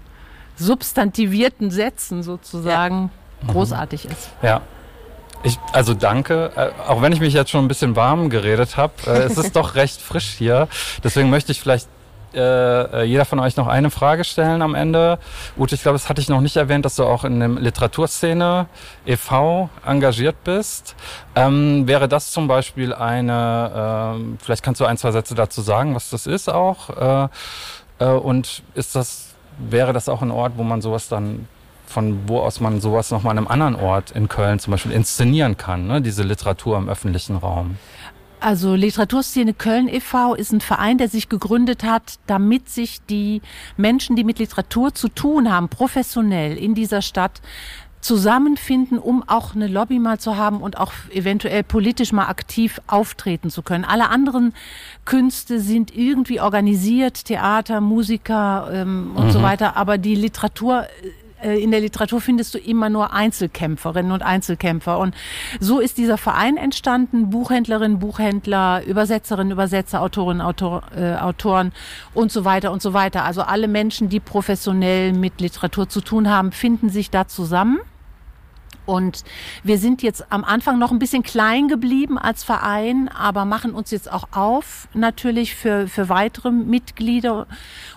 substantivierten 0.58 1.72
Sätzen 1.72 2.24
sozusagen 2.24 3.12
ja. 3.46 3.54
großartig 3.54 4.06
ist. 4.06 4.30
Ja. 4.42 4.62
Ich, 5.46 5.60
also 5.74 5.94
danke, 5.94 6.52
äh, 6.56 6.70
auch 6.88 7.02
wenn 7.02 7.12
ich 7.12 7.20
mich 7.20 7.34
jetzt 7.34 7.52
schon 7.52 7.66
ein 7.66 7.68
bisschen 7.68 7.98
warm 7.98 8.30
geredet 8.30 8.78
habe, 8.78 8.94
äh, 9.08 9.24
es 9.24 9.38
ist 9.38 9.56
doch 9.58 9.76
recht 9.76 10.02
frisch 10.02 10.36
hier. 10.38 10.70
Deswegen 11.04 11.30
möchte 11.30 11.52
ich 11.52 11.60
vielleicht 11.60 11.90
äh, 12.34 13.02
äh, 13.02 13.04
jeder 13.04 13.26
von 13.26 13.40
euch 13.40 13.58
noch 13.58 13.68
eine 13.68 13.92
Frage 13.92 14.24
stellen 14.24 14.62
am 14.62 14.74
Ende. 14.74 15.20
Ute, 15.58 15.76
ich 15.76 15.82
glaube, 15.84 15.96
das 15.96 16.10
hatte 16.10 16.20
ich 16.20 16.30
noch 16.30 16.42
nicht 16.42 16.56
erwähnt, 16.56 16.84
dass 16.86 16.96
du 16.96 17.04
auch 17.04 17.26
in 17.26 17.40
der 17.40 17.50
Literaturszene 17.50 18.66
e.V. 19.06 19.70
engagiert 19.86 20.44
bist. 20.44 20.96
Ähm, 21.36 21.88
wäre 21.88 22.08
das 22.08 22.32
zum 22.32 22.48
Beispiel 22.48 22.94
eine, 22.94 24.18
äh, 24.18 24.38
vielleicht 24.44 24.64
kannst 24.64 24.82
du 24.82 24.86
ein, 24.86 24.98
zwei 24.98 25.12
Sätze 25.12 25.36
dazu 25.36 25.62
sagen, 25.62 25.94
was 25.94 26.10
das 26.10 26.26
ist 26.26 26.50
auch. 26.50 26.90
Äh, 26.90 27.30
äh, 28.00 28.06
und 28.06 28.64
ist 28.74 28.96
das 28.96 29.33
wäre 29.58 29.94
das 29.94 30.10
auch 30.10 30.22
ein 30.22 30.32
Ort, 30.32 30.54
wo 30.58 30.64
man 30.64 30.82
sowas 30.82 31.10
dann 31.10 31.48
von 31.86 32.28
wo 32.28 32.40
aus 32.40 32.60
man 32.60 32.82
sowas 32.82 33.12
nochmal 33.12 33.32
an 33.32 33.38
einem 33.40 33.48
anderen 33.48 33.76
Ort 33.76 34.12
in 34.12 34.28
Köln 34.28 34.60
zum 34.60 34.72
Beispiel 34.72 34.92
inszenieren 34.92 35.58
kann, 35.58 35.88
ne? 35.88 36.02
diese 36.02 36.24
Literatur 36.24 36.78
im 36.78 36.90
öffentlichen 36.90 37.36
Raum? 37.38 37.78
Also 38.40 38.76
Literaturszene 38.76 39.54
Köln 39.54 39.88
e.V. 39.88 40.36
ist 40.36 40.52
ein 40.52 40.60
Verein, 40.60 40.98
der 40.98 41.08
sich 41.08 41.30
gegründet 41.30 41.86
hat, 41.86 42.20
damit 42.28 42.68
sich 42.68 43.00
die 43.06 43.42
Menschen, 43.78 44.18
die 44.18 44.26
mit 44.26 44.38
Literatur 44.38 44.94
zu 44.94 45.08
tun 45.08 45.50
haben, 45.50 45.70
professionell 45.70 46.58
in 46.58 46.76
dieser 46.76 47.02
Stadt 47.02 47.42
zusammenfinden, 48.04 49.00
um 49.00 49.24
auch 49.28 49.56
eine 49.56 49.68
Lobby 49.68 49.98
mal 49.98 50.20
zu 50.20 50.36
haben 50.36 50.58
und 50.62 50.78
auch 50.78 50.92
eventuell 51.12 51.64
politisch 51.64 52.12
mal 52.12 52.28
aktiv 52.28 52.82
auftreten 52.86 53.50
zu 53.50 53.62
können. 53.62 53.86
Alle 53.86 54.10
anderen 54.10 54.54
Künste 55.06 55.60
sind 55.60 55.96
irgendwie 55.96 56.42
organisiert, 56.42 57.26
Theater, 57.26 57.80
Musiker 57.80 58.70
ähm, 58.74 59.12
und 59.16 59.28
mhm. 59.28 59.32
so 59.32 59.42
weiter, 59.42 59.78
aber 59.78 59.98
die 59.98 60.16
Literatur 60.16 60.86
äh, 61.42 61.62
in 61.62 61.72
der 61.72 61.80
Literatur 61.80 62.20
findest 62.20 62.54
du 62.54 62.58
immer 62.58 62.90
nur 62.90 63.14
Einzelkämpferinnen 63.14 64.12
und 64.12 64.22
Einzelkämpfer. 64.22 65.00
Und 65.00 65.16
so 65.62 65.80
ist 65.80 65.98
dieser 65.98 66.18
Verein 66.18 66.58
entstanden. 66.58 67.30
Buchhändlerinnen, 67.30 68.00
Buchhändler, 68.00 68.84
Übersetzerinnen, 68.86 69.52
Übersetzer, 69.52 70.02
Autorinnen, 70.02 70.42
Autor, 70.42 70.84
äh, 70.96 71.16
Autoren 71.16 71.72
und 72.14 72.34
so 72.34 72.44
weiter 72.44 72.74
und 72.74 72.82
so 72.82 72.94
weiter. 72.94 73.24
Also 73.24 73.44
alle 73.44 73.70
Menschen, 73.70 74.10
die 74.10 74.20
professionell 74.20 75.14
mit 75.14 75.40
Literatur 75.40 75.88
zu 75.88 76.02
tun 76.02 76.30
haben, 76.30 76.52
finden 76.52 76.90
sich 76.90 77.10
da 77.10 77.28
zusammen. 77.30 77.80
Und 78.86 79.24
wir 79.64 79.78
sind 79.78 80.02
jetzt 80.04 80.32
am 80.32 80.44
Anfang 80.44 80.80
noch 80.80 80.92
ein 80.92 81.00
bisschen 81.00 81.24
klein 81.24 81.68
geblieben 81.68 82.18
als 82.18 82.44
Verein, 82.44 83.10
aber 83.10 83.46
machen 83.46 83.74
uns 83.74 83.92
jetzt 83.92 84.12
auch 84.12 84.28
auf 84.32 84.88
natürlich 84.94 85.56
für, 85.56 85.88
für 85.88 86.10
weitere 86.10 86.52
Mitglieder 86.52 87.48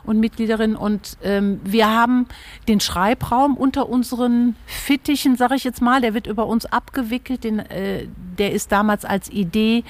und 0.05 0.21
Mitgliederinnen. 0.21 0.77
Und 0.77 1.17
ähm, 1.23 1.61
wir 1.65 1.91
haben 1.91 2.27
den 2.69 2.81
Schreibraum 2.81 3.57
unter 3.57 3.89
unseren 3.89 4.57
Fittichen, 4.67 5.37
sage 5.37 5.57
ich 5.57 5.65
jetzt 5.65 5.83
mal, 5.83 6.01
der 6.01 6.15
wird 6.15 6.27
über 6.27 6.47
uns 6.47 6.67
abgewickelt. 6.67 7.45
Den, 7.45 7.59
äh, 7.59 8.07
der 8.39 8.53
ist 8.53 8.71
damals 8.73 9.05
als 9.05 9.31
Idee 9.31 9.85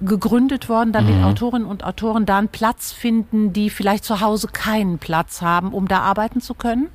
gegründet 0.00 0.68
worden, 0.68 0.92
damit 0.92 1.16
mhm. 1.16 1.24
Autorinnen 1.24 1.66
und 1.66 1.84
Autoren 1.84 2.26
da 2.26 2.38
einen 2.38 2.48
Platz 2.48 2.92
finden, 2.92 3.52
die 3.52 3.70
vielleicht 3.70 4.04
zu 4.04 4.20
Hause 4.20 4.48
keinen 4.48 4.98
Platz 4.98 5.42
haben, 5.42 5.72
um 5.72 5.88
da 5.88 6.00
arbeiten 6.00 6.40
zu 6.40 6.54
können. 6.54 6.88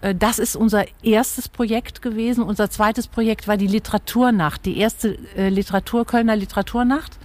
Äh, 0.00 0.14
das 0.14 0.38
ist 0.38 0.56
unser 0.56 0.84
erstes 1.02 1.48
Projekt 1.48 2.02
gewesen. 2.02 2.42
Unser 2.42 2.70
zweites 2.70 3.06
Projekt 3.06 3.48
war 3.48 3.56
die 3.56 3.66
Literaturnacht, 3.66 4.64
die 4.64 4.78
erste 4.78 5.18
äh, 5.36 5.48
Literatur, 5.48 6.04
Kölner 6.04 6.36
Literaturnacht, 6.36 7.18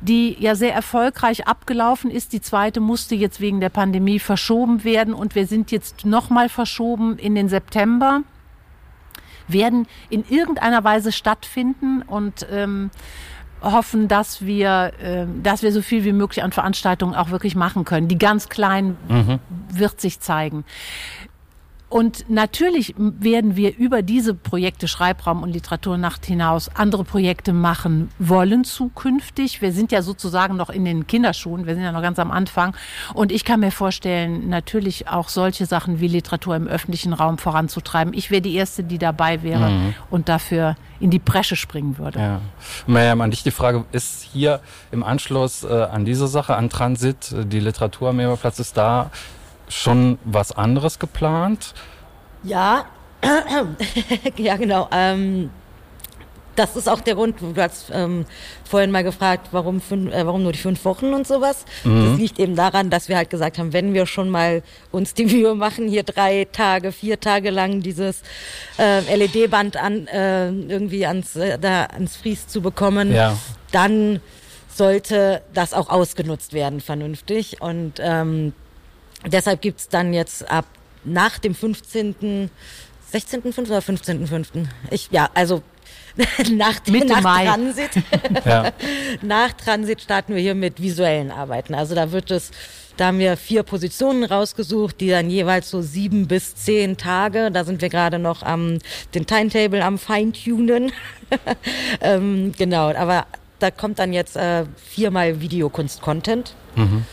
die 0.00 0.36
ja 0.40 0.54
sehr 0.54 0.74
erfolgreich 0.74 1.46
abgelaufen 1.46 2.10
ist. 2.10 2.32
Die 2.32 2.40
zweite 2.40 2.80
musste 2.80 3.14
jetzt 3.14 3.40
wegen 3.40 3.60
der 3.60 3.70
Pandemie 3.70 4.18
verschoben 4.18 4.84
werden 4.84 5.14
und 5.14 5.34
wir 5.34 5.46
sind 5.46 5.70
jetzt 5.70 6.04
nochmal 6.04 6.48
verschoben 6.48 7.18
in 7.18 7.34
den 7.34 7.48
September 7.48 8.22
werden 9.48 9.86
in 10.10 10.24
irgendeiner 10.28 10.82
Weise 10.82 11.12
stattfinden 11.12 12.02
und 12.02 12.44
ähm, 12.50 12.90
hoffen, 13.62 14.08
dass 14.08 14.44
wir, 14.44 14.92
äh, 15.00 15.24
dass 15.40 15.62
wir 15.62 15.70
so 15.70 15.82
viel 15.82 16.02
wie 16.02 16.12
möglich 16.12 16.42
an 16.42 16.50
Veranstaltungen 16.50 17.14
auch 17.14 17.30
wirklich 17.30 17.54
machen 17.54 17.84
können. 17.84 18.08
Die 18.08 18.18
ganz 18.18 18.48
kleinen 18.48 18.96
mhm. 19.08 19.38
wird 19.72 20.00
sich 20.00 20.18
zeigen 20.18 20.64
Und 21.88 22.28
natürlich 22.28 22.94
werden 22.98 23.54
wir 23.54 23.76
über 23.76 24.02
diese 24.02 24.34
Projekte 24.34 24.88
Schreibraum 24.88 25.44
und 25.44 25.52
Literaturnacht 25.52 26.26
hinaus 26.26 26.68
andere 26.74 27.04
Projekte 27.04 27.52
machen 27.52 28.10
wollen 28.18 28.64
zukünftig. 28.64 29.62
Wir 29.62 29.72
sind 29.72 29.92
ja 29.92 30.02
sozusagen 30.02 30.56
noch 30.56 30.68
in 30.68 30.84
den 30.84 31.06
Kinderschuhen, 31.06 31.64
wir 31.64 31.74
sind 31.74 31.84
ja 31.84 31.92
noch 31.92 32.02
ganz 32.02 32.18
am 32.18 32.32
Anfang. 32.32 32.74
Und 33.14 33.30
ich 33.30 33.44
kann 33.44 33.60
mir 33.60 33.70
vorstellen, 33.70 34.48
natürlich 34.48 35.06
auch 35.06 35.28
solche 35.28 35.64
Sachen 35.64 36.00
wie 36.00 36.08
Literatur 36.08 36.56
im 36.56 36.66
öffentlichen 36.66 37.12
Raum 37.12 37.38
voranzutreiben. 37.38 38.14
Ich 38.14 38.32
wäre 38.32 38.42
die 38.42 38.56
Erste, 38.56 38.82
die 38.82 38.98
dabei 38.98 39.44
wäre 39.44 39.70
mhm. 39.70 39.94
und 40.10 40.28
dafür 40.28 40.74
in 40.98 41.10
die 41.10 41.20
Bresche 41.20 41.54
springen 41.54 41.98
würde. 41.98 42.18
Ja. 42.18 42.40
Miriam, 42.88 43.20
an 43.20 43.30
dich 43.30 43.44
die 43.44 43.52
Frage, 43.52 43.84
ist 43.92 44.22
hier 44.22 44.60
im 44.90 45.04
Anschluss 45.04 45.62
äh, 45.62 45.68
an 45.68 46.04
diese 46.04 46.26
Sache, 46.26 46.56
an 46.56 46.68
Transit, 46.68 47.32
äh, 47.32 47.44
die 47.44 47.60
Literatur 47.60 48.10
am 48.10 48.16
Meerplatz, 48.16 48.58
ist 48.58 48.76
da 48.76 49.10
schon 49.68 50.18
was 50.24 50.52
anderes 50.52 50.98
geplant? 50.98 51.74
Ja, 52.42 52.86
ja 54.36 54.56
genau. 54.56 54.88
Ähm, 54.92 55.50
das 56.56 56.74
ist 56.74 56.88
auch 56.88 57.00
der 57.00 57.14
Grund, 57.14 57.40
du 57.40 57.54
hast 57.56 57.90
ähm, 57.92 58.24
vorhin 58.64 58.90
mal 58.90 59.04
gefragt, 59.04 59.48
warum, 59.52 59.80
fünf, 59.80 60.12
äh, 60.12 60.26
warum 60.26 60.42
nur 60.42 60.52
die 60.52 60.58
fünf 60.58 60.84
Wochen 60.84 61.12
und 61.12 61.26
sowas. 61.26 61.64
Mhm. 61.84 62.10
Das 62.10 62.18
liegt 62.18 62.38
eben 62.38 62.56
daran, 62.56 62.90
dass 62.90 63.08
wir 63.08 63.16
halt 63.16 63.30
gesagt 63.30 63.58
haben, 63.58 63.72
wenn 63.72 63.94
wir 63.94 64.06
schon 64.06 64.30
mal 64.30 64.62
uns 64.90 65.14
die 65.14 65.26
Mühe 65.26 65.54
machen, 65.54 65.88
hier 65.88 66.02
drei 66.02 66.46
Tage, 66.50 66.92
vier 66.92 67.20
Tage 67.20 67.50
lang 67.50 67.82
dieses 67.82 68.22
äh, 68.78 69.14
LED-Band 69.14 69.76
an, 69.76 70.06
äh, 70.06 70.48
irgendwie 70.48 71.06
ans, 71.06 71.36
äh, 71.36 71.58
da 71.58 71.84
ans 71.84 72.16
Fries 72.16 72.48
zu 72.48 72.62
bekommen, 72.62 73.12
ja. 73.12 73.36
dann 73.70 74.20
sollte 74.74 75.42
das 75.54 75.72
auch 75.74 75.88
ausgenutzt 75.88 76.52
werden 76.52 76.80
vernünftig. 76.80 77.60
Und 77.60 77.94
ähm, 78.00 78.52
deshalb 79.26 79.60
gibt's 79.60 79.88
dann 79.88 80.12
jetzt 80.12 80.48
ab 80.50 80.66
nach 81.04 81.38
dem 81.38 81.54
15. 81.54 82.50
16.5. 83.12 83.66
oder 83.66 83.78
15.5. 83.78 84.66
Ich, 84.90 85.08
ja, 85.10 85.30
also 85.32 85.62
nach, 86.52 86.74
Mitte 86.86 87.06
nach 87.06 87.22
Mai. 87.22 87.44
Transit. 87.44 87.90
ja. 88.44 88.72
Nach 89.22 89.52
Transit 89.52 90.00
starten 90.00 90.34
wir 90.34 90.40
hier 90.40 90.54
mit 90.54 90.80
visuellen 90.80 91.30
Arbeiten. 91.30 91.74
Also 91.74 91.94
da 91.94 92.10
wird 92.10 92.30
es, 92.30 92.50
da 92.96 93.06
haben 93.06 93.18
wir 93.18 93.36
vier 93.36 93.62
Positionen 93.62 94.24
rausgesucht, 94.24 95.00
die 95.00 95.10
dann 95.10 95.28
jeweils 95.28 95.70
so 95.70 95.82
sieben 95.82 96.26
bis 96.26 96.54
zehn 96.54 96.96
Tage, 96.96 97.50
da 97.50 97.64
sind 97.64 97.82
wir 97.82 97.90
gerade 97.90 98.18
noch 98.18 98.42
am, 98.42 98.78
den 99.14 99.26
Timetable 99.26 99.84
am 99.84 99.98
Feintunen. 99.98 100.90
ähm, 102.00 102.52
genau, 102.56 102.94
aber 102.94 103.26
da 103.58 103.70
kommt 103.70 103.98
dann 103.98 104.12
jetzt 104.12 104.36
äh, 104.36 104.64
viermal 104.76 105.40
Videokunst-Content. 105.40 106.54
Mhm. 106.76 107.04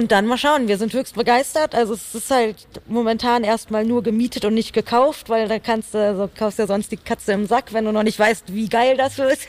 Und 0.00 0.12
dann 0.12 0.24
mal 0.24 0.38
schauen, 0.38 0.66
wir 0.66 0.78
sind 0.78 0.94
höchst 0.94 1.14
begeistert. 1.14 1.74
Also 1.74 1.92
es 1.92 2.14
ist 2.14 2.30
halt 2.30 2.56
momentan 2.86 3.44
erstmal 3.44 3.84
nur 3.84 4.02
gemietet 4.02 4.46
und 4.46 4.54
nicht 4.54 4.72
gekauft, 4.72 5.28
weil 5.28 5.46
da 5.46 5.58
kannst 5.58 5.92
du, 5.92 5.98
also 5.98 6.30
kaufst 6.34 6.58
ja 6.58 6.66
sonst 6.66 6.90
die 6.90 6.96
Katze 6.96 7.32
im 7.32 7.44
Sack, 7.44 7.74
wenn 7.74 7.84
du 7.84 7.92
noch 7.92 8.02
nicht 8.02 8.18
weißt, 8.18 8.54
wie 8.54 8.70
geil 8.70 8.96
das 8.96 9.18
wird. 9.18 9.40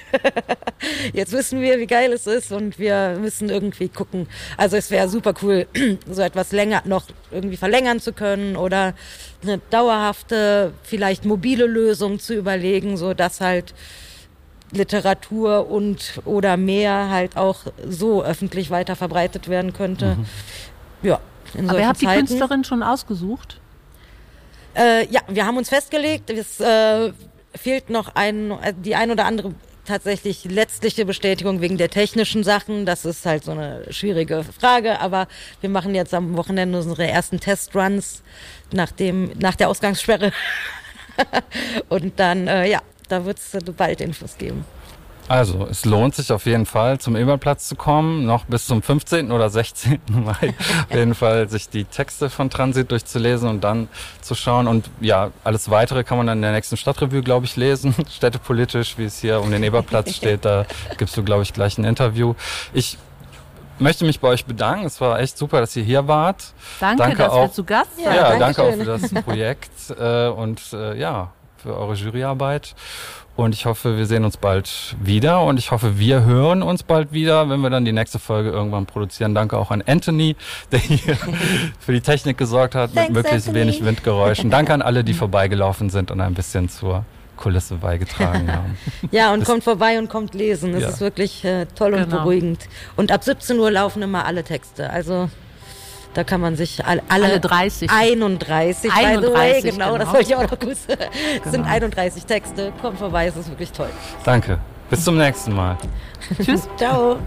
Jetzt 1.13 1.31
wissen 1.31 1.61
wir, 1.61 1.79
wie 1.79 1.87
geil 1.87 2.11
es 2.11 2.27
ist 2.27 2.51
und 2.51 2.79
wir 2.79 3.17
müssen 3.21 3.49
irgendwie 3.49 3.87
gucken. 3.87 4.27
Also 4.57 4.75
es 4.75 4.91
wäre 4.91 5.07
super 5.07 5.33
cool, 5.41 5.67
so 6.11 6.21
etwas 6.21 6.51
länger 6.51 6.81
noch 6.83 7.05
irgendwie 7.31 7.55
verlängern 7.55 8.01
zu 8.01 8.11
können 8.11 8.57
oder 8.57 8.93
eine 9.43 9.59
dauerhafte, 9.69 10.73
vielleicht 10.83 11.23
mobile 11.23 11.65
Lösung 11.65 12.19
zu 12.19 12.33
überlegen, 12.33 12.97
so 12.97 13.13
dass 13.13 13.39
halt 13.39 13.73
Literatur 14.71 15.69
und 15.69 16.21
oder 16.25 16.57
mehr 16.57 17.09
halt 17.09 17.37
auch 17.37 17.59
so 17.87 18.23
öffentlich 18.23 18.69
weiter 18.69 18.95
verbreitet 18.95 19.47
werden 19.47 19.73
könnte. 19.73 20.15
Mhm. 20.15 20.25
Ja. 21.03 21.19
In 21.53 21.69
Aber 21.69 21.79
ihr 21.79 21.87
habt 21.87 21.99
Zeiten. 21.99 22.25
die 22.25 22.33
Künstlerin 22.33 22.63
schon 22.63 22.83
ausgesucht? 22.83 23.59
Äh, 24.75 25.05
ja, 25.07 25.21
wir 25.27 25.45
haben 25.45 25.57
uns 25.57 25.69
festgelegt. 25.69 26.29
Es 26.29 26.59
äh, 26.59 27.11
fehlt 27.53 27.89
noch 27.89 28.15
ein, 28.15 28.53
die 28.83 28.95
ein 28.95 29.11
oder 29.11 29.25
andere 29.25 29.53
tatsächlich 29.85 30.45
letztliche 30.45 31.05
Bestätigung 31.05 31.61
wegen 31.61 31.77
der 31.77 31.89
technischen 31.89 32.43
Sachen. 32.43 32.85
Das 32.85 33.03
ist 33.03 33.25
halt 33.25 33.43
so 33.43 33.51
eine 33.51 33.83
schwierige 33.89 34.43
Frage, 34.43 34.99
aber 34.99 35.27
wir 35.59 35.69
machen 35.69 35.95
jetzt 35.95 36.13
am 36.13 36.37
Wochenende 36.37 36.77
unsere 36.77 37.07
ersten 37.07 37.39
Testruns 37.39 38.21
nach 38.71 38.91
dem 38.91 39.31
nach 39.39 39.55
der 39.55 39.69
Ausgangssperre 39.69 40.31
und 41.89 42.19
dann 42.19 42.47
äh, 42.47 42.69
ja 42.69 42.81
da 43.11 43.25
wird 43.25 43.37
es 43.37 43.57
bald 43.75 44.01
Infos 44.01 44.37
geben. 44.37 44.65
Also, 45.27 45.65
es 45.69 45.85
lohnt 45.85 46.13
sich 46.13 46.31
auf 46.33 46.45
jeden 46.45 46.65
Fall, 46.65 46.99
zum 46.99 47.15
Eberplatz 47.15 47.67
zu 47.67 47.75
kommen, 47.75 48.25
noch 48.25 48.43
bis 48.45 48.65
zum 48.65 48.81
15. 48.81 49.31
oder 49.31 49.49
16. 49.49 50.01
Mai. 50.11 50.53
auf 50.89 50.93
jeden 50.93 51.15
Fall 51.15 51.47
sich 51.47 51.69
die 51.69 51.85
Texte 51.85 52.29
von 52.29 52.49
Transit 52.49 52.91
durchzulesen 52.91 53.47
und 53.47 53.63
dann 53.63 53.87
zu 54.19 54.35
schauen. 54.35 54.67
Und 54.67 54.89
ja, 54.99 55.31
alles 55.45 55.69
weitere 55.69 56.03
kann 56.03 56.17
man 56.17 56.27
dann 56.27 56.39
in 56.39 56.41
der 56.41 56.51
nächsten 56.51 56.75
Stadtrevue, 56.75 57.21
glaube 57.21 57.45
ich, 57.45 57.55
lesen. 57.55 57.95
Städtepolitisch, 58.11 58.97
wie 58.97 59.05
es 59.05 59.19
hier 59.19 59.39
um 59.39 59.51
den 59.51 59.63
Eberplatz 59.63 60.15
steht, 60.17 60.43
da 60.43 60.65
gibst 60.97 61.15
du, 61.15 61.23
glaube 61.23 61.43
ich, 61.43 61.53
gleich 61.53 61.77
ein 61.77 61.85
Interview. 61.85 62.33
Ich 62.73 62.97
möchte 63.79 64.03
mich 64.03 64.19
bei 64.19 64.27
euch 64.27 64.45
bedanken. 64.45 64.85
Es 64.85 64.99
war 64.99 65.19
echt 65.19 65.37
super, 65.37 65.61
dass 65.61 65.73
ihr 65.77 65.83
hier 65.83 66.09
wart. 66.09 66.43
Danke, 66.81 67.03
danke 67.03 67.17
dass 67.19 67.31
auch, 67.31 67.43
wir 67.43 67.51
zu 67.53 67.63
Gast 67.63 67.97
waren. 68.03 68.15
Ja, 68.15 68.33
ja 68.33 68.37
danke 68.37 68.63
auch 68.63 68.73
für 68.73 68.83
das 68.83 69.13
Projekt 69.23 69.71
äh, 69.97 70.27
und 70.27 70.61
äh, 70.73 70.99
ja, 70.99 71.31
für 71.61 71.77
eure 71.77 71.93
Juryarbeit. 71.93 72.75
Und 73.37 73.55
ich 73.55 73.65
hoffe, 73.65 73.97
wir 73.97 74.05
sehen 74.05 74.25
uns 74.25 74.37
bald 74.37 74.95
wieder. 75.01 75.41
Und 75.41 75.57
ich 75.57 75.71
hoffe, 75.71 75.97
wir 75.97 76.25
hören 76.25 76.61
uns 76.61 76.83
bald 76.83 77.13
wieder, 77.13 77.49
wenn 77.49 77.61
wir 77.61 77.69
dann 77.69 77.85
die 77.85 77.93
nächste 77.93 78.19
Folge 78.19 78.49
irgendwann 78.49 78.85
produzieren. 78.85 79.33
Danke 79.33 79.57
auch 79.57 79.71
an 79.71 79.81
Anthony, 79.85 80.35
der 80.71 80.79
hier 80.79 81.17
für 81.79 81.93
die 81.93 82.01
Technik 82.01 82.37
gesorgt 82.37 82.75
hat, 82.75 82.93
Thanks, 82.93 83.09
mit 83.09 83.23
möglichst 83.23 83.47
Anthony. 83.47 83.67
wenig 83.67 83.85
Windgeräuschen. 83.85 84.49
Danke 84.49 84.73
an 84.73 84.81
alle, 84.81 85.03
die 85.03 85.13
vorbeigelaufen 85.15 85.89
sind 85.89 86.11
und 86.11 86.19
ein 86.19 86.33
bisschen 86.33 86.69
zur 86.69 87.05
Kulisse 87.37 87.75
beigetragen 87.75 88.51
haben. 88.53 88.77
ja, 89.11 89.33
und 89.33 89.41
das 89.41 89.49
kommt 89.49 89.63
vorbei 89.63 89.97
und 89.97 90.09
kommt 90.09 90.35
lesen. 90.35 90.73
Das 90.73 90.83
ja. 90.83 90.89
ist 90.89 91.01
wirklich 91.01 91.43
äh, 91.43 91.65
toll 91.75 91.93
und 91.93 92.03
genau. 92.03 92.17
beruhigend. 92.17 92.67
Und 92.95 93.11
ab 93.11 93.23
17 93.23 93.57
Uhr 93.57 93.71
laufen 93.71 94.01
immer 94.03 94.25
alle 94.25 94.43
Texte. 94.43 94.89
Also 94.89 95.29
da 96.13 96.23
kann 96.23 96.41
man 96.41 96.55
sich 96.55 96.83
alle, 96.85 97.01
alle, 97.09 97.25
alle 97.25 97.39
30. 97.39 97.89
31, 97.89 98.91
31 98.91 99.21
by 99.21 99.25
the 99.25 99.33
way, 99.33 99.61
genau, 99.61 99.93
genau. 99.93 99.97
das 99.97 100.13
wollte 100.13 100.29
ich 100.29 100.35
auch 100.35 100.51
noch 100.51 100.59
gut 100.59 100.75
sagen. 100.75 101.05
Es 101.11 101.41
genau. 101.43 101.51
sind 101.51 101.65
31 101.65 102.25
Texte. 102.25 102.73
Kommt 102.81 102.99
vorbei, 102.99 103.27
es 103.27 103.35
ist 103.35 103.49
wirklich 103.49 103.71
toll. 103.71 103.89
Danke. 104.23 104.59
Bis 104.89 105.03
zum 105.03 105.17
nächsten 105.17 105.53
Mal. 105.53 105.77
Tschüss. 106.43 106.67
Ciao. 106.77 107.17